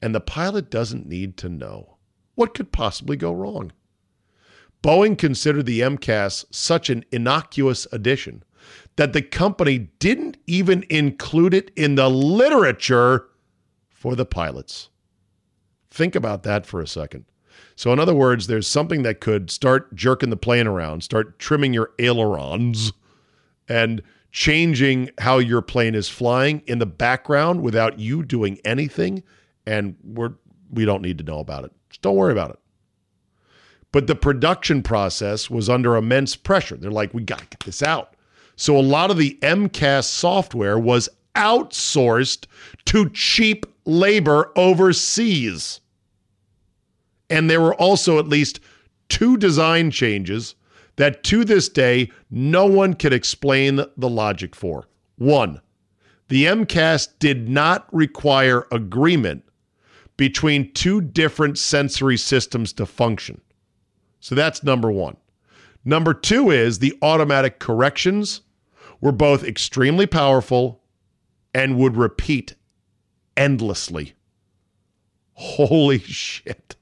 and 0.00 0.14
the 0.14 0.20
pilot 0.20 0.70
doesn't 0.70 1.06
need 1.06 1.36
to 1.38 1.48
know. 1.48 1.96
What 2.36 2.54
could 2.54 2.72
possibly 2.72 3.16
go 3.16 3.32
wrong? 3.32 3.72
Boeing 4.82 5.18
considered 5.18 5.66
the 5.66 5.80
MCAS 5.80 6.46
such 6.50 6.88
an 6.90 7.04
innocuous 7.10 7.86
addition 7.92 8.44
that 8.96 9.12
the 9.12 9.22
company 9.22 9.90
didn't 9.98 10.38
even 10.46 10.84
include 10.88 11.54
it 11.54 11.70
in 11.76 11.94
the 11.94 12.08
literature 12.08 13.26
for 13.90 14.14
the 14.14 14.26
pilots. 14.26 14.88
Think 15.90 16.14
about 16.14 16.42
that 16.44 16.66
for 16.66 16.80
a 16.80 16.86
second. 16.86 17.24
So, 17.74 17.92
in 17.92 17.98
other 17.98 18.14
words, 18.14 18.46
there's 18.46 18.66
something 18.66 19.02
that 19.02 19.20
could 19.20 19.50
start 19.50 19.94
jerking 19.94 20.30
the 20.30 20.36
plane 20.36 20.66
around, 20.66 21.02
start 21.02 21.38
trimming 21.38 21.74
your 21.74 21.90
ailerons, 21.98 22.92
and 23.68 24.02
changing 24.32 25.10
how 25.18 25.38
your 25.38 25.62
plane 25.62 25.94
is 25.94 26.08
flying 26.08 26.62
in 26.66 26.78
the 26.78 26.86
background 26.86 27.62
without 27.62 27.98
you 27.98 28.22
doing 28.22 28.58
anything. 28.64 29.22
And 29.66 29.96
we're 30.04 30.34
we 30.70 30.84
don't 30.84 31.02
need 31.02 31.18
to 31.18 31.24
know 31.24 31.38
about 31.38 31.64
it. 31.64 31.72
Just 31.90 32.02
don't 32.02 32.16
worry 32.16 32.32
about 32.32 32.50
it. 32.50 32.58
But 33.92 34.06
the 34.06 34.14
production 34.14 34.82
process 34.82 35.48
was 35.48 35.70
under 35.70 35.96
immense 35.96 36.36
pressure. 36.36 36.76
They're 36.76 36.90
like, 36.90 37.14
we 37.14 37.22
got 37.22 37.38
to 37.38 37.46
get 37.46 37.60
this 37.60 37.82
out. 37.82 38.15
So 38.56 38.76
a 38.76 38.80
lot 38.80 39.10
of 39.10 39.18
the 39.18 39.38
MCAS 39.42 40.04
software 40.04 40.78
was 40.78 41.08
outsourced 41.34 42.46
to 42.86 43.10
cheap 43.10 43.66
labor 43.84 44.50
overseas. 44.56 45.80
And 47.28 47.50
there 47.50 47.60
were 47.60 47.74
also 47.74 48.18
at 48.18 48.28
least 48.28 48.60
two 49.08 49.36
design 49.36 49.90
changes 49.90 50.54
that 50.96 51.22
to 51.24 51.44
this 51.44 51.68
day 51.68 52.10
no 52.30 52.64
one 52.66 52.94
can 52.94 53.12
explain 53.12 53.76
the 53.96 54.08
logic 54.08 54.56
for. 54.56 54.86
One, 55.16 55.60
the 56.28 56.44
MCAS 56.44 57.08
did 57.18 57.48
not 57.48 57.86
require 57.94 58.66
agreement 58.72 59.44
between 60.16 60.72
two 60.72 61.02
different 61.02 61.58
sensory 61.58 62.16
systems 62.16 62.72
to 62.72 62.86
function. 62.86 63.40
So 64.20 64.34
that's 64.34 64.64
number 64.64 64.90
one. 64.90 65.16
Number 65.84 66.14
two 66.14 66.50
is 66.50 66.78
the 66.78 66.96
automatic 67.02 67.58
corrections 67.58 68.40
were 69.06 69.12
both 69.12 69.44
extremely 69.44 70.04
powerful 70.04 70.82
and 71.54 71.78
would 71.78 71.96
repeat 71.96 72.56
endlessly. 73.36 74.14
Holy 75.34 76.00
shit. 76.00 76.74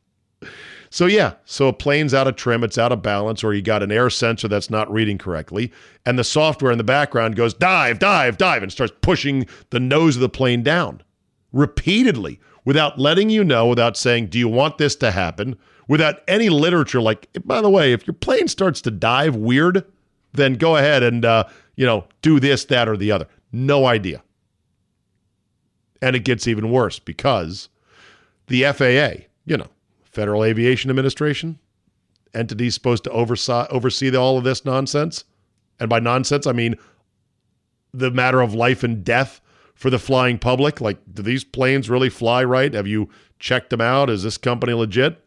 So 0.88 1.04
yeah, 1.04 1.34
so 1.44 1.68
a 1.68 1.72
plane's 1.74 2.14
out 2.14 2.26
of 2.26 2.36
trim, 2.36 2.64
it's 2.64 2.78
out 2.78 2.92
of 2.92 3.02
balance, 3.02 3.44
or 3.44 3.52
you 3.52 3.60
got 3.60 3.82
an 3.82 3.92
air 3.92 4.08
sensor 4.08 4.48
that's 4.48 4.70
not 4.70 4.90
reading 4.90 5.18
correctly, 5.18 5.70
and 6.06 6.18
the 6.18 6.24
software 6.24 6.72
in 6.72 6.78
the 6.78 6.82
background 6.82 7.36
goes 7.36 7.52
dive, 7.52 7.98
dive, 7.98 8.38
dive, 8.38 8.62
and 8.62 8.72
starts 8.72 8.94
pushing 9.02 9.46
the 9.68 9.80
nose 9.80 10.16
of 10.16 10.22
the 10.22 10.30
plane 10.30 10.62
down 10.62 11.02
repeatedly 11.52 12.40
without 12.64 12.98
letting 12.98 13.28
you 13.28 13.44
know, 13.44 13.66
without 13.66 13.98
saying, 13.98 14.28
"Do 14.28 14.38
you 14.38 14.48
want 14.48 14.78
this 14.78 14.96
to 14.96 15.10
happen?" 15.10 15.56
Without 15.88 16.22
any 16.26 16.48
literature, 16.48 17.02
like 17.02 17.28
by 17.44 17.60
the 17.60 17.68
way, 17.68 17.92
if 17.92 18.06
your 18.06 18.14
plane 18.14 18.48
starts 18.48 18.80
to 18.80 18.90
dive 18.90 19.36
weird, 19.36 19.84
then 20.32 20.54
go 20.54 20.76
ahead 20.76 21.02
and 21.02 21.22
uh, 21.24 21.44
you 21.76 21.86
know 21.86 22.06
do 22.22 22.40
this, 22.40 22.64
that, 22.66 22.88
or 22.88 22.96
the 22.96 23.12
other. 23.12 23.26
No 23.52 23.86
idea. 23.86 24.22
And 26.02 26.14
it 26.16 26.24
gets 26.24 26.46
even 26.46 26.70
worse 26.70 26.98
because 26.98 27.68
the 28.48 28.64
FAA, 28.64 29.24
you 29.46 29.56
know, 29.56 29.68
Federal 30.02 30.44
Aviation 30.44 30.90
Administration, 30.90 31.58
entity 32.34 32.68
supposed 32.70 33.04
to 33.04 33.10
oversee, 33.10 33.66
oversee 33.70 34.14
all 34.14 34.36
of 34.36 34.44
this 34.44 34.64
nonsense. 34.64 35.24
And 35.80 35.88
by 35.88 36.00
nonsense, 36.00 36.46
I 36.46 36.52
mean 36.52 36.76
the 37.92 38.10
matter 38.10 38.40
of 38.40 38.54
life 38.54 38.82
and 38.82 39.04
death 39.04 39.40
for 39.74 39.88
the 39.88 39.98
flying 39.98 40.38
public. 40.38 40.80
Like, 40.80 40.98
do 41.12 41.22
these 41.22 41.44
planes 41.44 41.88
really 41.88 42.10
fly 42.10 42.44
right? 42.44 42.74
Have 42.74 42.86
you 42.86 43.08
checked 43.38 43.70
them 43.70 43.80
out? 43.80 44.10
Is 44.10 44.24
this 44.24 44.36
company 44.36 44.72
legit? 44.72 45.20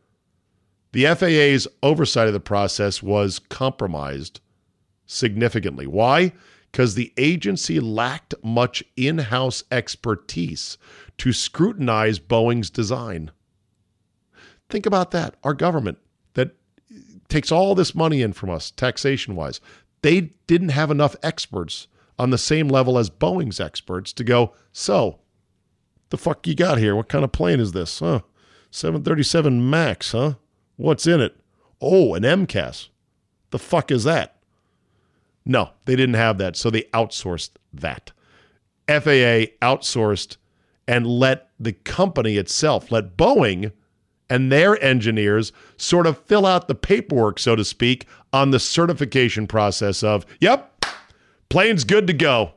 The 0.92 1.06
FAA's 1.16 1.68
oversight 1.84 2.28
of 2.28 2.34
the 2.34 2.40
process 2.40 3.04
was 3.04 3.40
compromised 3.40 4.40
significantly. 5.08 5.88
Why? 5.88 6.34
Because 6.72 6.94
the 6.94 7.14
agency 7.18 7.80
lacked 7.80 8.36
much 8.44 8.84
in 8.96 9.18
house 9.18 9.64
expertise 9.72 10.78
to 11.18 11.34
scrutinize 11.34 12.20
Boeing's 12.20 12.70
design. 12.70 13.32
Think 14.70 14.86
about 14.86 15.12
that. 15.12 15.36
Our 15.44 15.54
government 15.54 15.98
that 16.34 16.56
takes 17.30 17.52
all 17.52 17.74
this 17.74 17.96
money 17.96 18.22
in 18.22 18.34
from 18.34 18.50
us, 18.50 18.70
taxation 18.70 19.36
wise, 19.36 19.60
they 20.02 20.34
didn't 20.46 20.70
have 20.70 20.92
enough 20.92 21.16
experts 21.24 21.88
on 22.20 22.30
the 22.30 22.38
same 22.38 22.68
level 22.68 22.98
as 22.98 23.10
Boeing's 23.10 23.60
experts 23.60 24.14
to 24.14 24.24
go, 24.24 24.54
so, 24.72 25.20
the 26.10 26.18
fuck 26.18 26.46
you 26.48 26.56
got 26.56 26.78
here? 26.78 26.96
What 26.96 27.10
kind 27.10 27.24
of 27.24 27.32
plane 27.32 27.60
is 27.60 27.72
this? 27.72 28.00
Huh? 28.00 28.22
737 28.72 29.70
MAX, 29.70 30.12
huh? 30.12 30.34
What's 30.76 31.08
in 31.08 31.22
it? 31.22 31.36
Oh, 31.82 32.14
an 32.14 32.24
MCAS. 32.24 32.90
The 33.52 33.60
fuck 33.60 33.92
is 33.92 34.04
that? 34.04 34.37
No, 35.48 35.70
they 35.86 35.96
didn't 35.96 36.16
have 36.16 36.38
that, 36.40 36.58
so 36.58 36.70
they 36.70 36.84
outsourced 36.94 37.52
that. 37.74 38.12
FAA 38.88 39.48
outsourced 39.62 40.36
and 40.90 41.08
let 41.08 41.52
the 41.58 41.72
company 41.72 42.36
itself, 42.36 42.92
let 42.92 43.16
Boeing 43.16 43.72
and 44.30 44.52
their 44.52 44.82
engineers 44.84 45.54
sort 45.78 46.06
of 46.06 46.18
fill 46.26 46.46
out 46.46 46.68
the 46.68 46.76
paperwork, 46.76 47.40
so 47.40 47.56
to 47.56 47.64
speak, 47.64 48.08
on 48.34 48.52
the 48.52 48.60
certification 48.60 49.48
process 49.48 50.04
of, 50.04 50.26
yep, 50.42 50.86
plane's 51.50 51.86
good 51.86 52.08
to 52.08 52.14
go. 52.14 52.52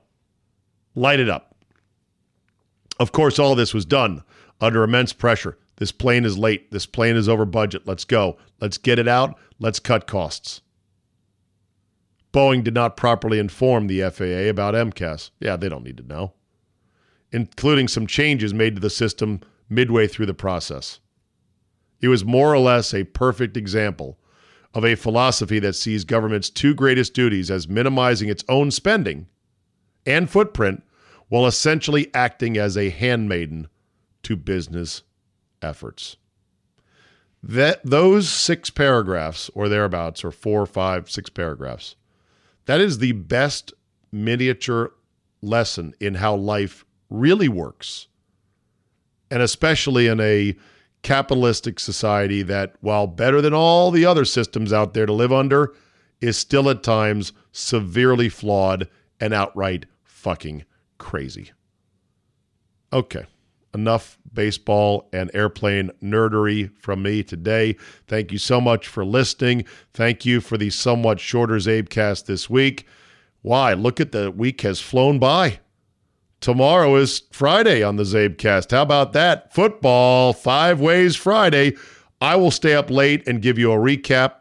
Light 0.97 1.21
it 1.21 1.29
up. 1.29 1.55
Of 2.99 3.13
course, 3.13 3.39
all 3.39 3.55
this 3.55 3.73
was 3.73 3.85
done 3.85 4.25
under 4.61 4.83
immense 4.83 5.13
pressure. 5.13 5.57
This 5.77 5.93
plane 5.93 6.25
is 6.25 6.37
late. 6.37 6.73
This 6.73 6.87
plane 6.87 7.17
is 7.17 7.29
over 7.29 7.45
budget. 7.45 7.87
Let's 7.87 8.05
go. 8.05 8.37
Let's 8.61 8.79
get 8.79 8.99
it 8.99 9.07
out. 9.07 9.39
Let's 9.61 9.79
cut 9.79 10.09
costs. 10.09 10.61
Boeing 12.33 12.63
did 12.63 12.75
not 12.75 12.97
properly 12.97 13.39
inform 13.39 13.87
the 13.87 14.03
FAA 14.11 14.49
about 14.49 14.75
MCAS. 14.75 15.31
Yeah, 15.41 15.57
they 15.57 15.69
don't 15.69 15.85
need 15.85 15.97
to 15.97 16.07
know, 16.07 16.33
including 17.33 17.89
some 17.89 18.07
changes 18.07 18.55
made 18.55 18.77
to 18.77 18.81
the 18.81 18.91
system 18.91 19.41
midway 19.69 20.07
through 20.07 20.27
the 20.27 20.35
process. 20.35 21.01
It 22.01 22.09
was 22.09 22.25
more 22.25 22.55
or 22.55 22.59
less 22.59 22.95
a 22.95 23.05
perfect 23.05 23.57
example 23.57 24.19
of 24.73 24.85
a 24.85 24.95
philosophy 24.95 25.59
that 25.59 25.75
sees 25.75 26.05
government's 26.05 26.51
two 26.51 26.75
greatest 26.75 27.15
duties 27.15 27.51
as 27.51 27.69
minimizing 27.69 28.29
its 28.29 28.45
own 28.49 28.71
spending 28.71 29.27
and 30.07 30.31
footprint 30.31 30.83
while 31.29 31.47
essentially 31.47 32.13
acting 32.15 32.57
as 32.57 32.77
a 32.77 32.91
handmaiden 32.91 33.69
to 34.23 34.37
business 34.37 35.03
efforts. 35.63 36.17
That 37.43 37.81
those 37.85 38.29
six 38.29 38.71
paragraphs 38.71 39.51
or 39.55 39.69
thereabouts, 39.69 40.25
or 40.25 40.31
four, 40.31 40.67
five, 40.67 41.11
six 41.11 41.31
paragraphs, 41.31 41.97
that 42.67 42.81
is 42.81 42.99
the 42.99 43.13
best 43.13 43.73
miniature 44.13 44.93
lesson 45.43 45.95
in 46.01 46.17
how 46.17 46.35
life 46.35 46.85
really 47.09 47.49
works. 47.49 48.09
And 49.31 49.43
especially 49.43 50.07
in 50.07 50.21
a 50.21 50.57
capitalistic 51.03 51.81
society 51.81 52.43
that, 52.43 52.75
while 52.81 53.07
better 53.07 53.41
than 53.41 53.55
all 53.55 53.91
the 53.91 54.05
other 54.05 54.25
systems 54.25 54.73
out 54.73 54.93
there 54.95 55.07
to 55.07 55.13
live 55.13 55.33
under, 55.33 55.75
is 56.21 56.37
still 56.37 56.69
at 56.69 56.83
times 56.83 57.33
severely 57.53 58.29
flawed 58.29 58.89
and 59.19 59.33
outright 59.33 59.87
fucking 60.03 60.65
crazy. 60.99 61.53
Okay, 62.93 63.27
enough 63.75 64.19
baseball 64.33 65.09
and 65.13 65.31
airplane 65.35 65.91
nerdery 66.03 66.71
from 66.79 67.03
me 67.03 67.23
today. 67.23 67.77
Thank 68.07 68.33
you 68.33 68.39
so 68.39 68.61
much 68.61 68.89
for 68.89 69.05
listening. 69.05 69.65
Thank 69.93 70.25
you 70.25 70.41
for 70.41 70.57
the 70.57 70.71
somewhat 70.71 71.21
shorter 71.21 71.57
Zabecast 71.57 72.27
this 72.27 72.49
week. 72.49 72.87
Why? 73.43 73.73
Look 73.73 74.01
at 74.01 74.13
the 74.13 74.31
week 74.31 74.61
has 74.63 74.81
flown 74.81 75.19
by. 75.19 75.61
Tomorrow 76.41 76.97
is 76.97 77.23
Friday 77.31 77.83
on 77.83 77.97
the 77.97 78.03
Zabecast. 78.05 78.71
How 78.71 78.83
about 78.83 79.13
that? 79.13 79.53
Football, 79.53 80.33
five 80.33 80.81
ways 80.81 81.17
Friday. 81.17 81.77
I 82.21 82.37
will 82.37 82.51
stay 82.51 82.75
up 82.75 82.91
late 82.91 83.27
and 83.27 83.43
give 83.43 83.59
you 83.59 83.73
a 83.73 83.77
recap 83.77 84.35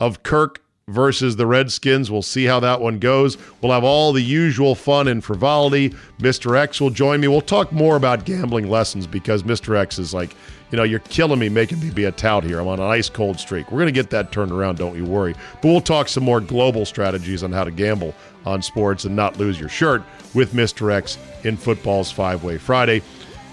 of 0.00 0.22
Kirk 0.22 0.62
versus 0.88 1.36
the 1.36 1.46
Redskins. 1.46 2.10
We'll 2.10 2.22
see 2.22 2.44
how 2.44 2.60
that 2.60 2.80
one 2.80 2.98
goes. 2.98 3.38
We'll 3.60 3.72
have 3.72 3.84
all 3.84 4.12
the 4.12 4.22
usual 4.22 4.74
fun 4.74 5.08
and 5.08 5.22
frivolity. 5.22 5.90
Mr. 6.18 6.56
X 6.56 6.80
will 6.80 6.90
join 6.90 7.20
me. 7.20 7.28
We'll 7.28 7.40
talk 7.40 7.72
more 7.72 7.96
about 7.96 8.24
gambling 8.24 8.68
lessons 8.68 9.06
because 9.06 9.42
Mr. 9.42 9.76
X 9.76 9.98
is 9.98 10.12
like, 10.12 10.34
you 10.70 10.76
know, 10.76 10.84
you're 10.84 11.00
killing 11.00 11.38
me 11.38 11.48
making 11.48 11.80
me 11.80 11.90
be 11.90 12.04
a 12.04 12.12
tout 12.12 12.44
here. 12.44 12.58
I'm 12.58 12.66
on 12.66 12.80
an 12.80 12.86
ice 12.86 13.08
cold 13.08 13.38
streak. 13.38 13.70
We're 13.70 13.78
going 13.78 13.86
to 13.86 13.92
get 13.92 14.10
that 14.10 14.32
turned 14.32 14.50
around, 14.50 14.78
don't 14.78 14.96
you 14.96 15.04
worry. 15.04 15.34
But 15.54 15.64
we'll 15.64 15.80
talk 15.80 16.08
some 16.08 16.24
more 16.24 16.40
global 16.40 16.84
strategies 16.84 17.42
on 17.42 17.52
how 17.52 17.64
to 17.64 17.70
gamble 17.70 18.14
on 18.44 18.62
sports 18.62 19.04
and 19.04 19.14
not 19.14 19.38
lose 19.38 19.60
your 19.60 19.68
shirt 19.68 20.02
with 20.34 20.52
Mr. 20.52 20.92
X 20.92 21.18
in 21.44 21.56
football's 21.56 22.10
Five 22.10 22.42
Way 22.42 22.58
Friday. 22.58 23.02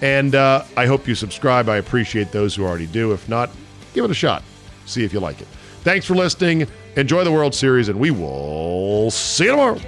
And 0.02 0.34
uh, 0.34 0.64
I 0.76 0.86
hope 0.86 1.06
you 1.06 1.14
subscribe. 1.14 1.68
I 1.68 1.76
appreciate 1.76 2.32
those 2.32 2.54
who 2.54 2.64
already 2.64 2.86
do. 2.86 3.12
If 3.12 3.28
not, 3.28 3.50
give 3.92 4.04
it 4.04 4.10
a 4.10 4.14
shot. 4.14 4.42
See 4.86 5.04
if 5.04 5.12
you 5.12 5.20
like 5.20 5.40
it. 5.42 5.48
Thanks 5.82 6.06
for 6.06 6.14
listening. 6.14 6.66
Enjoy 6.96 7.22
the 7.22 7.30
World 7.30 7.54
Series, 7.54 7.88
and 7.88 8.00
we 8.00 8.10
will 8.10 9.12
see 9.12 9.44
you 9.44 9.52
tomorrow. 9.52 9.78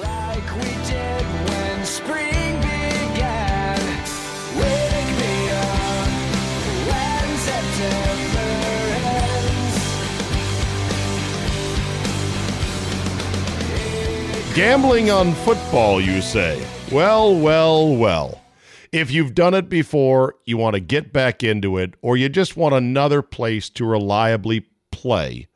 Like 0.00 0.56
we 0.56 0.62
did 0.62 1.24
when 1.48 1.84
spring 1.86 2.56
began. 2.56 3.78
Wake 4.58 5.10
me 5.16 5.48
up 5.50 6.08
when 6.88 7.36
September 7.38 8.50
ends. 14.48 14.56
Gambling 14.56 15.10
on 15.10 15.34
football, 15.34 16.00
you 16.00 16.20
say? 16.20 16.60
Well, 16.90 17.38
well, 17.38 17.94
well. 17.94 18.42
If 18.90 19.12
you've 19.12 19.36
done 19.36 19.54
it 19.54 19.68
before, 19.68 20.34
you 20.46 20.56
want 20.56 20.74
to 20.74 20.80
get 20.80 21.12
back 21.12 21.44
into 21.44 21.78
it, 21.78 21.94
or 22.02 22.16
you 22.16 22.28
just 22.28 22.56
want 22.56 22.74
another 22.74 23.22
place 23.22 23.70
to 23.70 23.84
reliably 23.84 24.66
play 24.90 25.46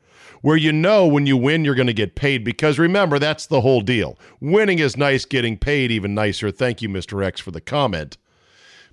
where 0.45 0.55
you 0.55 0.71
know 0.71 1.07
when 1.07 1.25
you 1.25 1.35
win 1.35 1.65
you're 1.65 1.73
going 1.73 1.87
to 1.87 1.93
get 1.93 2.13
paid 2.13 2.43
because 2.43 2.77
remember 2.77 3.17
that's 3.17 3.47
the 3.47 3.61
whole 3.61 3.81
deal. 3.81 4.15
Winning 4.39 4.77
is 4.77 4.95
nice, 4.95 5.25
getting 5.25 5.57
paid 5.57 5.89
even 5.89 6.13
nicer. 6.13 6.51
Thank 6.51 6.83
you 6.83 6.89
Mr. 6.89 7.25
X 7.25 7.41
for 7.41 7.49
the 7.49 7.59
comment. 7.59 8.17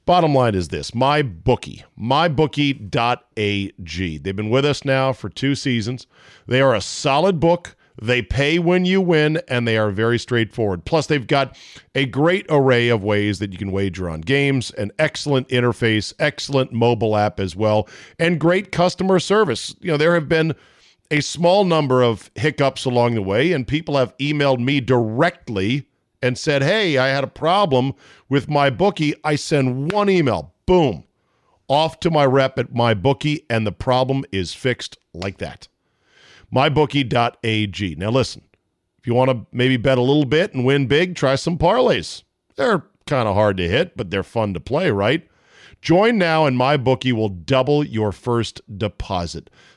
Bottom 0.07 0.35
line 0.35 0.55
is 0.55 0.69
this 0.69 0.95
my 0.95 1.21
bookie, 1.21 1.85
mybookie.ag. 2.01 2.89
They've 4.19 4.35
been 4.35 4.49
with 4.49 4.65
us 4.65 4.83
now 4.87 5.13
for 5.13 5.29
two 5.29 5.55
seasons. 5.55 6.07
They 6.47 6.63
are 6.63 6.75
a 6.75 6.81
solid 6.81 7.39
book. 7.39 7.77
They 8.01 8.23
pay 8.23 8.59
when 8.59 8.87
you 8.87 9.03
win, 9.03 9.39
and 9.47 9.69
they 9.69 9.77
are 9.77 9.91
very 9.91 10.19
straightforward. 10.19 10.87
Plus, 10.87 11.07
they've 11.07 11.27
got 11.27 11.55
a 11.95 12.07
great 12.07 12.47
array 12.49 12.89
of 12.89 13.05
ways 13.05 13.41
that 13.41 13.53
you 13.53 13.59
can 13.59 13.71
wager 13.71 14.09
on 14.09 14.23
games, 14.23 14.71
an 14.71 14.91
excellent 14.99 15.49
interface, 15.49 16.15
excellent 16.19 16.73
mobile 16.73 17.15
app 17.15 17.39
as 17.39 17.55
well, 17.55 17.87
and 18.19 18.41
great 18.41 18.73
customer 18.73 19.19
service. 19.19 19.77
You 19.83 19.91
know, 19.91 19.99
there 19.99 20.15
have 20.15 20.31
been 20.31 20.55
a 21.13 21.21
small 21.21 21.65
number 21.65 22.03
of 22.03 22.31
hiccups 22.35 22.87
along 22.87 23.15
the 23.15 23.23
way, 23.23 23.53
and 23.53 23.69
people 23.69 23.99
have 23.99 24.17
emailed 24.17 24.59
me 24.59 24.81
directly 24.81 25.87
and 26.23 26.39
said, 26.39 26.63
Hey, 26.63 26.97
I 26.97 27.09
had 27.09 27.23
a 27.23 27.29
problem 27.29 27.93
with 28.31 28.49
my 28.49 28.71
bookie. 28.71 29.15
I 29.23 29.37
send 29.37 29.93
one 29.93 30.09
email, 30.09 30.55
boom, 30.65 31.05
off 31.69 32.01
to 32.01 32.11
my 32.11 32.25
rep 32.25 32.59
at 32.59 32.75
my 32.75 32.95
bookie, 32.95 33.45
and 33.51 33.67
the 33.67 33.73
problem 33.73 34.25
is 34.33 34.55
fixed 34.55 34.97
like 35.13 35.37
that. 35.39 35.69
MyBookie.ag. 36.53 37.95
Now, 37.97 38.11
listen, 38.11 38.43
if 38.99 39.07
you 39.07 39.15
want 39.15 39.31
to 39.31 39.47
maybe 39.53 39.77
bet 39.77 39.99
a 39.99 40.03
little 40.03 40.25
bit 40.25 40.55
and 40.55 40.65
win 40.65 40.87
big, 40.87 41.15
try 41.15 41.35
some 41.35 41.59
parlays. 41.59 42.23
They're 42.57 42.85
kind 43.07 43.29
of 43.29 43.35
hard 43.35 43.59
to 43.59 43.69
hit, 43.69 43.99
but 43.99 44.11
they're 44.11 44.23
fun 44.23 44.55
to 44.55 44.61
play, 44.61 44.91
right? 44.91 45.29
Join 45.83 46.17
now, 46.17 46.47
and 46.47 46.57
MyBookie 46.57 47.13
will 47.13 47.29
double 47.29 47.85
your 47.85 48.13
first 48.13 48.61
deposit. 48.79 49.51